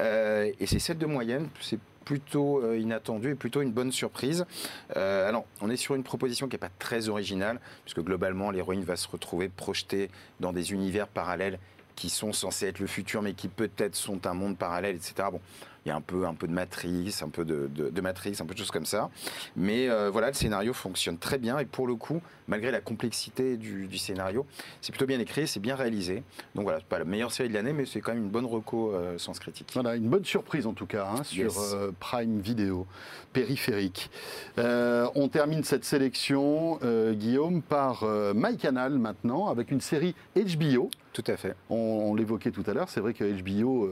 et 0.00 0.66
c'est 0.66 0.78
7 0.78 0.98
de 0.98 1.06
moyenne, 1.06 1.48
c'est 1.60 1.78
plutôt 2.04 2.74
inattendu 2.74 3.32
et 3.32 3.34
plutôt 3.34 3.60
une 3.60 3.72
bonne 3.72 3.92
surprise. 3.92 4.46
alors, 4.94 5.44
on 5.60 5.70
est 5.70 5.76
sur 5.76 5.94
une 5.94 6.04
proposition 6.04 6.46
qui 6.46 6.54
n'est 6.54 6.60
pas 6.60 6.70
très 6.78 7.08
originale, 7.08 7.60
puisque 7.84 8.00
globalement, 8.00 8.50
l'héroïne 8.50 8.84
va 8.84 8.96
se 8.96 9.08
retrouver 9.08 9.48
projetée 9.48 10.10
dans 10.40 10.52
des 10.52 10.72
univers 10.72 11.08
parallèles 11.08 11.58
qui 11.98 12.10
sont 12.10 12.32
censés 12.32 12.68
être 12.68 12.78
le 12.78 12.86
futur, 12.86 13.22
mais 13.22 13.34
qui 13.34 13.48
peut-être 13.48 13.96
sont 13.96 14.24
un 14.28 14.34
monde 14.34 14.56
parallèle, 14.56 14.94
etc. 14.94 15.14
Bon, 15.32 15.40
il 15.84 15.88
y 15.88 15.92
a 15.92 15.96
un 15.96 16.00
peu, 16.00 16.26
un 16.26 16.34
peu 16.34 16.46
de 16.46 16.52
matrice, 16.52 17.22
un 17.22 17.28
peu 17.28 17.44
de, 17.44 17.68
de, 17.68 18.00
matrice, 18.00 18.40
un 18.40 18.46
peu 18.46 18.54
de 18.54 18.58
choses 18.58 18.70
comme 18.70 18.86
ça. 18.86 19.10
Mais 19.56 19.88
euh, 19.88 20.10
voilà, 20.10 20.28
le 20.28 20.34
scénario 20.34 20.72
fonctionne 20.72 21.18
très 21.18 21.38
bien 21.38 21.58
et 21.58 21.64
pour 21.64 21.86
le 21.86 21.94
coup, 21.94 22.20
malgré 22.46 22.70
la 22.70 22.80
complexité 22.80 23.56
du, 23.56 23.98
scénario, 23.98 24.46
c'est 24.80 24.92
plutôt 24.92 25.06
bien 25.06 25.18
écrit, 25.18 25.46
c'est 25.46 25.60
bien 25.60 25.76
réalisé. 25.76 26.22
Donc 26.54 26.64
voilà, 26.64 26.80
pas 26.80 26.98
la 26.98 27.04
meilleure 27.04 27.32
série 27.32 27.48
de 27.48 27.54
l'année, 27.54 27.72
mais 27.72 27.86
c'est 27.86 28.00
quand 28.00 28.12
même 28.12 28.24
une 28.24 28.30
bonne 28.30 28.46
reco 28.46 28.92
euh, 28.92 29.18
sans 29.18 29.38
critique. 29.38 29.70
Voilà, 29.74 29.96
une 29.96 30.08
bonne 30.08 30.24
surprise 30.24 30.66
en 30.66 30.72
tout 30.72 30.86
cas 30.86 31.08
hein, 31.08 31.24
sur 31.24 31.58
euh, 31.58 31.90
Prime 31.98 32.40
Video, 32.40 32.86
périphérique. 33.32 34.10
on 34.56 35.28
termine 35.28 35.64
cette 35.64 35.84
sélection, 35.84 36.78
Guillaume, 37.12 37.62
par 37.62 38.04
MyCanal 38.34 38.98
maintenant, 38.98 39.48
avec 39.48 39.70
une 39.70 39.80
série 39.80 40.14
HBO. 40.36 40.90
Tout 41.12 41.24
à 41.26 41.36
fait. 41.36 41.54
On, 41.70 42.14
l'évoquait 42.14 42.50
tout 42.50 42.64
à 42.66 42.74
l'heure, 42.74 42.88
c'est 42.88 43.00
vrai 43.00 43.14
que 43.14 43.24
HBO 43.24 43.88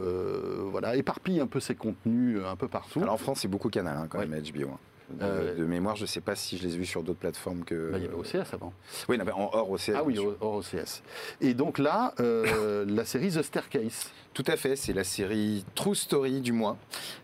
voilà, 0.71 0.97
éparpille 0.97 1.41
un 1.41 1.47
peu 1.47 1.61
ses 1.61 1.75
contenus 1.75 2.41
un 2.45 2.57
peu 2.57 2.69
partout. 2.69 3.01
Alors 3.01 3.15
en 3.15 3.19
France, 3.19 3.41
c'est 3.41 3.49
beaucoup 3.49 3.71
Canal 3.71 3.97
hein, 3.97 4.07
quand 4.09 4.19
même, 4.19 4.31
HBO. 4.31 4.69
Hein. 4.69 4.79
Euh, 5.23 5.55
de, 5.55 5.65
mémoire, 5.65 5.95
je 5.97 6.03
ne 6.03 6.07
sais 6.07 6.21
pas 6.21 6.35
si 6.35 6.59
je 6.59 6.67
les 6.67 6.75
ai 6.75 6.79
vus 6.79 6.87
sur 6.87 7.03
d'autres 7.03 7.19
plateformes 7.19 7.65
que. 7.65 7.93
Bah, 7.93 7.99
il 7.99 8.05
y 8.05 8.07
avait 8.07 8.17
OCS 8.17 8.53
avant. 8.53 8.73
Oui, 9.09 9.19
en 9.21 9.51
hors 9.53 9.71
OCS. 9.71 9.93
Ah 9.95 10.03
oui, 10.05 10.19
hors 10.41 10.57
OCS. 10.57 11.03
Et 11.41 11.55
donc 11.55 11.79
là, 11.79 12.15
euh, 12.21 12.85
la 12.89 13.05
série 13.05 13.31
The 13.31 13.43
Staircase. 13.43 14.11
Tout 14.37 14.45
à 14.49 14.59
fait, 14.59 14.77
c'est 14.77 14.93
la 14.93 15.03
série 15.03 15.65
True 15.75 15.95
Story 15.95 16.43
du 16.43 16.53
mois. 16.53 16.77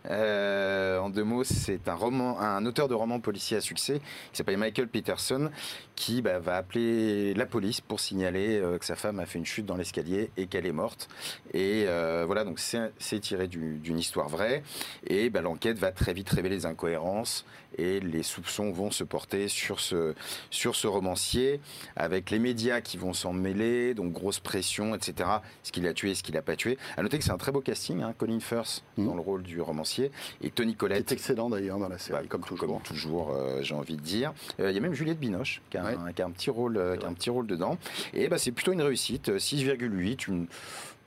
Euh, 0.08 0.98
en 0.98 1.10
deux 1.10 1.24
mots, 1.24 1.44
c'est 1.44 1.86
un 1.86 1.94
roman, 1.94 2.38
auteur 2.64 2.88
de 2.88 2.94
romans 2.94 3.20
policiers 3.20 3.58
à 3.58 3.60
succès 3.60 3.98
qui 3.98 4.38
s'appelle 4.38 4.56
Michael 4.56 4.88
Peterson, 4.88 5.50
qui 5.94 6.22
bah, 6.22 6.38
va 6.38 6.56
appeler 6.56 7.34
la 7.34 7.44
police 7.44 7.82
pour 7.82 8.00
signaler 8.00 8.58
euh, 8.58 8.78
que 8.78 8.86
sa 8.86 8.96
femme 8.96 9.20
a 9.20 9.26
fait 9.26 9.38
une 9.38 9.44
chute 9.44 9.66
dans 9.66 9.76
l'escalier 9.76 10.30
et 10.38 10.46
qu'elle 10.46 10.64
est 10.64 10.72
morte. 10.72 11.10
Et 11.52 11.84
euh, 11.86 12.24
voilà, 12.24 12.44
donc 12.44 12.58
c'est 12.58 13.20
tiré 13.20 13.46
d'une 13.46 13.98
histoire 13.98 14.30
vraie. 14.30 14.62
Et 15.06 15.28
bah, 15.28 15.42
l'enquête 15.42 15.78
va 15.78 15.92
très 15.92 16.14
vite 16.14 16.30
révéler 16.30 16.56
les 16.56 16.66
incohérences 16.66 17.44
et 17.78 18.00
les 18.00 18.22
soupçons 18.22 18.70
vont 18.70 18.90
se 18.90 19.04
porter 19.04 19.48
sur 19.48 19.80
ce, 19.80 20.14
sur 20.50 20.76
ce 20.76 20.86
romancier, 20.86 21.60
avec 21.96 22.30
les 22.30 22.38
médias 22.38 22.80
qui 22.80 22.96
vont 22.96 23.12
s'en 23.12 23.32
mêler, 23.32 23.94
donc 23.94 24.12
grosse 24.12 24.40
pression, 24.40 24.94
etc. 24.94 25.28
Ce 25.62 25.72
qu'il 25.72 25.86
a 25.86 25.94
tué, 25.94 26.14
ce 26.14 26.22
qu'il 26.22 26.34
n'a 26.34 26.42
pas 26.42 26.56
tué. 26.56 26.78
À 27.02 27.04
noter 27.04 27.18
que 27.18 27.24
c'est 27.24 27.32
un 27.32 27.36
très 27.36 27.50
beau 27.50 27.60
casting, 27.60 28.00
hein, 28.00 28.14
Colin 28.16 28.38
Firth 28.38 28.84
mmh. 28.96 29.06
dans 29.06 29.16
le 29.16 29.20
rôle 29.20 29.42
du 29.42 29.60
romancier, 29.60 30.12
et 30.40 30.50
Tony 30.50 30.76
Collette. 30.76 31.06
Qui 31.06 31.14
est 31.14 31.16
excellent 31.16 31.50
d'ailleurs 31.50 31.80
dans 31.80 31.88
la 31.88 31.98
série, 31.98 32.20
bah, 32.22 32.28
comme 32.28 32.42
toujours. 32.42 32.68
Comme 32.68 32.80
toujours, 32.82 33.32
euh, 33.34 33.60
j'ai 33.60 33.74
envie 33.74 33.96
de 33.96 34.02
dire. 34.02 34.32
Euh, 34.60 34.70
il 34.70 34.74
y 34.76 34.78
a 34.78 34.80
même 34.80 34.94
Juliette 34.94 35.18
Binoche 35.18 35.62
qui 35.68 35.78
a, 35.78 35.84
un, 35.84 36.12
qui 36.12 36.22
a 36.22 36.26
un, 36.26 36.30
petit 36.30 36.50
rôle, 36.50 36.76
euh, 36.76 36.96
qui 36.96 37.04
a 37.04 37.08
un 37.08 37.12
petit 37.14 37.28
rôle 37.28 37.48
dedans. 37.48 37.76
Et 38.14 38.28
bah, 38.28 38.38
c'est 38.38 38.52
plutôt 38.52 38.70
une 38.70 38.82
réussite, 38.82 39.30
6,8, 39.30 40.28
une 40.28 40.46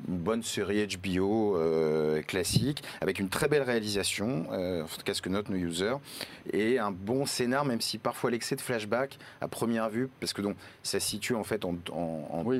une 0.08 0.18
bonne 0.18 0.44
série 0.44 0.86
HBO 0.86 1.58
euh, 1.58 2.22
classique, 2.22 2.84
avec 3.02 3.20
une 3.20 3.30
très 3.30 3.48
belle 3.48 3.64
réalisation, 3.64 4.48
euh, 4.52 4.84
en 4.84 4.88
tout 4.88 5.04
cas 5.04 5.14
ce 5.14 5.22
que 5.22 5.30
note 5.30 5.50
nos 5.50 5.58
users, 5.58 5.96
et 6.52 6.80
un 6.80 6.92
bon 6.92 7.26
scénar, 7.26 7.66
même 7.66 7.82
si 7.82 7.98
parfois 7.98 8.32
l'excès 8.32 8.56
de 8.56 8.62
flashback 8.62 9.18
à 9.42 9.48
première 9.48 9.90
vue, 9.90 10.10
parce 10.20 10.34
que 10.34 10.42
donc 10.42 10.58
ça 10.84 11.00
se 11.00 11.08
situe 11.08 11.36
en 11.36 11.44
fait 11.44 11.66
en, 11.66 11.76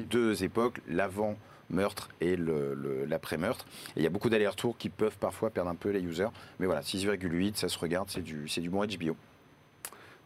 deux 0.10 0.44
époques, 0.44 0.80
l'avant 0.88 1.36
meurtre 1.70 2.10
et 2.22 2.36
l'après-meurtre. 2.38 3.66
Il 3.96 4.04
y 4.04 4.08
a 4.08 4.10
beaucoup 4.10 4.30
d'allers-retours 4.30 4.78
qui 4.78 4.90
peuvent 4.90 5.18
parfois 5.18 5.50
perdre 5.50 5.70
un 5.70 5.76
peu 5.76 5.90
les 5.90 6.02
users. 6.02 6.30
Mais 6.60 6.66
voilà, 6.66 6.82
6,8, 6.82 7.56
ça 7.56 7.70
se 7.70 7.78
regarde, 7.78 8.10
c'est 8.10 8.22
du, 8.22 8.46
du 8.46 8.70
bon 8.70 8.86
HBO. 8.86 9.16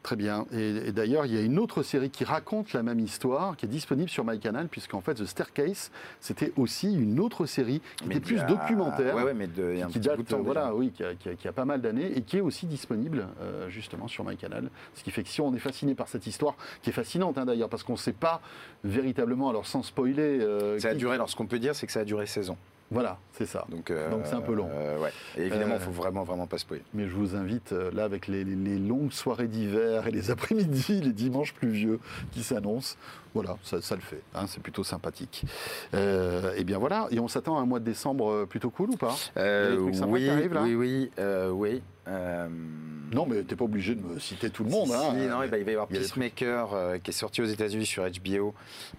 Très 0.01 0.15
bien. 0.15 0.45
Et, 0.53 0.93
d'ailleurs, 0.93 1.25
il 1.25 1.33
y 1.33 1.37
a 1.37 1.41
une 1.41 1.59
autre 1.59 1.83
série 1.83 2.09
qui 2.09 2.23
raconte 2.23 2.71
la 2.71 2.83
même 2.83 2.99
histoire, 2.99 3.57
qui 3.57 3.65
est 3.65 3.69
disponible 3.69 4.09
sur 4.09 4.23
MyCanal, 4.23 4.69
puisqu'en 4.69 5.01
fait, 5.01 5.15
The 5.15 5.25
Staircase, 5.25 5.91
c'était 6.21 6.53
aussi 6.55 6.93
une 6.93 7.19
autre 7.19 7.45
série 7.45 7.81
qui 7.97 8.05
était 8.05 8.19
plus 8.21 8.41
documentaire, 8.45 9.15
ouais, 9.15 9.33
mais 9.33 9.47
de, 9.47 9.75
qui, 9.89 9.99
date, 9.99 10.19
voilà, 10.33 10.73
oui, 10.73 10.93
qui 10.93 11.47
a, 11.47 11.51
pas 11.51 11.65
mal 11.65 11.81
d'années 11.81 12.17
et 12.17 12.21
qui 12.21 12.37
est 12.37 12.41
aussi 12.41 12.65
disponible 12.65 13.27
euh, 13.41 13.67
justement 13.69 14.07
sur 14.07 14.23
MyCanal. 14.23 14.69
Ce 14.95 15.03
qui 15.03 15.11
fait 15.11 15.23
que 15.23 15.29
si 15.29 15.41
on 15.41 15.53
est 15.53 15.59
fasciné 15.59 15.95
par 15.95 16.07
cette 16.07 16.27
histoire, 16.27 16.55
qui 16.81 16.91
est 16.91 16.93
fascinante 16.93 17.37
hein, 17.37 17.45
d'ailleurs, 17.45 17.69
parce 17.69 17.83
qu'on 17.83 17.93
ne 17.93 17.97
sait 17.97 18.13
pas 18.13 18.41
véritablement, 18.85 19.49
alors 19.49 19.67
sans 19.67 19.83
spoiler. 19.83 20.39
Euh, 20.39 20.79
ça 20.79 20.89
a 20.89 20.93
duré. 20.93 21.15
Alors, 21.15 21.29
ce 21.29 21.35
qu'on 21.35 21.47
peut 21.47 21.59
dire, 21.59 21.75
c'est 21.75 21.87
que 21.87 21.91
ça 21.91 22.01
a 22.01 22.05
duré 22.05 22.25
16 22.25 22.51
ans. 22.51 22.57
Voilà, 22.91 23.19
c'est 23.33 23.45
ça. 23.45 23.65
Donc 23.69 23.91
euh, 23.91 24.09
c'est 24.23 24.33
un 24.33 24.41
peu 24.41 24.53
long. 24.53 24.69
Euh, 24.73 24.97
ouais. 24.97 25.11
Et 25.37 25.41
évidemment, 25.45 25.75
il 25.75 25.81
faut 25.81 25.91
vraiment, 25.91 26.23
vraiment 26.23 26.47
pas 26.47 26.57
spoiler. 26.57 26.83
Mais 26.93 27.07
je 27.07 27.13
vous 27.13 27.35
invite, 27.35 27.71
euh, 27.71 27.91
là, 27.93 28.03
avec 28.03 28.27
les, 28.27 28.43
longues 28.43 29.11
soirées 29.11 29.47
d'hiver 29.47 30.07
et 30.07 30.11
les 30.11 30.31
après-midi, 30.31 31.01
les 31.01 31.13
dimanches 31.13 31.53
pluvieux 31.53 31.99
qui 32.31 32.41
s'annoncent, 32.41 32.95
voilà, 33.35 33.57
ça, 33.63 33.95
le 33.95 34.01
fait. 34.01 34.21
Hein, 34.33 34.45
c'est 34.47 34.61
plutôt 34.61 34.83
sympathique. 34.83 35.45
et 35.93 36.63
bien 36.63 36.79
voilà, 36.79 37.07
et 37.11 37.19
on 37.19 37.27
s'attend 37.27 37.57
à 37.57 37.61
un 37.61 37.65
mois 37.65 37.79
de 37.79 37.85
décembre 37.85 38.45
plutôt 38.45 38.71
cool 38.71 38.89
ou 38.89 38.97
pas? 38.97 39.15
Oui, 40.63 40.75
oui, 40.75 40.75
oui, 40.75 41.11
oui. 41.51 41.81
Euh, 42.09 42.47
non, 43.11 43.25
mais 43.25 43.41
t'es 43.43 43.55
pas 43.55 43.65
obligé 43.65 43.95
de 43.95 44.01
me 44.01 44.19
citer 44.19 44.49
tout 44.49 44.63
le 44.63 44.69
monde. 44.69 44.91
Hein. 44.91 45.13
non, 45.13 45.43
il 45.43 45.49
va 45.49 45.57
y 45.57 45.69
avoir 45.71 45.87
Peacemaker 45.87 46.73
euh, 46.73 46.97
qui 46.99 47.09
est 47.09 47.13
sorti 47.13 47.41
aux 47.41 47.45
États-Unis 47.45 47.85
sur 47.85 48.03
HBO, 48.03 48.53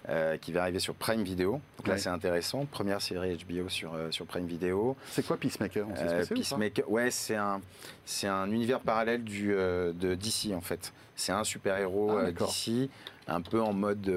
euh, 0.09 0.37
qui 0.37 0.51
va 0.51 0.63
arriver 0.63 0.79
sur 0.79 0.95
Prime 0.95 1.23
Video. 1.23 1.61
Donc 1.77 1.87
là, 1.87 1.97
c'est 1.97 2.09
intéressant. 2.09 2.65
Première 2.65 3.01
série 3.01 3.37
HBO 3.37 3.69
sur, 3.69 3.93
sur 4.09 4.25
Prime 4.25 4.45
Video. 4.45 4.95
C'est 5.11 5.25
quoi 5.25 5.37
Peacemaker 5.37 5.87
Peacemaker, 6.33 6.89
ouais, 6.91 7.11
c'est 7.11 7.35
un, 7.35 7.61
c'est 8.05 8.27
un 8.27 8.51
univers 8.51 8.81
parallèle 8.81 9.23
du, 9.23 9.49
de 9.49 10.15
DC 10.15 10.53
en 10.53 10.61
fait. 10.61 10.91
C'est 11.15 11.31
un 11.31 11.43
super 11.43 11.77
héros 11.77 12.17
ah, 12.17 12.31
DC, 12.31 12.89
un 13.27 13.41
peu 13.41 13.61
en 13.61 13.73
mode, 13.73 14.09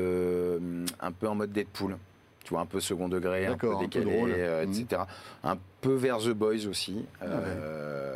un 1.00 1.12
peu 1.12 1.28
en 1.28 1.34
mode 1.34 1.52
Deadpool 1.52 1.96
tu 2.44 2.50
vois, 2.50 2.60
un 2.60 2.66
peu 2.66 2.78
second 2.78 3.08
degré, 3.08 3.46
un 3.46 3.56
peu 3.56 3.74
décalé, 3.80 4.22
euh, 4.28 4.62
etc. 4.62 5.02
Mhm. 5.42 5.50
Un 5.50 5.58
peu 5.80 5.94
vers 5.94 6.18
The 6.18 6.30
Boys 6.30 6.66
aussi. 6.68 7.04
Ah 7.20 7.24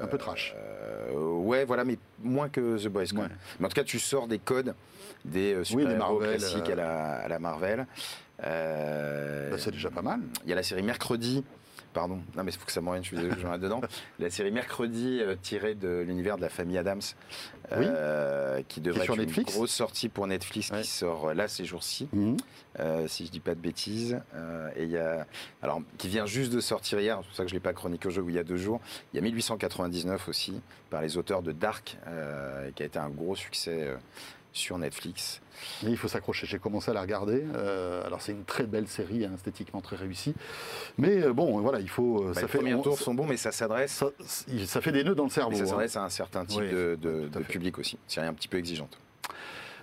un 0.02 0.06
peu 0.06 0.18
trash. 0.18 0.54
Euh, 0.56 1.12
ouais, 1.12 1.64
voilà, 1.64 1.84
mais 1.84 1.98
moins 2.22 2.48
que 2.48 2.82
The 2.82 2.88
Boys. 2.88 3.06
Mais 3.14 3.66
en 3.66 3.68
tout 3.68 3.74
cas, 3.74 3.84
tu 3.84 3.98
sors 3.98 4.28
des 4.28 4.38
codes 4.38 4.74
des 5.24 5.62
super 5.64 5.98
classiques 6.20 6.70
à 6.70 6.74
la, 6.74 7.12
à, 7.16 7.28
la, 7.28 7.38
Marvel. 7.38 7.87
Bah, 8.38 9.58
c'est 9.58 9.72
déjà 9.72 9.90
pas 9.90 10.02
mal. 10.02 10.20
Il 10.44 10.50
y 10.50 10.52
a 10.52 10.56
la 10.56 10.62
série 10.62 10.82
Mercredi 10.82 11.44
pardon. 11.92 12.20
Non, 12.37 12.44
mais 12.44 12.53
il 12.53 12.59
faut 12.59 12.66
que 12.66 12.72
ça 12.72 12.81
m'oriente, 12.81 13.05
je 13.05 13.09
suis 13.09 13.16
désolé, 13.16 13.59
dedans. 13.59 13.81
La 14.18 14.31
série 14.31 14.51
Mercredi, 14.51 15.20
euh, 15.20 15.35
tirée 15.40 15.74
de 15.74 16.05
l'univers 16.07 16.37
de 16.37 16.42
la 16.42 16.48
famille 16.48 16.79
Adams, 16.79 17.01
euh, 17.72 18.62
qui 18.68 18.81
devrait 18.81 19.05
être 19.05 19.18
une 19.18 19.44
grosse 19.44 19.72
sortie 19.72 20.09
pour 20.09 20.27
Netflix 20.27 20.70
qui 20.70 20.85
sort 20.85 21.29
euh, 21.29 21.35
là 21.35 21.48
ces 21.48 21.64
jours-ci, 21.64 22.09
mhm. 22.12 22.37
si 23.07 23.27
je 23.27 23.31
dis 23.31 23.40
pas 23.40 23.55
de 23.55 23.61
bêtises. 23.61 24.20
et 24.77 24.85
il 24.85 24.90
y 24.90 24.98
a, 24.98 25.27
alors, 25.62 25.81
qui 25.96 26.09
vient 26.09 26.27
juste 26.27 26.53
de 26.53 26.61
sortir 26.61 27.01
hier, 27.01 27.18
c'est 27.20 27.27
pour 27.27 27.37
ça 27.37 27.42
que 27.44 27.48
je 27.48 27.55
l'ai 27.55 27.61
pas 27.61 27.72
chroniqué 27.72 28.09
au 28.09 28.11
jeu, 28.11 28.24
il 28.29 28.35
y 28.35 28.38
a 28.38 28.44
deux 28.44 28.57
jours. 28.57 28.81
Il 29.12 29.16
y 29.16 29.18
a 29.18 29.22
1899 29.22 30.29
aussi, 30.29 30.61
par 30.90 31.03
les 31.03 31.16
auteurs 31.16 31.42
de 31.42 31.53
Dark, 31.53 31.96
qui 32.74 32.83
a 32.83 32.87
été 32.87 32.98
un 32.98 33.11
gros 33.11 33.37
succès 33.37 33.96
sur 34.52 34.78
Netflix. 34.78 35.40
Mais 35.82 35.90
il 35.90 35.96
faut 35.96 36.08
s'accrocher. 36.08 36.46
J'ai 36.46 36.58
commencé 36.58 36.90
à 36.90 36.94
la 36.94 37.00
regarder. 37.00 37.44
Euh, 37.54 38.04
alors 38.06 38.20
c'est 38.20 38.32
une 38.32 38.44
très 38.44 38.64
belle 38.64 38.88
série, 38.88 39.24
hein, 39.24 39.32
esthétiquement 39.34 39.80
très 39.80 39.96
réussie. 39.96 40.34
Mais 40.98 41.22
euh, 41.22 41.32
bon, 41.32 41.61
voilà, 41.61 41.80
il 41.80 41.88
faut. 41.88 42.22
Euh, 42.22 42.28
bah, 42.28 42.34
ça 42.34 42.40
les 42.42 42.48
fait, 42.48 42.58
premiers 42.58 42.80
tours 42.82 42.98
sont 42.98 43.14
bons, 43.14 43.26
mais 43.26 43.37
ça 43.37 43.52
s'adresse. 43.52 44.04
Ça, 44.66 44.80
fait 44.80 44.92
des 44.92 45.04
nœuds 45.04 45.14
dans 45.14 45.24
le 45.24 45.30
cerveau. 45.30 45.56
ça 45.56 45.62
hein. 45.62 45.66
s'adresse 45.66 45.96
à 45.96 46.04
un 46.04 46.11
certain 46.11 46.44
type 46.44 46.62
de, 46.62 47.28
public 47.48 47.78
aussi. 47.78 47.98
C'est 48.06 48.20
un 48.20 48.34
petit 48.34 48.48
peu 48.48 48.58
exigeante. 48.58 48.98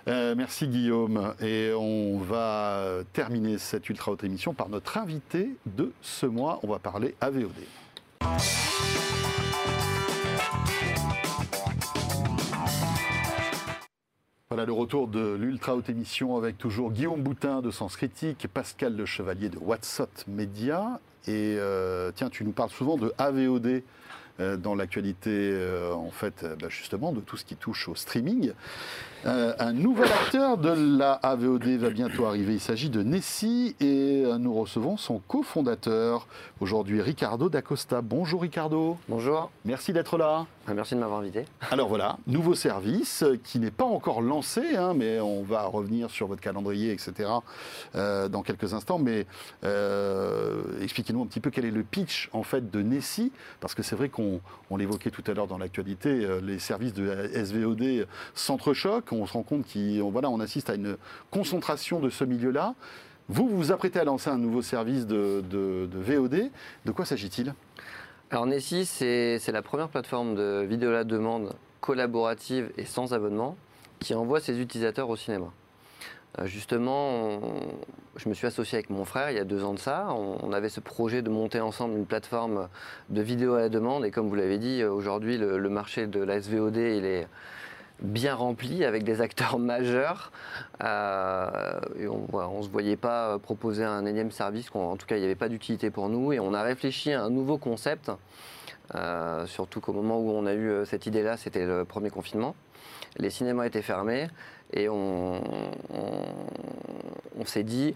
merci 0.06 0.68
Guillaume. 0.68 1.34
Et 1.40 1.72
on 1.76 2.18
va 2.18 3.00
terminer 3.12 3.58
cette 3.58 3.88
ultra 3.88 4.12
haute 4.12 4.24
émission 4.24 4.54
par 4.54 4.68
notre 4.68 4.98
invité 4.98 5.50
de 5.66 5.92
ce 6.00 6.26
mois. 6.26 6.60
On 6.62 6.68
va 6.68 6.78
parler 6.78 7.14
AVOD. 7.20 7.52
Voilà 14.48 14.64
le 14.64 14.72
retour 14.72 15.08
de 15.08 15.34
l'Ultra 15.34 15.74
Haute 15.74 15.88
Émission 15.88 16.36
avec 16.36 16.56
toujours 16.56 16.92
Guillaume 16.92 17.20
Boutin 17.20 17.62
de 17.62 17.72
Sens 17.72 17.96
Critique, 17.96 18.46
Pascal 18.46 18.94
Le 18.94 19.04
Chevalier 19.04 19.48
de 19.48 19.58
WhatsApp 19.58 20.08
Média. 20.28 21.00
Et 21.26 21.56
euh, 21.58 22.12
tiens, 22.14 22.30
tu 22.30 22.44
nous 22.44 22.52
parles 22.52 22.70
souvent 22.70 22.96
de 22.96 23.12
AVOD 23.18 23.82
euh, 24.38 24.56
dans 24.56 24.76
l'actualité, 24.76 25.30
euh, 25.32 25.92
en 25.92 26.12
fait, 26.12 26.46
bah, 26.60 26.68
justement, 26.68 27.10
de 27.10 27.20
tout 27.20 27.36
ce 27.36 27.44
qui 27.44 27.56
touche 27.56 27.88
au 27.88 27.96
streaming. 27.96 28.52
Un 29.26 29.72
nouvel 29.72 30.10
acteur 30.12 30.56
de 30.56 30.98
la 30.98 31.12
AVOD 31.14 31.66
va 31.78 31.90
bientôt 31.90 32.26
arriver. 32.26 32.54
Il 32.54 32.60
s'agit 32.60 32.90
de 32.90 33.02
Nessie 33.02 33.74
et 33.80 34.24
nous 34.38 34.54
recevons 34.54 34.96
son 34.96 35.18
cofondateur 35.18 36.28
aujourd'hui, 36.60 37.02
Ricardo 37.02 37.48
D'Acosta. 37.48 38.02
Bonjour 38.02 38.42
Ricardo. 38.42 38.96
Bonjour. 39.08 39.50
Merci 39.64 39.92
d'être 39.92 40.16
là. 40.16 40.46
Ah, 40.68 40.74
merci 40.74 40.96
de 40.96 41.00
m'avoir 41.00 41.20
invité. 41.20 41.44
Alors 41.70 41.88
voilà, 41.88 42.16
nouveau 42.26 42.56
service 42.56 43.24
qui 43.44 43.60
n'est 43.60 43.70
pas 43.70 43.84
encore 43.84 44.20
lancé, 44.20 44.74
hein, 44.74 44.94
mais 44.96 45.20
on 45.20 45.44
va 45.44 45.62
revenir 45.62 46.10
sur 46.10 46.26
votre 46.26 46.40
calendrier, 46.40 46.90
etc. 46.92 47.30
Euh, 47.94 48.28
dans 48.28 48.42
quelques 48.42 48.74
instants. 48.74 48.98
Mais 48.98 49.26
euh, 49.62 50.62
expliquez-nous 50.82 51.22
un 51.22 51.26
petit 51.26 51.38
peu 51.38 51.50
quel 51.50 51.66
est 51.66 51.70
le 51.70 51.84
pitch 51.84 52.30
en 52.32 52.42
fait 52.42 52.68
de 52.68 52.82
Nessie, 52.82 53.30
parce 53.60 53.76
que 53.76 53.84
c'est 53.84 53.94
vrai 53.94 54.08
qu'on 54.08 54.40
l'évoquait 54.76 55.10
tout 55.10 55.22
à 55.28 55.34
l'heure 55.34 55.46
dans 55.46 55.58
l'actualité, 55.58 56.08
euh, 56.08 56.40
les 56.40 56.58
services 56.58 56.94
de 56.94 57.30
SVOD 57.32 58.08
s'entrechoquent. 58.34 59.12
On 59.22 59.26
se 59.26 59.32
rend 59.32 59.42
compte 59.42 59.64
qu'on 59.72 60.24
on 60.24 60.40
assiste 60.40 60.70
à 60.70 60.74
une 60.74 60.96
concentration 61.30 62.00
de 62.00 62.10
ce 62.10 62.24
milieu-là. 62.24 62.74
Vous, 63.28 63.48
vous 63.48 63.56
vous 63.56 63.72
apprêtez 63.72 63.98
à 63.98 64.04
lancer 64.04 64.30
un 64.30 64.38
nouveau 64.38 64.62
service 64.62 65.06
de, 65.06 65.42
VOD. 65.92 66.50
De 66.84 66.92
quoi 66.92 67.04
s'agit-il? 67.04 67.54
Alors 68.30 68.46
Nessie, 68.46 68.86
c'est 68.86 69.52
la 69.52 69.62
première 69.62 69.88
plateforme 69.88 70.34
de 70.34 70.64
vidéo 70.68 70.90
à 70.90 70.92
la 70.92 71.04
demande 71.04 71.54
collaborative 71.80 72.70
et 72.76 72.84
sans 72.84 73.14
abonnement 73.14 73.56
qui 74.00 74.14
envoie 74.14 74.40
ses 74.40 74.60
utilisateurs 74.60 75.08
au 75.08 75.16
cinéma. 75.16 75.46
Euh, 76.38 76.46
justement, 76.46 77.40
je 78.16 78.28
me 78.28 78.34
suis 78.34 78.46
associé 78.46 78.76
avec 78.76 78.90
mon 78.90 79.04
frère 79.04 79.30
il 79.30 79.36
y 79.36 79.40
a 79.40 79.44
deux 79.44 79.64
ans 79.64 79.74
de 79.74 79.78
ça. 79.78 80.08
On, 80.10 80.52
avait 80.52 80.68
ce 80.68 80.80
projet 80.80 81.22
de 81.22 81.30
monter 81.30 81.60
ensemble 81.60 81.96
une 81.96 82.06
plateforme 82.06 82.68
de 83.08 83.22
vidéo 83.22 83.54
à 83.54 83.60
la 83.60 83.68
demande. 83.68 84.04
Et 84.04 84.10
comme 84.10 84.28
vous 84.28 84.34
l'avez 84.34 84.58
dit, 84.58 84.84
aujourd'hui, 84.84 85.38
le, 85.38 85.68
marché 85.68 86.06
de 86.06 86.20
la 86.20 86.40
SVOD, 86.40 86.76
il 86.76 87.04
est 87.04 87.26
bien 88.02 88.34
rempli 88.34 88.84
avec 88.84 89.04
des 89.04 89.20
acteurs 89.20 89.58
majeurs. 89.60 90.30
Euh, 90.82 91.80
et 91.98 92.06
on 92.08 92.58
ne 92.58 92.62
se 92.62 92.68
voyait 92.68 92.96
pas 92.96 93.38
proposer 93.38 93.84
un 93.84 94.04
énième 94.06 94.30
service, 94.30 94.68
en 94.74 94.96
tout 94.96 95.06
cas 95.06 95.16
il 95.16 95.20
n'y 95.20 95.24
avait 95.26 95.34
pas 95.34 95.48
d'utilité 95.48 95.90
pour 95.90 96.08
nous. 96.08 96.32
Et 96.32 96.40
on 96.40 96.54
a 96.54 96.62
réfléchi 96.62 97.12
à 97.12 97.22
un 97.22 97.30
nouveau 97.30 97.58
concept, 97.58 98.10
euh, 98.94 99.46
surtout 99.46 99.80
qu'au 99.80 99.92
moment 99.92 100.18
où 100.18 100.30
on 100.30 100.46
a 100.46 100.52
eu 100.54 100.68
euh, 100.68 100.84
cette 100.84 101.06
idée-là, 101.06 101.36
c'était 101.36 101.64
le 101.66 101.84
premier 101.84 102.10
confinement. 102.10 102.54
Les 103.18 103.30
cinémas 103.30 103.64
étaient 103.66 103.82
fermés 103.82 104.28
et 104.72 104.88
on, 104.90 105.40
on 107.38 107.44
s'est 107.46 107.62
dit 107.62 107.94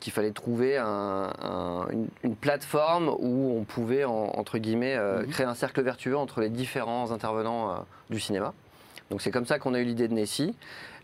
qu'il 0.00 0.12
fallait 0.12 0.30
trouver 0.32 0.78
un- 0.78 1.30
un- 1.42 1.86
une, 1.90 2.08
une 2.24 2.34
plateforme 2.34 3.08
où 3.18 3.54
on 3.58 3.64
pouvait, 3.64 4.04
en- 4.04 4.30
entre 4.34 4.58
guillemets, 4.58 4.96
euh, 4.96 5.24
créer 5.26 5.46
un 5.46 5.54
cercle 5.54 5.82
vertueux 5.82 6.16
entre 6.16 6.40
les 6.40 6.48
différents 6.48 7.12
intervenants 7.12 7.70
euh, 7.70 7.74
du 8.08 8.18
cinéma. 8.18 8.54
Donc 9.10 9.22
c'est 9.22 9.30
comme 9.30 9.46
ça 9.46 9.58
qu'on 9.58 9.74
a 9.74 9.80
eu 9.80 9.84
l'idée 9.84 10.08
de 10.08 10.14
Nessie, 10.14 10.54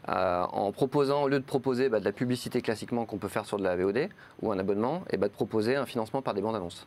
euh, 0.08 0.42
en 0.44 0.70
proposant, 0.72 1.24
au 1.24 1.28
lieu 1.28 1.40
de 1.40 1.44
proposer 1.44 1.88
bah, 1.88 1.98
de 1.98 2.04
la 2.04 2.12
publicité 2.12 2.62
classiquement 2.62 3.04
qu'on 3.04 3.18
peut 3.18 3.28
faire 3.28 3.44
sur 3.44 3.58
de 3.58 3.64
la 3.64 3.76
VOD 3.76 4.08
ou 4.42 4.52
un 4.52 4.58
abonnement, 4.58 5.02
et 5.10 5.16
bah, 5.16 5.28
de 5.28 5.32
proposer 5.32 5.76
un 5.76 5.86
financement 5.86 6.22
par 6.22 6.32
des 6.32 6.40
bandes 6.40 6.56
annonces. 6.56 6.86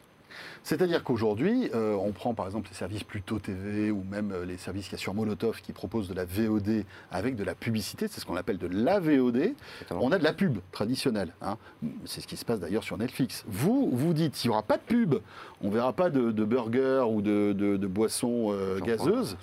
C'est-à-dire 0.64 1.04
qu'aujourd'hui, 1.04 1.70
euh, 1.74 1.94
on 1.96 2.12
prend 2.12 2.34
par 2.34 2.46
exemple 2.46 2.70
les 2.70 2.76
services 2.76 3.04
Pluto 3.04 3.40
TV 3.40 3.92
ou 3.92 4.04
même 4.10 4.32
euh, 4.32 4.46
les 4.46 4.58
services 4.58 4.86
qu'il 4.86 4.94
y 4.94 4.96
a 4.96 5.00
sur 5.00 5.14
Molotov 5.14 5.62
qui 5.62 5.74
proposent 5.74 6.08
de 6.08 6.14
la 6.14 6.26
VOD 6.26 6.84
avec 7.12 7.36
de 7.36 7.44
la 7.44 7.56
publicité, 7.56 8.08
c'est 8.08 8.20
ce 8.20 8.26
qu'on 8.26 8.36
appelle 8.36 8.58
de 8.58 8.68
la 8.68 9.00
VOD. 9.00 9.54
On 9.92 10.12
a 10.12 10.18
de 10.18 10.24
la 10.24 10.34
pub 10.34 10.58
traditionnelle. 10.72 11.34
hein. 11.42 11.58
C'est 12.06 12.22
ce 12.22 12.28
qui 12.28 12.38
se 12.38 12.46
passe 12.46 12.60
d'ailleurs 12.60 12.84
sur 12.84 12.98
Netflix. 12.98 13.44
Vous, 13.48 13.90
vous 13.92 14.14
dites, 14.14 14.44
il 14.44 14.48
n'y 14.48 14.52
aura 14.52 14.64
pas 14.64 14.78
de 14.78 14.84
pub, 14.84 15.16
on 15.62 15.70
verra 15.70 15.94
pas 15.94 16.10
de, 16.10 16.32
de 16.32 16.46
burgers 16.46 17.06
ou 17.10 17.22
de, 17.22 17.54
de- 17.54 17.78
de 17.78 17.88
boissons 17.88 18.48
euh, 18.52 18.80
gazeuses, 18.80 19.38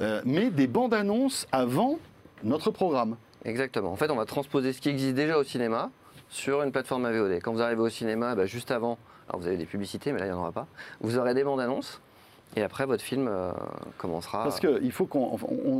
euh, 0.00 0.20
mais 0.24 0.50
des 0.50 0.66
bandes 0.66 0.94
annonces 0.94 1.46
avant 1.52 1.98
notre 2.44 2.70
programme. 2.70 3.16
Exactement. 3.44 3.92
En 3.92 3.96
fait, 3.96 4.10
on 4.10 4.16
va 4.16 4.24
transposer 4.24 4.72
ce 4.72 4.80
qui 4.80 4.88
existe 4.88 5.14
déjà 5.14 5.38
au 5.38 5.44
cinéma 5.44 5.90
sur 6.28 6.62
une 6.62 6.72
plateforme 6.72 7.04
AVOD. 7.04 7.38
Quand 7.42 7.52
vous 7.52 7.62
arrivez 7.62 7.80
au 7.82 7.88
cinéma, 7.88 8.34
bah, 8.34 8.46
juste 8.46 8.70
avant, 8.72 8.98
alors 9.28 9.40
vous 9.40 9.46
avez 9.46 9.56
des 9.56 9.66
publicités, 9.66 10.12
mais 10.12 10.20
là, 10.20 10.26
il 10.26 10.28
n'y 10.28 10.34
en 10.34 10.40
aura 10.40 10.52
pas. 10.52 10.66
Vous 11.00 11.18
aurez 11.18 11.34
des 11.34 11.44
bandes 11.44 11.60
annonces. 11.60 12.00
Et 12.54 12.62
après, 12.62 12.86
votre 12.86 13.02
film 13.02 13.26
euh, 13.28 13.50
commencera. 13.98 14.44
Parce 14.44 14.60
qu'il 14.60 14.92
faut 14.92 15.04
qu'on 15.06 15.36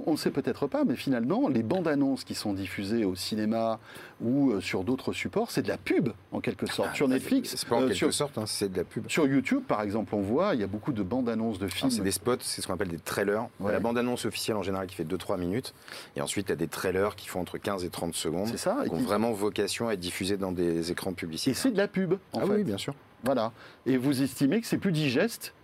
on 0.06 0.10
ne 0.10 0.16
sait 0.16 0.30
peut-être 0.32 0.66
pas, 0.66 0.84
mais 0.84 0.96
finalement, 0.96 1.48
les 1.48 1.62
bandes 1.62 1.86
annonces 1.86 2.24
qui 2.24 2.34
sont 2.34 2.52
diffusées 2.52 3.04
au 3.04 3.14
cinéma 3.14 3.78
ou 4.20 4.50
euh, 4.50 4.60
sur 4.60 4.82
d'autres 4.82 5.12
supports, 5.12 5.50
c'est 5.50 5.62
de 5.62 5.68
la 5.68 5.78
pub 5.78 6.10
en 6.32 6.40
quelque 6.40 6.66
sorte. 6.66 6.94
sur 6.94 7.08
Netflix, 7.08 7.54
C'est 7.56 7.68
pas 7.68 7.76
en 7.76 7.82
euh, 7.82 7.86
quelque 7.86 7.96
sur, 7.96 8.12
sorte, 8.12 8.36
hein, 8.36 8.44
c'est 8.46 8.70
de 8.70 8.76
la 8.76 8.84
pub. 8.84 9.08
sur 9.08 9.26
YouTube 9.26 9.62
par 9.66 9.80
exemple, 9.80 10.14
on 10.14 10.20
voit, 10.20 10.54
il 10.54 10.60
y 10.60 10.64
a 10.64 10.66
beaucoup 10.66 10.92
de 10.92 11.02
bandes 11.02 11.28
annonces 11.28 11.58
de 11.58 11.68
films. 11.68 11.90
C'est 11.90 12.02
des 12.02 12.10
spots, 12.10 12.38
c'est 12.40 12.60
ce 12.60 12.66
qu'on 12.66 12.74
appelle 12.74 12.88
des 12.88 12.98
trailers. 12.98 13.46
Ouais. 13.60 13.72
La 13.72 13.80
bande-annonce 13.80 14.26
officielle 14.26 14.56
en 14.56 14.62
général 14.62 14.86
qui 14.86 14.96
fait 14.96 15.04
2-3 15.04 15.38
minutes. 15.38 15.72
Et 16.16 16.20
ensuite, 16.20 16.48
il 16.48 16.50
y 16.50 16.52
a 16.52 16.56
des 16.56 16.68
trailers 16.68 17.14
qui 17.16 17.28
font 17.28 17.40
entre 17.40 17.58
15 17.58 17.84
et 17.84 17.90
30 17.90 18.14
secondes. 18.14 18.48
C'est 18.48 18.56
ça, 18.56 18.78
et 18.84 18.88
Qui 18.88 18.94
ont 18.94 18.98
vraiment 18.98 19.32
vocation 19.32 19.88
à 19.88 19.94
être 19.94 20.00
diffusés 20.00 20.36
dans 20.36 20.52
des 20.52 20.90
écrans 20.90 21.12
Et 21.12 21.14
publicitaires. 21.14 21.56
c'est 21.56 21.70
de 21.70 21.78
la 21.78 21.88
pub, 21.88 22.14
en 22.32 22.40
ah 22.40 22.46
fait. 22.46 22.52
oui, 22.52 22.64
bien 22.64 22.76
sûr. 22.76 22.94
Voilà. 23.24 23.52
Et 23.86 23.96
vous 23.96 24.22
estimez 24.22 24.60
que 24.60 24.66
c'est 24.66 24.78
plus 24.78 24.92
digeste 24.92 25.54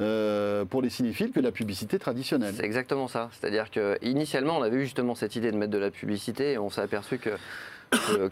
euh, 0.00 0.64
pour 0.64 0.82
les 0.82 0.90
cinéphiles 0.90 1.32
que 1.32 1.40
la 1.40 1.52
publicité 1.52 1.98
traditionnelle. 1.98 2.54
C'est 2.56 2.64
exactement 2.64 3.08
ça. 3.08 3.28
C'est-à-dire 3.32 3.70
que 3.70 3.98
initialement, 4.02 4.58
on 4.58 4.62
avait 4.62 4.78
eu 4.78 4.84
justement 4.84 5.14
cette 5.14 5.36
idée 5.36 5.52
de 5.52 5.56
mettre 5.56 5.72
de 5.72 5.78
la 5.78 5.90
publicité 5.90 6.52
et 6.52 6.58
on 6.58 6.70
s'est 6.70 6.80
aperçu 6.80 7.18
que, 7.18 7.30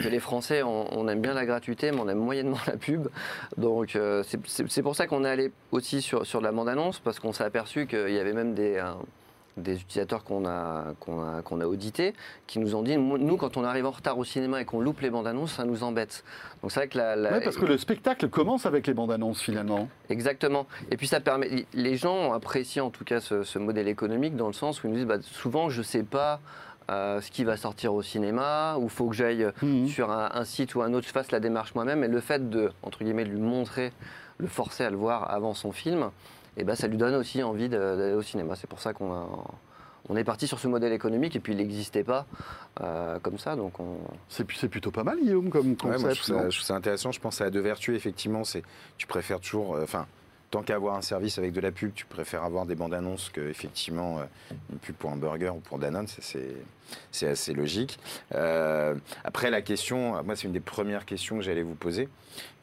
les 0.09 0.20
Français, 0.20 0.62
on, 0.62 1.07
aime 1.09 1.20
bien 1.20 1.35
la 1.35 1.45
gratuité, 1.45 1.93
mais 1.93 2.01
on 2.01 2.09
aime 2.09 2.18
moyennement 2.18 2.59
la 2.66 2.76
pub. 2.76 3.09
Donc 3.59 3.95
euh, 3.95 4.22
c'est- 4.47 4.83
pour 4.83 4.97
ça 4.97 5.07
qu'on 5.07 5.24
est 5.24 5.28
allé 5.28 5.53
aussi 5.70 6.01
sur, 6.01 6.24
sur 6.24 6.41
de 6.41 6.45
la 6.45 6.53
bande-annonce, 6.53 6.99
parce 6.99 7.20
qu'on 7.20 7.35
s'est 7.35 7.45
aperçu 7.45 7.87
qu'il 7.87 8.11
y 8.11 8.18
avait 8.18 8.33
même 8.33 8.55
des, 8.55 8.83
des 9.57 9.80
utilisateurs 9.80 10.24
qu'on 10.24 10.46
a, 10.46 10.94
qu'on 11.01 11.22
a, 11.22 11.42
qu'on 11.42 11.61
a 11.61 11.66
audités 11.66 12.14
qui 12.46 12.59
nous 12.61 12.74
ont 12.74 12.82
dit, 12.82 12.96
nous, 12.96 13.36
quand 13.36 13.57
on 13.57 13.64
arrive 13.64 13.84
en 13.86 13.90
retard 13.90 14.16
au 14.18 14.24
cinéma 14.24 14.61
et 14.61 14.64
qu'on 14.64 14.80
loupe 14.80 15.01
les 15.01 15.11
bandes-annonces, 15.11 15.53
ça 15.55 15.64
nous 15.64 15.82
embête. 15.82 16.24
Donc 16.62 16.70
c'est 16.72 16.80
vrai 16.80 16.88
que 16.88 16.96
la, 16.98 17.16
la- 17.16 17.32
Ouais, 17.32 17.40
parce 17.42 17.57
que 17.57 17.66
le 17.66 17.76
spectacle 17.78 18.28
commence 18.28 18.64
avec 18.66 18.86
les 18.86 18.94
bandes 18.94 19.11
annonces 19.12 19.40
finalement. 19.42 19.88
Exactement. 20.09 20.66
Et 20.90 20.96
puis 20.96 21.07
ça 21.09 21.20
permet. 21.20 21.66
Les 21.74 21.96
gens 21.96 22.32
apprécient 22.32 22.86
en 22.86 22.90
tout 22.90 23.05
cas 23.05 23.20
ce, 23.20 23.42
ce 23.42 23.59
modèle 23.59 23.88
économique 23.88 24.36
dans 24.36 24.46
le 24.46 24.53
sens 24.53 24.82
où 24.82 24.86
ils 24.86 24.90
nous 24.90 24.96
disent 24.96 25.07
bah, 25.07 25.18
souvent 25.22 25.68
je 25.68 25.82
sais 25.82 26.03
pas 26.05 26.40
euh, 26.90 27.20
ce 27.20 27.30
qui 27.30 27.44
va 27.44 27.57
sortir 27.57 27.92
au 27.94 28.03
cinéma 28.03 28.76
ou 28.78 28.88
faut 28.88 29.09
que 29.09 29.14
j'aille 29.14 29.46
Mhm. 29.62 29.86
sur 29.88 30.11
un, 30.11 30.30
un 30.34 30.44
site 30.44 30.74
ou 30.74 30.82
un 30.82 30.92
autre, 30.94 31.07
je 31.07 31.12
fasse 31.12 31.30
la 31.32 31.40
démarche 31.40 31.74
moi-même. 31.74 32.03
Et 32.05 32.09
le 32.09 32.20
fait 32.20 32.51
de 32.51 32.70
entre 32.82 33.05
guillemets 33.05 33.24
de 33.24 33.30
lui 33.30 33.40
montrer, 33.40 33.92
le 34.38 34.46
forcer 34.48 34.84
à 34.84 34.90
le 34.90 34.96
voir 34.96 35.30
avant 35.30 35.55
son 35.55 35.70
film, 35.72 36.11
et 36.61 36.64
ben 36.64 36.74
ça 36.76 36.86
lui 36.86 36.96
donne 36.96 37.14
aussi 37.14 37.42
envie 37.42 37.68
d'aller 37.68 38.12
au 38.14 38.22
cinéma. 38.22 38.54
C'est 38.56 38.68
pour 38.68 38.80
ça 38.80 38.92
qu'on 38.92 39.12
a. 39.12 39.26
On 40.08 40.16
est 40.16 40.24
parti 40.24 40.48
sur 40.48 40.58
ce 40.58 40.66
modèle 40.66 40.92
économique 40.92 41.36
et 41.36 41.40
puis 41.40 41.52
il 41.52 41.56
n'existait 41.58 42.02
pas 42.02 42.26
euh, 42.80 43.18
comme 43.20 43.38
ça, 43.38 43.54
donc 43.54 43.78
on, 43.78 43.98
C'est 44.28 44.44
c'est 44.52 44.68
plutôt 44.68 44.90
pas 44.90 45.04
mal, 45.04 45.18
Guillaume, 45.20 45.50
comme 45.50 45.70
Ouais, 45.70 45.76
concept. 45.76 46.00
moi, 46.02 46.12
je, 46.14 46.20
trouve 46.22 46.36
ça, 46.36 46.48
je 46.50 46.56
trouve 46.56 46.66
ça 46.66 46.74
intéressant. 46.74 47.12
Je 47.12 47.20
pense 47.20 47.40
à 47.40 47.50
deux 47.50 47.61
vertus, 47.61 47.94
effectivement. 47.96 48.42
C'est 48.42 48.62
tu 48.96 49.06
préfères 49.06 49.38
toujours. 49.40 49.76
euh, 49.76 49.84
Enfin, 49.84 50.06
tant 50.51 50.62
qu'à 50.62 50.74
avoir 50.74 50.96
un 50.96 51.03
service 51.03 51.38
avec 51.38 51.53
de 51.53 51.61
la 51.61 51.70
pub, 51.70 51.92
tu 51.94 52.07
préfères 52.07 52.42
avoir 52.42 52.66
des 52.66 52.74
bandes 52.74 52.94
annonces 52.94 53.30
que 53.30 53.40
effectivement 53.48 54.18
euh, 54.18 54.24
une 54.72 54.78
pub 54.78 54.96
pour 54.96 55.11
un 55.11 55.16
burger 55.16 55.51
ou 55.51 55.61
pour 55.61 55.78
Danone. 55.78 56.07
C'est 57.12 57.28
assez 57.28 57.55
logique. 57.55 57.98
Euh, 58.34 58.94
après, 59.24 59.51
la 59.51 59.62
question, 59.62 60.22
moi, 60.24 60.34
c'est 60.34 60.48
une 60.48 60.53
des 60.53 60.61
premières 60.61 61.05
questions 61.05 61.36
que 61.36 61.42
j'allais 61.42 61.62
vous 61.62 61.76
poser. 61.76 62.09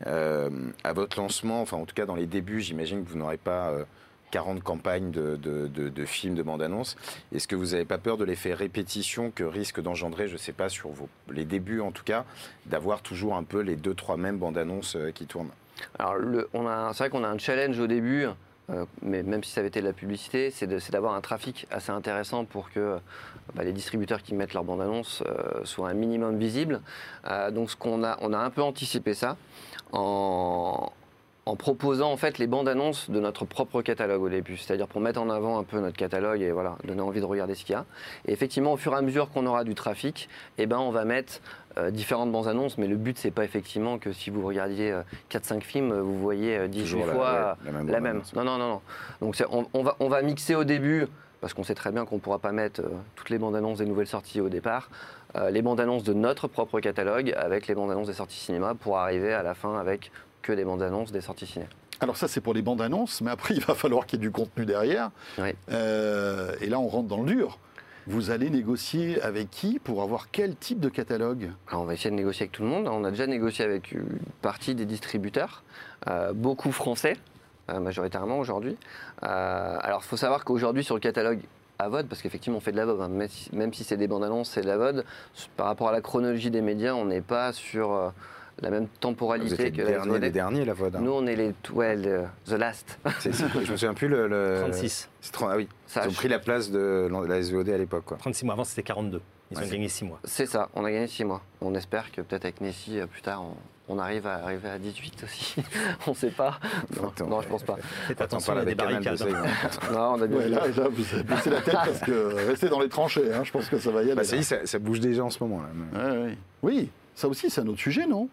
Euh, 0.05 0.49
à 0.83 0.93
votre 0.93 1.17
lancement, 1.17 1.61
enfin, 1.61 1.77
en 1.77 1.85
tout 1.85 1.95
cas, 1.95 2.05
dans 2.05 2.15
les 2.15 2.27
débuts, 2.27 2.59
j'imagine 2.59 3.05
que 3.05 3.09
vous 3.09 3.17
n'aurez 3.17 3.37
pas. 3.37 3.69
euh, 3.69 3.85
40 4.31 4.61
campagnes 4.61 5.11
de, 5.11 6.05
films, 6.05 6.35
de 6.35 6.43
bandes 6.43 6.61
annonces. 6.61 6.95
Est-ce 7.33 7.47
que 7.47 7.55
vous 7.55 7.67
n'avez 7.67 7.85
pas 7.85 7.97
peur 7.97 8.17
de 8.17 8.25
l'effet 8.25 8.53
répétition 8.53 9.31
que 9.31 9.43
risque 9.43 9.81
d'engendrer, 9.81 10.27
je 10.27 10.33
ne 10.33 10.37
sais 10.37 10.53
pas, 10.53 10.69
sur 10.69 10.89
vos, 10.89 11.09
les 11.31 11.45
débuts 11.45 11.81
en 11.81 11.91
tout 11.91 12.03
cas, 12.03 12.25
d'avoir 12.65 13.01
toujours 13.01 13.35
un 13.35 13.43
peu 13.43 13.61
les 13.61 13.75
deux, 13.75 13.93
trois 13.93 14.17
mêmes 14.17 14.37
bandes 14.37 14.57
annonces 14.57 14.95
euh, 14.95 15.11
qui 15.11 15.25
tournent? 15.25 15.51
Alors, 15.99 16.15
le- 16.15 16.49
on 16.53 16.67
a- 16.67 16.91
c'est 16.93 17.03
vrai 17.03 17.09
qu'on 17.09 17.23
a 17.23 17.27
un 17.27 17.37
challenge 17.37 17.79
au 17.79 17.87
début, 17.87 18.25
euh, 18.69 18.85
mais 19.01 19.23
même 19.23 19.43
si 19.43 19.51
ça 19.51 19.59
avait 19.61 19.69
été 19.69 19.79
de 19.81 19.85
la 19.87 19.93
publicité, 19.93 20.51
c'est 20.51 20.67
d'avoir 20.91 21.13
un 21.13 21.21
trafic 21.21 21.67
assez 21.71 21.91
intéressant 21.91 22.45
pour 22.45 22.69
que 22.71 22.79
euh, 22.79 22.97
bah, 23.55 23.63
les 23.63 23.73
distributeurs 23.73 24.21
qui 24.21 24.35
mettent 24.35 24.53
leur 24.53 24.63
bande-annonce 24.63 25.23
euh, 25.25 25.63
soient 25.63 25.89
un 25.89 25.93
minimum 25.93 26.37
visibles. 26.37 26.81
Donc, 27.53 27.69
ce 27.71 27.75
qu'on 27.75 28.03
a, 28.03 28.17
on 28.21 28.33
a 28.33 28.37
un 28.37 28.49
peu 28.49 28.61
anticipé 28.61 29.13
ça 29.13 29.37
en, 29.93 30.91
en 31.47 31.55
proposant 31.55 32.11
en 32.11 32.17
fait 32.17 32.37
les 32.37 32.47
bandes 32.47 32.67
annonces 32.67 33.09
de 33.09 33.19
notre 33.19 33.45
propre 33.45 33.81
catalogue 33.81 34.21
au 34.21 34.29
début, 34.29 34.57
c'est-à-dire 34.57 34.87
pour 34.87 35.01
mettre 35.01 35.21
en 35.21 35.29
avant 35.29 35.57
un 35.57 35.63
peu 35.63 35.79
notre 35.79 35.95
catalogue 35.97 36.41
et 36.41 36.51
voilà, 36.51 36.77
donner 36.83 37.01
envie 37.01 37.21
de 37.21 37.25
regarder 37.25 37.55
ce 37.55 37.63
qu'il 37.63 37.73
y 37.73 37.75
a. 37.75 37.85
Et 38.27 38.33
effectivement, 38.33 38.73
au 38.73 38.77
fur 38.77 38.93
et 38.93 38.97
à 38.97 39.01
mesure 39.01 39.29
qu'on 39.29 39.45
aura 39.45 39.63
du 39.63 39.73
trafic, 39.75 40.27
eh 40.57 40.65
ben, 40.65 40.77
on 40.77 40.91
va 40.91 41.05
mettre 41.05 41.39
euh, 41.77 41.89
différentes 41.91 42.31
bandes 42.31 42.47
annonces, 42.47 42.77
mais 42.77 42.87
le 42.87 42.95
but 42.97 43.17
c'est 43.17 43.31
pas 43.31 43.45
effectivement 43.45 43.97
que 43.97 44.11
si 44.11 44.29
vous 44.29 44.45
regardiez 44.45 44.91
euh, 44.91 45.01
4-5 45.31 45.61
films, 45.61 45.91
euh, 45.91 46.01
vous 46.01 46.19
voyez 46.19 46.57
euh, 46.57 46.67
18 46.67 46.83
Toujours 46.83 47.05
la- 47.07 47.13
fois 47.13 47.25
ouais, 47.31 47.69
euh, 47.69 47.91
la 47.91 47.99
même 47.99 48.21
la. 48.35 48.43
Non, 48.43 48.51
non, 48.51 48.57
non, 48.57 48.67
non. 48.69 48.81
Donc 49.21 49.35
on, 49.51 49.65
on 49.73 49.83
va, 49.83 49.95
on 49.99 50.09
va 50.09 50.21
mixer 50.21 50.55
au 50.55 50.63
début, 50.63 51.07
parce 51.39 51.53
qu'on 51.53 51.63
sait 51.63 51.75
très 51.75 51.91
bien 51.91 52.05
qu'on 52.05 52.15
ne 52.15 52.19
pourra 52.21 52.39
pas 52.39 52.51
mettre 52.51 52.81
euh, 52.81 52.89
toutes 53.15 53.29
les 53.29 53.37
bandes 53.37 53.55
annonces 53.55 53.77
des 53.77 53.85
nouvelles 53.85 54.07
sorties 54.07 54.41
au 54.41 54.49
départ, 54.49 54.89
euh, 55.35 55.49
les 55.51 55.61
bandes 55.61 55.79
annonces 55.79 56.03
de 56.03 56.13
notre 56.13 56.47
propre 56.47 56.79
catalogue 56.79 57.33
avec 57.37 57.67
les 57.67 57.75
bandes 57.75 57.91
annonces 57.91 58.07
des 58.07 58.13
sorties 58.13 58.39
cinéma 58.39 58.73
pour 58.73 58.97
arriver 58.97 59.33
à 59.33 59.43
la 59.43 59.53
fin 59.53 59.77
avec 59.77 60.11
que 60.47 60.53
des 60.53 60.63
bandes 60.63 60.81
annonces 60.81 61.11
des 61.11 61.19
sorties 61.19 61.45
ciné. 61.45 61.65
Alors 61.99 62.15
ça, 62.15 62.27
c'est 62.27 62.39
pour 62.39 62.53
les 62.53 62.61
bandes 62.61 62.81
annonces, 62.81 63.21
mais 63.21 63.31
après, 63.31 63.53
il 63.55 63.63
va 63.63 63.75
falloir 63.75 64.05
qu'il 64.05 64.19
y 64.19 64.23
ait 64.23 64.27
du 64.27 64.31
contenu 64.31 64.65
derrière. 64.65 65.11
Oui. 65.37 65.49
Euh, 65.71 66.55
et 66.61 66.67
là, 66.67 66.79
on 66.79 66.87
rentre 66.87 67.07
dans 67.07 67.21
le 67.21 67.33
dur. 67.33 67.59
Vous 68.09 68.31
allez 68.31 68.49
négocier 68.49 69.21
avec 69.21 69.49
qui 69.49 69.79
pour 69.79 70.01
avoir 70.01 70.31
quel 70.31 70.55
type 70.55 70.79
de 70.79 70.87
catalogue? 70.87 71.51
Alors, 71.67 71.81
on 71.81 71.85
va 71.85 71.93
essayer 71.93 72.09
de 72.09 72.15
négocier 72.15 72.43
avec 72.43 72.53
tout 72.53 72.63
le 72.63 72.69
monde. 72.69 72.87
On 72.87 73.03
a 73.03 73.11
déjà 73.11 73.27
négocié 73.27 73.65
avec 73.65 73.91
une 73.91 74.19
partie 74.41 74.75
des 74.75 74.85
distributeurs, 74.85 75.63
euh, 76.07 76.31
beaucoup 76.31 76.71
français, 76.71 77.17
euh, 77.69 77.81
majoritairement 77.81 78.39
aujourd'hui. 78.39 78.77
Alors, 79.21 80.01
il 80.01 80.07
faut 80.07 80.15
savoir 80.15 80.45
qu'aujourd'hui, 80.45 80.85
sur 80.85 80.95
le 80.95 81.01
catalogue 81.01 81.41
AVOD, 81.79 82.07
parce 82.07 82.21
qu'effectivement, 82.21 82.59
on 82.59 82.61
fait 82.61 82.71
de 82.71 82.77
la 82.77 82.85
VOD, 82.85 83.01
hein, 83.01 83.27
même 83.51 83.73
si, 83.73 83.83
c'est 83.83 83.97
des 83.97 84.07
bandes 84.07 84.23
annonces, 84.23 84.51
c'est 84.51 84.61
de 84.61 84.67
la 84.67 84.77
VOD, 84.77 85.03
par 85.57 85.65
rapport 85.65 85.89
à 85.89 85.91
la 85.91 85.99
chronologie 85.99 86.49
des 86.49 86.61
médias, 86.61 86.93
on 86.93 87.05
n'est 87.05 87.19
pas 87.19 87.51
sur 87.51 88.13
la 88.61 88.69
même 88.69 88.83
Vous 88.83 88.85
êtes 88.87 88.99
temporalité 88.99 89.63
les 89.65 89.71
que 89.71 89.81
la 89.81 89.87
derniers 89.91 90.19
des 90.19 90.29
derniers, 90.31 90.65
la 90.65 90.73
VOD. 90.73 90.95
hein. 90.95 90.99
Nous, 91.01 91.11
on 91.11 91.25
est 91.27 91.35
les 91.35 91.53
ouais, 91.73 91.95
le- 91.95 92.23
The 92.45 92.53
Last. 92.53 92.97
C'est- 93.19 93.31
c'est- 93.31 93.45
je 93.53 93.59
me 93.71 93.77
souviens 93.77 93.93
plus 93.93 94.07
le. 94.07 94.27
le- 94.27 94.57
36. 94.61 95.09
c'est 95.21 95.31
30 95.31 95.49
ah 95.51 95.57
oui, 95.57 95.67
Ça, 95.85 96.03
ils 96.05 96.09
ont 96.09 96.13
pris 96.13 96.27
la 96.27 96.39
place 96.39 96.71
de 96.71 97.07
la 97.27 97.41
SVOD 97.41 97.69
à 97.69 97.77
l'époque. 97.77 98.05
quoi. 98.05 98.17
36 98.17 98.45
mois. 98.45 98.53
Avant, 98.55 98.63
c'était 98.63 98.83
42. 98.83 99.21
Ils 99.51 99.57
Ouais, 99.57 99.63
ont 99.63 99.65
c'est- 99.67 99.71
gagné 99.73 99.87
6 99.89 100.03
mois. 100.05 100.19
C'est 100.23 100.45
ça, 100.45 100.69
on 100.75 100.83
a 100.85 100.91
gagné 100.91 101.07
6 101.07 101.23
mois. 101.23 101.41
On 101.61 101.73
espère 101.75 102.11
que 102.11 102.21
peut-être 102.21 102.45
avec 102.45 102.59
Nessie, 102.61 102.99
euh, 102.99 103.07
plus 103.07 103.21
tard, 103.21 103.43
on, 103.43 103.53
on 103.95 103.99
arrive 103.99 104.27
à 104.27 104.43
arriver 104.43 104.67
à 104.69 104.77
18 104.77 105.23
aussi. 105.23 105.55
on 106.07 106.11
ne 106.11 106.15
sait 106.15 106.31
pas. 106.31 106.59
Non, 106.99 107.07
Attends, 107.09 107.27
non, 107.27 107.41
je 107.41 107.47
pense 107.47 107.63
pas. 107.63 107.77
Faites 108.07 108.19
attention, 108.19 108.53
il 108.55 108.57
y 108.57 108.61
a 108.61 108.65
des 108.65 108.75
barricades. 108.75 109.21
Hein. 109.21 109.43
Non, 109.93 110.15
on 110.15 110.21
a 110.21 110.27
bien 110.27 110.37
Ouais, 110.37 110.49
là, 110.49 110.67
là, 110.67 110.87
vous 110.89 111.13
avez 111.13 111.23
baissé 111.23 111.49
la 111.49 111.61
tête 111.61 111.75
parce 111.75 111.99
que 112.01 112.33
restez 112.49 112.67
dans 112.67 112.81
les 112.81 112.89
tranchées. 112.89 113.31
hein, 113.33 113.43
je 113.45 113.51
pense 113.51 113.69
que 113.69 113.77
ça 113.77 113.89
va 113.91 114.01
y 114.01 114.07
aller. 114.07 114.15
Bah, 114.15 114.23
ça 114.25 114.35
y 114.35 114.39
là. 114.41 114.61
est, 114.63 114.65
ça, 114.65 114.79
bouge 114.79 114.99
déjà 114.99 115.23
en 115.23 115.29
ce 115.29 115.41
moment. 115.41 115.61
Là. 115.93 116.11
Ouais, 116.11 116.17
ouais. 116.25 116.37
Oui, 116.63 116.89
ça 117.15 117.29
aussi, 117.29 117.49
c'est 117.49 117.61
un 117.61 117.67
autre 117.67 117.79
sujet, 117.79 118.05
non? 118.05 118.27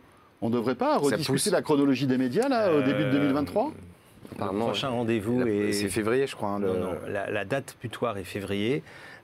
On 0.44 0.50
ne 0.50 0.54
devrait 0.56 0.74
pas 0.74 0.98
rediscuter 0.98 1.48
la 1.48 1.62
chronologie 1.62 2.06
des 2.06 2.18
médias 2.18 2.48
là, 2.50 2.70
au 2.70 2.82
début 2.82 3.04
de 3.04 3.08
Euh, 3.08 3.12
2023 3.12 3.72
Le 3.72 4.34
Apparemment, 4.36 4.66
prochain 4.66 4.88
rendez-vous 4.90 5.40
est. 5.46 5.72
C'est 5.72 5.88
février, 5.88 6.26
je 6.26 6.36
crois. 6.36 6.50
hein, 6.50 6.58
le- 6.58 6.66
Non, 6.68 6.74
non, 6.80 6.92
la, 7.08 7.30
la 7.30 7.44
date 7.46 7.76
butoir 7.80 8.18
est 8.18 8.24
février. 8.24 8.82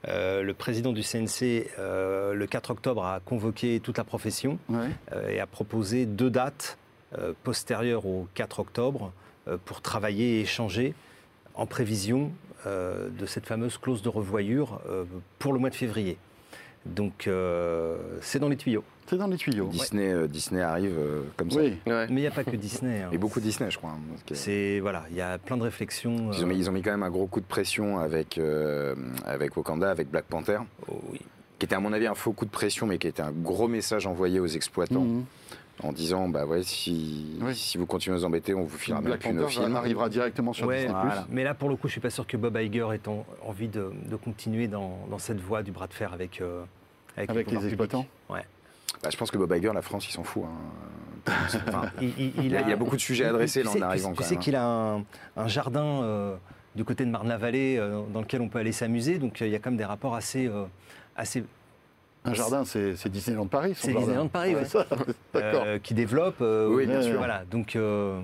Euh, 0.08 0.42
le 0.42 0.54
président 0.54 0.92
du 0.94 1.02
CNC, 1.02 1.68
euh, 1.78 2.32
le 2.32 2.46
4 2.46 2.70
octobre, 2.70 3.04
a 3.04 3.20
convoqué 3.20 3.80
toute 3.80 3.98
la 3.98 4.04
profession 4.04 4.58
Ouais. 4.70 4.88
euh, 5.12 5.28
et 5.28 5.40
a 5.40 5.46
proposé 5.46 6.06
deux 6.06 6.30
dates 6.30 6.78
euh, 7.18 7.34
postérieures 7.44 8.06
au 8.06 8.26
4 8.32 8.60
octobre 8.60 9.12
euh, 9.46 9.58
pour 9.62 9.82
travailler 9.82 10.38
et 10.38 10.40
échanger 10.40 10.94
en 11.54 11.66
prévision 11.66 12.30
euh, 12.66 13.10
de 13.10 13.26
cette 13.26 13.44
fameuse 13.44 13.76
clause 13.76 14.00
de 14.00 14.08
revoyure 14.08 14.80
euh, 14.88 15.04
pour 15.38 15.52
le 15.52 15.58
mois 15.58 15.68
de 15.70 15.74
février. 15.74 16.16
Donc 16.86 17.26
euh, 17.26 17.96
c'est 18.22 18.38
dans 18.38 18.48
les 18.48 18.56
tuyaux. 18.56 18.84
C'est 19.06 19.16
dans 19.16 19.26
les 19.26 19.36
tuyaux. 19.36 19.68
Disney, 19.72 20.12
euh, 20.12 20.28
Disney 20.28 20.62
arrive 20.62 20.96
euh, 20.96 21.22
comme 21.36 21.50
ça. 21.50 21.60
Oui. 21.60 21.74
Ouais. 21.86 22.06
Mais 22.08 22.20
il 22.20 22.20
n'y 22.20 22.26
a 22.26 22.30
pas 22.30 22.44
que 22.44 22.54
Disney. 22.56 23.02
hein. 23.02 23.08
Et 23.12 23.18
beaucoup 23.18 23.40
Disney, 23.40 23.70
je 23.70 23.76
crois. 23.76 23.90
hein, 23.90 23.98
parce 24.10 24.22
que- 24.22 24.34
C'est 24.36 24.78
voilà, 24.80 25.04
il 25.10 25.16
y 25.16 25.20
a 25.20 25.36
plein 25.38 25.56
de 25.56 25.62
réflexions. 25.64 26.30
Ils 26.32 26.44
ont, 26.44 26.46
mis, 26.46 26.56
ils 26.56 26.68
ont 26.70 26.72
mis 26.72 26.80
quand 26.82 26.92
même 26.92 27.02
un 27.02 27.10
gros 27.10 27.26
coup 27.26 27.40
de 27.40 27.44
pression 27.46 27.98
avec, 27.98 28.38
euh, 28.38 28.94
avec 29.24 29.56
Wakanda, 29.56 29.90
avec 29.90 30.10
Black 30.10 30.26
Panther, 30.26 30.58
oh 30.88 31.00
oui. 31.10 31.20
qui 31.58 31.66
était 31.66 31.74
à 31.74 31.80
mon 31.80 31.92
avis 31.92 32.06
un 32.06 32.14
faux 32.14 32.32
coup 32.32 32.44
de 32.44 32.50
pression, 32.50 32.86
mais 32.86 32.98
qui 32.98 33.08
était 33.08 33.20
un 33.22 33.32
gros 33.32 33.66
message 33.68 34.06
envoyé 34.06 34.38
aux 34.40 34.46
exploitants 34.46 35.00
Mhm. 35.02 35.24
En 35.82 35.92
disant 35.92 36.28
bah 36.28 36.44
ouais, 36.46 36.62
si, 36.62 37.36
Oui. 37.40 37.54
si 37.54 37.78
vous 37.78 37.86
continuez 37.86 38.16
à 38.16 38.18
vous 38.20 38.24
embêter, 38.24 38.54
on 38.54 38.64
vous 38.64 38.76
filera 38.78 39.00
même 39.00 39.08
Black 39.10 39.20
plus 39.20 39.32
nos 39.32 39.48
films. 39.48 39.76
arrivera 39.76 40.08
directement 40.08 40.52
sur 40.52 40.66
Ouais, 40.66 40.78
Disney+. 40.84 40.92
voilà. 40.92 41.26
Mais 41.30 41.44
là, 41.44 41.54
pour 41.54 41.68
le 41.68 41.76
coup, 41.76 41.88
je 41.88 41.92
suis 41.92 42.00
pas 42.00 42.10
sûr 42.10 42.26
que 42.26 42.36
Bob 42.36 42.56
Iger 42.56 42.86
ait 42.94 43.08
en- 43.08 43.24
envie 43.46 43.68
de, 43.68 43.92
de 44.08 44.16
continuer 44.16 44.68
dans, 44.68 44.98
dans 45.10 45.18
cette 45.18 45.40
voie 45.40 45.62
du 45.62 45.70
bras 45.72 45.86
de 45.86 45.92
fer 45.94 46.12
avec, 46.12 46.40
euh, 46.40 46.62
avec, 47.16 47.30
Avec 47.30 47.46
les 47.46 47.52
pouvoirs 47.54 47.66
exploitants. 47.66 48.06
Ouais. 48.28 48.44
Bah, 49.02 49.08
je 49.10 49.16
pense 49.16 49.30
que 49.30 49.38
Bob 49.38 49.52
Iger, 49.56 49.72
la 49.72 49.82
France, 49.82 50.08
ils 50.08 50.12
s'en 50.12 50.24
fout. 50.24 50.42
hein. 50.46 50.48
Enfin, 51.68 51.90
Il, 52.00 52.08
il- 52.18 52.32
il, 52.38 52.50
y 52.52 52.56
a, 52.56 52.62
il 52.62 52.68
y 52.68 52.72
a 52.72 52.76
beaucoup 52.76 52.96
de 52.96 53.00
sujets 53.00 53.24
à 53.26 53.28
adresser 53.28 53.60
tu 53.60 53.66
là 53.66 53.72
sais- 53.72 53.82
en 53.82 53.86
arrivant. 53.86 54.12
Tu, 54.14 54.22
sais 54.22 54.36
hein. 54.36 54.38
qu'il 54.38 54.56
a 54.56 54.64
un, 54.66 55.04
un 55.36 55.48
jardin 55.48 55.84
euh, 56.02 56.36
du 56.74 56.84
côté 56.84 57.04
de 57.04 57.10
Marne-la-Vallée 57.10 57.76
euh, 57.78 58.00
dans 58.12 58.20
lequel 58.20 58.40
on 58.40 58.48
peut 58.48 58.58
aller 58.58 58.72
s'amuser. 58.72 59.18
Donc 59.18 59.40
euh, 59.42 59.46
il 59.46 59.52
y 59.52 59.54
a 59.54 59.58
quand 59.58 59.70
même 59.70 59.76
des 59.78 59.84
rapports 59.84 60.14
assez, 60.14 60.46
euh, 60.46 60.64
assez 61.16 61.44
Un 62.24 62.34
jardin, 62.34 62.64
c'est 62.64 63.08
Disneyland 63.08 63.46
Paris. 63.46 63.74
C'est. 63.76 63.92
Disneyland 63.94 64.28
Paris, 64.28 64.54
D'accord. 65.34 65.62
euh, 65.64 65.78
qui 65.78 65.94
développent. 65.94 66.42
euh, 66.42 66.68
Oui, 66.68 66.86
bien 66.86 67.02
sûr. 67.02 67.16
Voilà. 67.16 67.44
Donc 67.50 67.76
euh, 67.76 68.20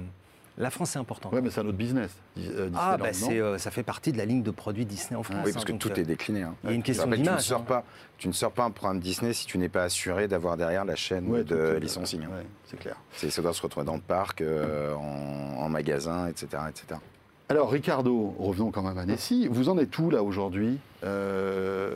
la 0.58 0.70
France 0.70 0.90
c'est 0.90 0.98
important. 0.98 1.30
Ouais, 1.30 1.40
mais 1.40 1.50
c'est 1.50 1.60
un 1.60 1.66
autre 1.66 1.76
business. 1.78 2.10
Euh, 2.38 2.70
ah 2.76 2.96
bah 2.98 3.06
euh, 3.30 3.58
ça 3.58 3.70
fait 3.70 3.82
partie 3.82 4.12
de 4.12 4.18
la 4.18 4.24
ligne 4.26 4.42
de 4.42 4.50
produits 4.50 4.84
Disney 4.86 5.16
en 5.18 5.22
France. 5.22 5.38
Oui, 5.44 5.52
parce 5.52 5.64
hein, 5.64 5.66
que 5.66 5.72
donc, 5.72 5.80
tout 5.80 5.90
euh, 5.90 5.94
est 5.96 6.04
décliné. 6.04 6.42
hein. 6.42 6.54
il 6.64 6.70
y 6.70 6.72
a 6.72 6.76
une 6.76 6.82
question 6.82 7.04
tu 7.04 7.10
ne, 7.10 7.16
d'image, 7.16 7.42
sors 7.42 7.60
hein. 7.60 7.64
pas, 7.66 7.84
tu 8.18 8.28
ne 8.28 8.32
sors 8.32 8.52
pas 8.52 8.64
un 8.64 8.70
programme 8.70 9.00
Disney 9.00 9.32
si 9.32 9.46
tu 9.46 9.56
n'es 9.58 9.68
pas 9.70 9.84
assuré 9.84 10.28
d'avoir 10.28 10.56
derrière 10.58 10.84
la 10.84 10.96
chaîne 10.96 11.26
Ouais, 11.28 11.44
de 11.44 11.76
licensing. 11.80 12.22
hein. 12.24 12.28
ouais, 12.36 12.46
c'est 12.66 12.78
clair. 12.78 12.96
C'est, 13.12 13.30
ça 13.30 13.40
doit 13.42 13.52
se 13.54 13.62
retrouver 13.62 13.86
dans 13.86 13.96
le 13.96 14.00
parc, 14.02 14.40
euh, 14.42 14.94
en, 14.94 15.56
en 15.62 15.68
magasin, 15.70 16.26
etc., 16.28 16.46
etc. 16.68 17.00
Alors, 17.48 17.70
Ricardo, 17.70 18.34
revenons 18.40 18.72
quand 18.72 18.82
même 18.82 18.98
à 18.98 19.06
Nessie. 19.06 19.46
Vous 19.48 19.68
en 19.68 19.78
êtes 19.78 19.96
où 19.98 20.10
là 20.10 20.22
aujourd'hui 20.24 20.78
Euh, 21.04 21.92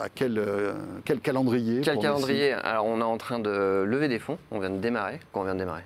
À 0.00 0.08
quel, 0.08 0.36
euh, 0.38 0.72
quel 1.04 1.20
calendrier 1.20 1.80
Quel 1.82 1.98
calendrier? 1.98 2.52
Alors, 2.54 2.86
on 2.86 2.98
est 3.00 3.04
en 3.04 3.16
train 3.16 3.38
de 3.38 3.84
lever 3.86 4.08
des 4.08 4.18
fonds. 4.18 4.38
On 4.50 4.58
vient 4.58 4.70
de 4.70 4.78
démarrer. 4.78 5.20
Quand 5.32 5.42
on 5.42 5.44
vient 5.44 5.54
de 5.54 5.60
démarrer 5.60 5.84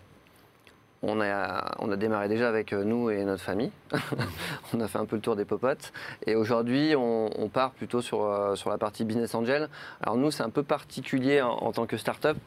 on 1.06 1.20
a, 1.20 1.74
on 1.80 1.92
a 1.92 1.96
démarré 1.96 2.30
déjà 2.30 2.48
avec 2.48 2.72
euh, 2.72 2.82
nous 2.82 3.10
et 3.10 3.22
notre 3.24 3.42
famille. 3.42 3.70
on 4.72 4.80
a 4.80 4.88
fait 4.88 4.96
un 4.96 5.04
peu 5.04 5.16
le 5.16 5.20
tour 5.22 5.36
des 5.36 5.44
popotes. 5.44 5.92
Et 6.26 6.34
aujourd'hui, 6.34 6.94
on, 6.96 7.28
on 7.38 7.48
part 7.50 7.72
plutôt 7.72 8.00
sur, 8.00 8.52
sur 8.56 8.70
la 8.70 8.78
partie 8.78 9.04
Business 9.04 9.34
Angel. 9.34 9.68
Alors, 10.00 10.16
nous, 10.16 10.30
c'est 10.30 10.42
un 10.44 10.48
peu 10.48 10.62
particulier 10.62 11.42
en, 11.42 11.50
en 11.50 11.72
tant 11.72 11.84
que 11.84 11.98
start-up. 11.98 12.38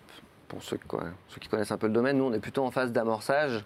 Pour 0.47 0.63
ceux, 0.63 0.79
quoi, 0.87 1.03
ceux 1.27 1.39
qui 1.39 1.49
connaissent 1.49 1.71
un 1.71 1.77
peu 1.77 1.85
le 1.85 1.93
domaine, 1.93 2.17
nous, 2.17 2.23
on 2.23 2.33
est 2.33 2.39
plutôt 2.39 2.65
en 2.65 2.71
phase 2.71 2.91
d'amorçage. 2.91 3.63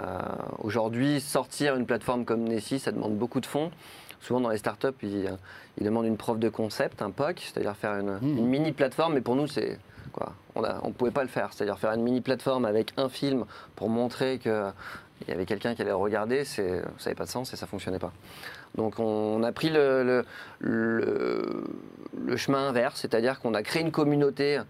Euh, 0.00 0.18
aujourd'hui, 0.58 1.20
sortir 1.20 1.76
une 1.76 1.86
plateforme 1.86 2.24
comme 2.24 2.44
Nessie, 2.44 2.78
ça 2.78 2.92
demande 2.92 3.16
beaucoup 3.16 3.40
de 3.40 3.46
fonds. 3.46 3.70
Souvent, 4.20 4.40
dans 4.40 4.50
les 4.50 4.58
startups, 4.58 4.88
ils, 5.02 5.30
ils 5.78 5.84
demandent 5.84 6.06
une 6.06 6.16
preuve 6.16 6.38
de 6.38 6.48
concept, 6.48 7.02
un 7.02 7.10
POC, 7.10 7.40
c'est-à-dire 7.40 7.76
faire 7.76 7.92
une, 7.98 8.18
une 8.22 8.46
mini 8.46 8.72
plateforme. 8.72 9.14
Mais 9.14 9.20
pour 9.20 9.34
nous, 9.36 9.46
c'est 9.46 9.78
quoi 10.12 10.32
On 10.54 10.60
ne 10.88 10.92
pouvait 10.92 11.10
pas 11.10 11.22
le 11.22 11.28
faire. 11.28 11.52
C'est-à-dire 11.52 11.78
faire 11.78 11.92
une 11.92 12.02
mini 12.02 12.20
plateforme 12.20 12.64
avec 12.66 12.92
un 12.98 13.08
film 13.08 13.44
pour 13.76 13.88
montrer 13.88 14.38
qu'il 14.38 14.72
y 15.28 15.32
avait 15.32 15.46
quelqu'un 15.46 15.74
qui 15.74 15.82
allait 15.82 15.90
le 15.90 15.96
regarder, 15.96 16.44
ça 16.44 16.62
n'avait 16.62 17.14
pas 17.14 17.24
de 17.24 17.30
sens 17.30 17.52
et 17.52 17.56
ça 17.56 17.66
ne 17.66 17.70
fonctionnait 17.70 17.98
pas. 17.98 18.12
Donc, 18.74 18.98
on 18.98 19.42
a 19.42 19.52
pris 19.52 19.70
le, 19.70 20.04
le- 20.04 20.24
le- 20.60 21.64
le 22.26 22.36
chemin 22.36 22.68
inverse, 22.68 23.00
c'est-à-dire 23.00 23.40
qu'on 23.40 23.54
a 23.54 23.62
créé 23.62 23.82
une 23.82 23.90
communauté 23.90 24.60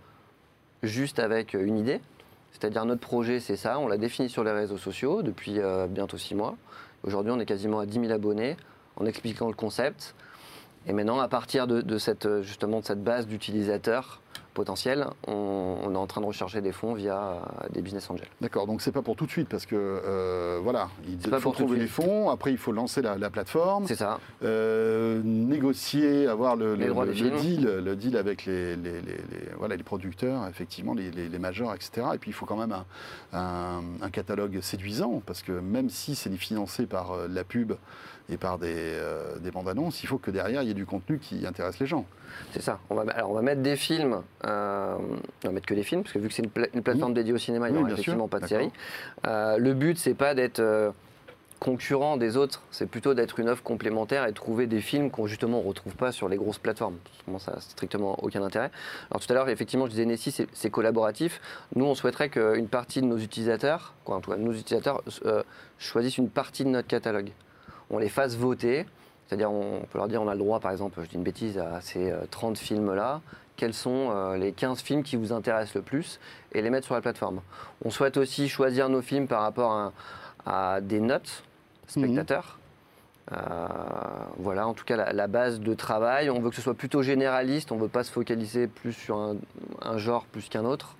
juste 0.82 1.18
avec 1.18 1.54
une 1.54 1.76
idée. 1.78 2.00
C'est-à-dire 2.52 2.84
notre 2.84 3.00
projet, 3.00 3.40
c'est 3.40 3.56
ça. 3.56 3.78
On 3.78 3.88
l'a 3.88 3.96
défini 3.96 4.28
sur 4.28 4.44
les 4.44 4.52
réseaux 4.52 4.78
sociaux 4.78 5.22
depuis 5.22 5.58
euh, 5.58 5.86
bientôt 5.86 6.18
six 6.18 6.34
mois. 6.34 6.56
Aujourd'hui, 7.02 7.32
on 7.32 7.40
est 7.40 7.46
quasiment 7.46 7.80
à 7.80 7.86
10 7.86 8.00
000 8.00 8.12
abonnés 8.12 8.56
en 8.96 9.06
expliquant 9.06 9.48
le 9.48 9.54
concept. 9.54 10.14
Et 10.86 10.92
maintenant, 10.92 11.20
à 11.20 11.28
partir 11.28 11.66
euh, 11.70 12.42
justement 12.42 12.80
de 12.80 12.84
cette 12.84 13.02
base 13.02 13.26
d'utilisateurs 13.26 14.20
potentiels, 14.60 15.06
on, 15.26 15.78
on 15.84 15.94
est 15.94 15.96
en 15.96 16.06
train 16.06 16.20
de 16.20 16.26
rechercher 16.26 16.60
des 16.60 16.72
fonds 16.72 16.92
via 16.92 17.16
euh, 17.18 17.38
des 17.72 17.80
business 17.80 18.10
angels. 18.10 18.28
D'accord, 18.42 18.66
donc 18.66 18.82
c'est 18.82 18.92
pas 18.92 19.00
pour 19.00 19.16
tout 19.16 19.24
de 19.24 19.30
suite 19.30 19.48
parce 19.48 19.64
que 19.64 19.74
euh, 19.76 20.58
voilà, 20.62 20.88
il 21.08 21.18
faut 21.40 21.50
trouver 21.52 21.78
les 21.78 21.86
fonds, 21.86 22.28
après 22.28 22.50
il 22.50 22.58
faut 22.58 22.72
lancer 22.72 23.00
la, 23.00 23.16
la 23.16 23.30
plateforme, 23.30 23.86
C'est 23.86 23.96
ça. 23.96 24.18
euh, 24.42 25.22
négocier, 25.24 26.26
avoir 26.26 26.56
le, 26.56 26.76
deal, 26.76 27.64
le 27.84 27.96
deal 27.96 28.16
avec 28.16 28.44
les, 28.44 28.76
les- 28.76 29.00
les- 29.00 29.22
les- 29.32 29.48
voilà, 29.58 29.76
les 29.76 29.82
producteurs, 29.82 30.46
effectivement, 30.48 30.94
les, 30.94 31.10
majors, 31.38 31.74
etc. 31.74 32.06
Et 32.14 32.18
puis 32.18 32.30
il 32.30 32.34
faut 32.34 32.44
quand 32.46 32.56
même 32.58 32.72
un, 32.72 32.84
un- 33.38 33.82
un 34.02 34.10
catalogue 34.10 34.60
séduisant 34.60 35.22
parce 35.24 35.42
que 35.42 35.52
même 35.52 35.88
si 35.90 36.14
c'est 36.14 36.30
financé 36.36 36.86
par 36.86 37.16
la 37.28 37.44
pub 37.44 37.72
et 38.30 38.36
par 38.36 38.58
des, 38.58 38.72
euh, 38.76 39.38
des 39.38 39.50
bandes 39.50 39.68
annonces, 39.68 40.02
il 40.02 40.06
faut 40.06 40.18
que 40.18 40.30
derrière 40.30 40.62
il 40.62 40.68
y 40.68 40.70
ait 40.70 40.74
du 40.74 40.86
contenu 40.86 41.18
qui 41.18 41.46
intéresse 41.46 41.78
les 41.80 41.86
gens. 41.86 42.04
C'est 42.52 42.62
ça. 42.62 42.78
On 42.90 42.94
va, 42.94 43.02
alors 43.12 43.30
on 43.30 43.34
va 43.34 43.42
mettre 43.42 43.60
des 43.62 43.76
films, 43.76 44.22
euh, 44.44 44.96
on 45.44 45.46
va 45.48 45.52
mettre 45.52 45.66
que 45.66 45.74
des 45.74 45.82
films, 45.82 46.02
parce 46.02 46.12
que 46.12 46.18
vu 46.20 46.28
que 46.28 46.34
c'est 46.34 46.42
une, 46.44 46.50
pla- 46.50 46.68
une 46.72 46.82
plateforme 46.82 47.12
dédiée 47.14 47.32
au 47.32 47.38
cinéma, 47.38 47.68
il 47.68 47.72
n'y 47.72 47.78
Oui, 47.78 47.82
aura 47.82 47.88
bien 47.88 47.96
sûr. 47.96 48.02
effectivement 48.14 48.28
pas 48.28 48.40
de 48.40 48.46
série. 48.46 48.70
Euh, 49.26 49.56
le 49.58 49.74
but, 49.74 49.98
c'est 49.98 50.14
pas 50.14 50.34
d'être 50.34 50.62
concurrent 51.58 52.16
des 52.16 52.38
autres, 52.38 52.62
c'est 52.70 52.86
plutôt 52.86 53.12
d'être 53.12 53.38
une 53.38 53.50
offre 53.50 53.62
complémentaire 53.62 54.24
et 54.24 54.30
de 54.30 54.34
trouver 54.34 54.66
des 54.66 54.80
films 54.80 55.10
qu'on 55.10 55.26
justement 55.26 55.58
on 55.58 55.62
retrouve 55.62 55.94
pas 55.94 56.10
sur 56.10 56.26
les 56.26 56.38
grosses 56.38 56.56
plateformes. 56.58 56.96
Ça 57.38 57.52
n'a 57.52 57.60
strictement 57.60 58.16
aucun 58.24 58.42
intérêt. 58.42 58.70
Alors 59.10 59.20
tout 59.20 59.30
à 59.30 59.34
l'heure, 59.34 59.48
effectivement, 59.50 59.84
je 59.84 59.90
disais 59.90 60.06
Nessie, 60.06 60.30
c'est- 60.32 60.70
collaboratif. 60.70 61.38
Nous, 61.74 61.84
on 61.84 61.94
souhaiterait 61.94 62.30
qu'une 62.30 62.68
partie 62.68 63.02
de 63.02 63.06
nos 63.06 63.18
utilisateurs, 63.18 63.92
quoi, 64.04 64.16
en 64.16 64.20
tout 64.22 64.30
cas, 64.30 64.38
nos 64.38 64.52
utilisateurs, 64.52 65.02
euh, 65.26 65.42
choisissent 65.78 66.16
une 66.16 66.30
partie 66.30 66.64
de 66.64 66.70
notre 66.70 66.88
catalogue. 66.88 67.32
On 67.90 67.98
les 67.98 68.08
fasse 68.08 68.36
voter. 68.36 68.86
C'est-à-dire, 69.26 69.50
on 69.50 69.82
peut 69.90 69.98
leur 69.98 70.08
dire, 70.08 70.20
on 70.22 70.28
a 70.28 70.32
le 70.32 70.40
droit, 70.40 70.58
par 70.58 70.72
exemple, 70.72 71.00
je 71.02 71.08
dis 71.08 71.14
une 71.14 71.22
bêtise, 71.22 71.58
à 71.58 71.80
ces 71.80 72.10
euh, 72.10 72.24
30 72.30 72.58
films-là, 72.58 73.20
quels 73.56 73.74
sont 73.74 74.10
euh, 74.10 74.36
les 74.36 74.52
15 74.52 74.80
films 74.80 75.02
qui 75.04 75.14
vous 75.14 75.32
intéressent 75.32 75.76
le 75.76 75.82
plus 75.82 76.18
et 76.52 76.62
les 76.62 76.70
mettre 76.70 76.86
sur 76.86 76.94
la 76.94 77.00
plateforme. 77.00 77.40
On 77.84 77.90
souhaite 77.90 78.16
aussi 78.16 78.48
choisir 78.48 78.88
nos 78.88 79.02
films 79.02 79.28
par 79.28 79.42
rapport 79.42 79.72
à, 79.72 79.92
à 80.46 80.80
des 80.80 80.98
notes 80.98 81.44
spectateurs. 81.86 82.58
Euh, 83.32 83.36
voilà, 84.38 84.66
en 84.66 84.74
tout 84.74 84.84
cas, 84.84 84.96
la, 84.96 85.12
la 85.12 85.26
base 85.28 85.60
de 85.60 85.74
travail. 85.74 86.30
On 86.30 86.40
veut 86.40 86.50
que 86.50 86.56
ce 86.56 86.62
soit 86.62 86.74
plutôt 86.74 87.02
généraliste, 87.02 87.70
on 87.70 87.76
ne 87.76 87.82
veut 87.82 87.88
pas 87.88 88.02
se 88.02 88.10
focaliser 88.10 88.66
plus 88.66 88.92
sur 88.92 89.16
un, 89.18 89.36
un 89.82 89.98
genre 89.98 90.24
plus 90.24 90.48
qu'un 90.48 90.64
autre. 90.64 90.96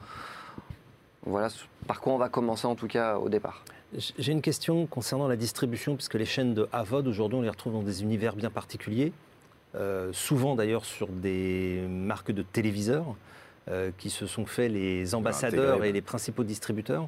Voilà 1.24 1.48
par 1.86 2.00
quoi 2.00 2.12
on 2.12 2.18
va 2.18 2.28
commencer 2.28 2.66
en 2.66 2.74
tout 2.76 2.86
cas 2.86 3.16
au 3.16 3.28
départ. 3.28 3.64
J'ai 3.96 4.30
une 4.30 4.42
question 4.42 4.86
concernant 4.86 5.26
la 5.26 5.36
distribution, 5.36 5.96
puisque 5.96 6.14
les 6.14 6.24
chaînes 6.24 6.54
de 6.54 6.68
AVOD, 6.72 7.08
aujourd'hui, 7.08 7.38
on 7.38 7.42
les 7.42 7.48
retrouve 7.48 7.72
dans 7.72 7.82
des 7.82 8.02
univers 8.02 8.36
bien 8.36 8.50
particuliers, 8.50 9.12
euh, 9.74 10.12
souvent 10.12 10.54
d'ailleurs 10.54 10.84
sur 10.84 11.08
des 11.08 11.84
marques 11.88 12.30
de 12.30 12.42
téléviseurs, 12.42 13.16
euh, 13.68 13.90
qui 13.98 14.08
se 14.08 14.26
sont 14.26 14.46
fait 14.46 14.68
les 14.68 15.14
ambassadeurs 15.14 15.84
et 15.84 15.92
les 15.92 16.02
principaux 16.02 16.44
distributeurs. 16.44 17.06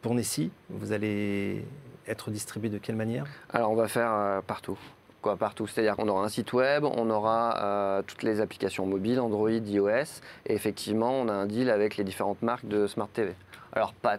Pour 0.00 0.14
Nessie, 0.14 0.50
vous 0.70 0.92
allez 0.92 1.64
être 2.08 2.30
distribué 2.30 2.70
de 2.70 2.78
quelle 2.78 2.96
manière? 2.96 3.24
Alors 3.50 3.70
on 3.70 3.76
va 3.76 3.88
faire 3.88 4.12
euh, 4.12 4.40
partout. 4.40 4.78
Quoi, 5.20 5.36
partout. 5.36 5.68
C'est-à-dire 5.68 5.96
qu'on 5.96 6.08
aura 6.08 6.24
un 6.24 6.28
site 6.28 6.52
web, 6.52 6.84
on 6.84 7.08
aura 7.08 7.62
euh, 7.62 8.02
toutes 8.04 8.24
les 8.24 8.40
applications 8.40 8.86
mobiles, 8.86 9.20
Android, 9.20 9.50
iOS, 9.50 10.20
et 10.46 10.54
effectivement, 10.54 11.12
on 11.12 11.28
a 11.28 11.32
un 11.32 11.46
deal 11.46 11.70
avec 11.70 11.96
les 11.96 12.04
différentes 12.04 12.42
marques 12.42 12.66
de 12.66 12.88
Smart 12.88 13.08
TV. 13.08 13.34
Alors 13.72 13.92
pas 13.92 14.18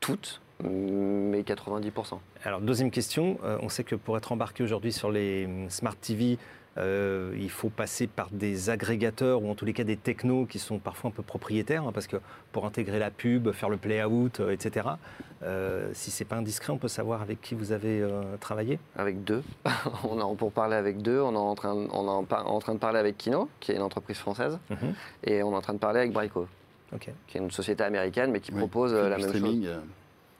toutes, 0.00 0.42
mais 0.62 1.42
90%. 1.42 2.18
Alors, 2.44 2.60
deuxième 2.60 2.90
question, 2.90 3.38
euh, 3.44 3.58
on 3.62 3.68
sait 3.68 3.84
que 3.84 3.94
pour 3.96 4.16
être 4.16 4.32
embarqué 4.32 4.62
aujourd'hui 4.62 4.92
sur 4.92 5.10
les 5.10 5.46
hum, 5.46 5.68
Smart 5.70 5.96
TV, 5.96 6.38
euh, 6.76 7.32
il 7.38 7.50
faut 7.50 7.68
passer 7.68 8.08
par 8.08 8.28
des 8.32 8.68
agrégateurs 8.68 9.42
ou 9.44 9.48
en 9.50 9.54
tous 9.54 9.64
les 9.64 9.72
cas 9.72 9.84
des 9.84 9.96
technos 9.96 10.44
qui 10.46 10.58
sont 10.58 10.78
parfois 10.80 11.10
un 11.10 11.12
peu 11.12 11.22
propriétaires, 11.22 11.84
hein, 11.86 11.92
parce 11.92 12.08
que 12.08 12.16
pour 12.50 12.66
intégrer 12.66 12.98
la 12.98 13.12
pub, 13.12 13.52
faire 13.52 13.68
le 13.68 13.76
play-out, 13.76 14.40
euh, 14.40 14.50
etc., 14.50 14.88
euh, 15.44 15.88
si 15.92 16.10
c'est 16.10 16.24
pas 16.24 16.34
indiscret, 16.36 16.72
on 16.72 16.78
peut 16.78 16.88
savoir 16.88 17.22
avec 17.22 17.40
qui 17.40 17.54
vous 17.54 17.70
avez 17.70 18.00
euh, 18.00 18.22
travaillé? 18.40 18.80
Avec 18.96 19.22
deux. 19.22 19.44
on 20.04 20.18
est 20.18 20.22
en- 20.22 20.34
pour 20.34 20.50
parler 20.50 20.74
avec 20.74 21.00
deux, 21.00 21.20
on 21.20 21.34
est 21.34 21.36
en 21.36 21.54
train, 21.54 21.74
on 21.74 22.06
est 22.06 22.10
en, 22.10 22.24
par- 22.24 22.50
en 22.50 22.58
train 22.58 22.74
de 22.74 22.80
parler 22.80 22.98
avec 22.98 23.18
Kino, 23.18 23.48
qui 23.60 23.70
est 23.70 23.76
une 23.76 23.82
entreprise 23.82 24.16
française, 24.18 24.58
et 25.22 25.44
on 25.44 25.52
est 25.52 25.56
en 25.56 25.60
train 25.62 25.74
de 25.74 25.78
parler 25.78 26.00
avec 26.00 26.16
Ok. 26.92 27.08
qui 27.28 27.38
est 27.38 27.40
une 27.40 27.50
société 27.52 27.84
américaine, 27.84 28.30
mais 28.32 28.40
qui 28.40 28.50
Oui, 28.52 28.58
propose 28.58 28.94
la 28.94 29.16
même 29.18 29.32
chose. 29.32 29.68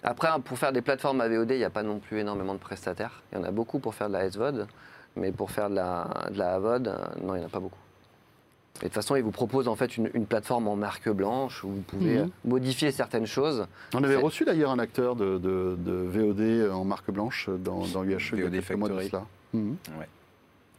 Après, 0.04 0.28
hein, 0.28 0.40
pour 0.40 0.58
faire 0.58 0.72
des 0.72 0.82
plateformes 0.82 1.20
AVOD, 1.20 1.50
il 1.50 1.56
n'y 1.58 1.64
a 1.64 1.70
pas 1.70 1.82
non 1.82 1.98
plus 1.98 2.18
énormément 2.20 2.52
de 2.54 2.58
prestataires. 2.58 3.22
Il 3.32 3.38
y 3.38 3.40
en 3.40 3.44
a 3.44 3.50
beaucoup 3.50 3.78
pour 3.78 3.94
faire 3.94 4.08
de 4.08 4.12
la 4.12 4.30
SVOD, 4.30 4.66
mais 5.16 5.32
pour 5.32 5.50
faire 5.50 5.70
de 5.70 5.74
la, 5.76 6.06
de 6.30 6.38
la 6.38 6.54
AVOD, 6.56 6.88
euh, 6.88 6.96
non, 7.22 7.34
il 7.34 7.38
n'y 7.38 7.44
en 7.44 7.48
a 7.48 7.50
pas 7.50 7.60
beaucoup. 7.60 7.78
Et 8.80 8.80
de 8.80 8.84
toute 8.88 8.94
façon, 8.94 9.14
ils 9.16 9.22
vous 9.22 9.30
proposent 9.30 9.68
en 9.68 9.76
fait 9.76 9.96
une, 9.96 10.10
une 10.14 10.26
plateforme 10.26 10.66
en 10.68 10.76
marque 10.76 11.08
blanche 11.08 11.62
où 11.64 11.68
vous 11.68 11.80
pouvez 11.82 12.16
Mhm. 12.18 12.22
euh, 12.24 12.26
modifier 12.44 12.90
certaines 12.90 13.26
choses. 13.26 13.66
On 13.94 14.02
avait 14.02 14.16
reçu 14.16 14.44
d'ailleurs 14.44 14.72
un 14.72 14.78
acteur 14.80 15.14
de, 15.16 15.38
de- 15.38 15.76
de 15.78 15.92
VOD 15.92 16.70
en 16.72 16.84
marque 16.84 17.10
blanche 17.10 17.48
dans, 17.48 17.86
dans 17.86 18.02
UHE 18.04 18.18
il 18.32 18.38
y 18.40 18.42
a 18.42 18.44
VOD 18.46 18.52
quelques 18.52 18.78
mois 18.78 18.88
de 18.88 19.00
cela. 19.00 19.22
Mhm. 19.54 19.76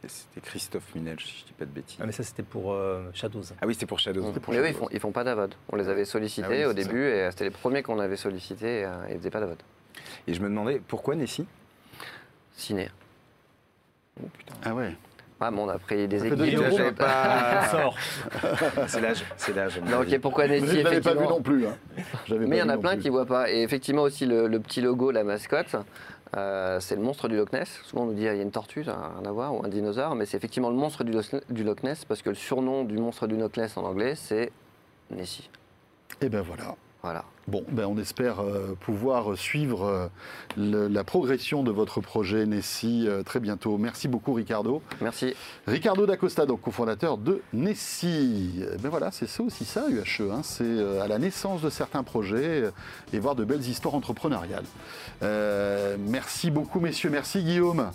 C'était 0.08 0.40
Christophe 0.46 0.94
Minel, 0.94 1.18
si 1.20 1.40
je 1.40 1.44
dis 1.46 1.52
pas 1.52 1.64
de 1.64 1.70
bêtises. 1.70 1.98
Ah, 2.00 2.06
mais 2.06 2.12
ça, 2.12 2.22
c'était 2.22 2.42
pour 2.42 2.72
euh, 2.72 3.02
Shadows. 3.14 3.42
Ah 3.60 3.66
oui, 3.66 3.74
c'était 3.74 3.86
pour 3.86 3.98
Shadows. 3.98 4.32
Pour 4.32 4.52
Mais 4.54 4.60
eux, 4.60 4.64
ils 4.64 4.72
Shadows. 4.72 4.78
font, 4.78 4.88
ils 4.92 5.00
font 5.00 5.12
pas 5.12 5.24
d'AVOD. 5.24 5.54
On 5.70 5.76
les 5.76 5.88
avait 5.88 6.04
sollicités 6.04 6.46
Ah 6.48 6.52
oui, 6.52 6.64
au 6.64 6.72
début 6.72 7.04
et 7.06 7.28
c'était 7.30 7.44
les 7.44 7.50
premiers 7.50 7.82
qu'on 7.82 7.98
avait 8.00 8.16
sollicités 8.16 8.80
et 8.80 8.84
euh, 8.84 8.90
ils 9.10 9.18
faisaient 9.18 9.30
pas 9.30 9.40
d'AVOD. 9.40 9.58
Et 10.26 10.34
je 10.34 10.40
me 10.40 10.48
demandais, 10.48 10.80
pourquoi 10.86 11.14
Nessie? 11.14 11.46
Ciné. 12.56 12.88
Oh 14.22 14.28
putain. 14.36 14.54
Ah 14.64 14.74
ouais. 14.74 14.92
Ah 15.38 15.50
bon, 15.50 15.66
on 15.66 15.68
a 15.68 15.78
pris 15.78 16.08
des 16.08 16.24
équipes. 16.24 16.38
j'avais 16.76 16.92
pas... 16.92 17.68
Sort. 17.70 17.94
c'est 18.86 19.00
l'âge, 19.02 19.22
c'est 19.36 19.54
l'âge. 19.54 19.78
Non, 19.82 20.00
ok, 20.00 20.18
pourquoi 20.20 20.48
Nessie 20.48 20.78
je 20.78 20.82
l'avais 20.82 21.02
pas 21.02 21.12
vu 21.14 21.24
non 21.26 21.42
plus. 21.42 21.66
hein. 21.66 21.76
Mais 22.30 22.56
il 22.56 22.60
y 22.60 22.62
en 22.62 22.70
a 22.70 22.78
plein 22.78 22.92
plus. 22.94 23.02
qui 23.02 23.08
voient 23.10 23.26
pas. 23.26 23.50
Et 23.50 23.60
effectivement 23.62 24.02
aussi 24.02 24.24
le, 24.24 24.46
le 24.48 24.60
petit 24.60 24.80
logo, 24.80 25.10
la 25.10 25.24
mascotte, 25.24 25.76
euh, 26.36 26.80
c'est 26.80 26.96
le 26.96 27.02
monstre 27.02 27.28
du 27.28 27.36
Loch 27.36 27.52
Ness. 27.52 27.80
Souvent 27.84 28.02
on 28.02 28.06
nous 28.06 28.14
dit 28.14 28.26
ah, 28.26 28.34
il 28.34 28.38
y 28.38 28.40
a 28.40 28.42
une 28.42 28.50
tortue, 28.50 28.84
ça 28.84 28.92
n'a 28.92 29.12
rien 29.18 29.28
à 29.28 29.32
voir, 29.32 29.54
ou 29.54 29.64
un 29.64 29.68
dinosaure, 29.68 30.14
mais 30.14 30.26
c'est 30.26 30.36
effectivement 30.36 30.70
le 30.70 30.76
monstre 30.76 31.04
du 31.04 31.12
du 31.50 31.64
Loch 31.64 31.82
Ness 31.82 32.04
parce 32.04 32.22
que 32.22 32.30
le 32.30 32.34
surnom 32.34 32.84
du 32.84 32.98
monstre 32.98 33.26
du 33.26 33.36
Loch 33.36 33.56
Ness 33.56 33.76
en 33.76 33.84
anglais 33.84 34.14
c'est 34.14 34.50
Nessie. 35.10 35.50
Et 36.20 36.28
ben 36.28 36.42
voilà. 36.42 36.76
Voilà. 37.06 37.24
Bon, 37.46 37.62
ben 37.70 37.84
on 37.86 37.96
espère 37.98 38.40
euh, 38.40 38.74
pouvoir 38.80 39.38
suivre 39.38 39.84
euh, 39.84 40.08
le- 40.56 40.88
la 40.88 41.04
progression 41.04 41.62
de 41.62 41.70
votre 41.70 42.00
projet 42.00 42.44
Nessie 42.46 43.04
euh, 43.06 43.22
très 43.22 43.38
bientôt. 43.38 43.78
Merci 43.78 44.08
beaucoup 44.08 44.32
Ricardo. 44.32 44.82
Merci. 45.00 45.34
Ricardo 45.68 46.04
D'Acosta, 46.04 46.46
donc 46.46 46.62
cofondateur 46.62 47.16
de 47.16 47.42
Nessie. 47.52 48.64
Eh 48.74 48.78
Ben 48.78 48.88
voilà, 48.88 49.12
c'est 49.12 49.28
ça 49.28 49.44
aussi 49.44 49.64
ça, 49.64 49.84
UHE. 49.88 50.32
hein. 50.32 50.40
c'est 50.42 50.98
à 51.00 51.06
la 51.06 51.18
naissance 51.20 51.62
de 51.62 51.70
certains 51.70 52.02
projets 52.02 52.64
et 53.12 53.18
voir 53.20 53.36
de 53.36 53.44
belles 53.44 53.62
histoires 53.64 53.94
entrepreneuriales. 53.94 54.64
Merci 56.00 56.50
beaucoup, 56.50 56.80
messieurs. 56.80 57.10
Merci, 57.10 57.44
Guillaume. 57.44 57.92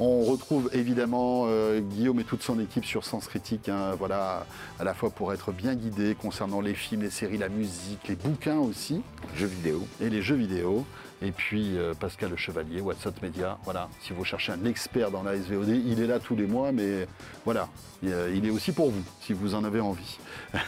On 0.00 0.24
retrouve 0.24 0.70
évidemment 0.72 1.44
euh, 1.46 1.80
Guillaume 1.80 2.18
et 2.20 2.24
toute 2.24 2.42
son 2.42 2.58
équipe 2.58 2.84
sur 2.84 3.04
Sens 3.04 3.28
Critique, 3.28 3.68
hein, 3.68 3.94
voilà, 3.98 4.46
à 4.80 4.84
la 4.84 4.94
fois 4.94 5.10
pour 5.10 5.32
être 5.32 5.52
bien 5.52 5.74
guidé 5.74 6.16
concernant 6.20 6.60
les 6.60 6.74
films, 6.74 7.02
les 7.02 7.10
séries, 7.10 7.38
la 7.38 7.48
musique, 7.48 8.08
les 8.08 8.16
bouquins 8.16 8.58
aussi 8.58 9.02
Jeux 9.36 9.46
vidéo. 9.46 9.86
et 10.00 10.10
les 10.10 10.22
jeux 10.22 10.34
vidéo. 10.34 10.84
Et 11.24 11.30
puis 11.30 11.78
euh, 11.78 11.94
Pascal 11.94 12.30
Le 12.30 12.36
Chevalier, 12.36 12.80
WhatsApp 12.80 13.22
Media. 13.22 13.58
Voilà, 13.64 13.88
si 14.00 14.12
vous 14.12 14.24
cherchez 14.24 14.52
un 14.52 14.64
expert 14.64 15.10
dans 15.12 15.22
la 15.22 15.36
SVOD, 15.36 15.68
il 15.68 16.00
est 16.00 16.06
là 16.06 16.18
tous 16.18 16.34
les 16.34 16.46
mois, 16.46 16.72
mais 16.72 17.06
voilà, 17.44 17.68
il 18.02 18.12
euh, 18.12 18.34
il 18.34 18.44
est 18.44 18.50
aussi 18.50 18.72
pour 18.72 18.90
vous, 18.90 19.02
si 19.20 19.32
vous 19.32 19.54
en 19.54 19.62
avez 19.62 19.80
envie. 19.80 20.18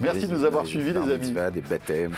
Merci 0.00 0.26
de 0.26 0.36
nous 0.36 0.44
avoir 0.44 0.66
suivis, 0.66 0.92
les 0.92 1.12
amis. 1.12 1.34
Des 1.52 1.60
baptêmes. 1.62 2.14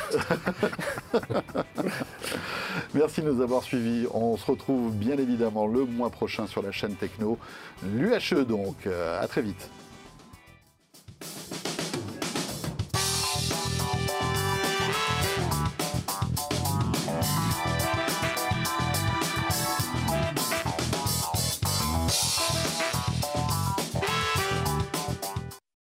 Merci 2.95 3.23
de 3.23 3.31
nous 3.31 3.41
avoir 3.41 3.63
suivis. 3.63 4.07
On 4.13 4.37
se 4.37 4.51
retrouve 4.51 4.93
bien 4.93 5.17
évidemment 5.17 5.67
le 5.67 5.85
mois 5.85 6.11
prochain 6.11 6.49
sur 6.49 6.63
la 6.63 6.73
chaîne 6.73 6.97
Techno, 6.97 7.39
l'UHE 7.85 8.45
donc. 8.45 8.87
Euh, 8.87 9.23
à 9.23 9.29
très 9.29 9.43
vite. 9.43 9.71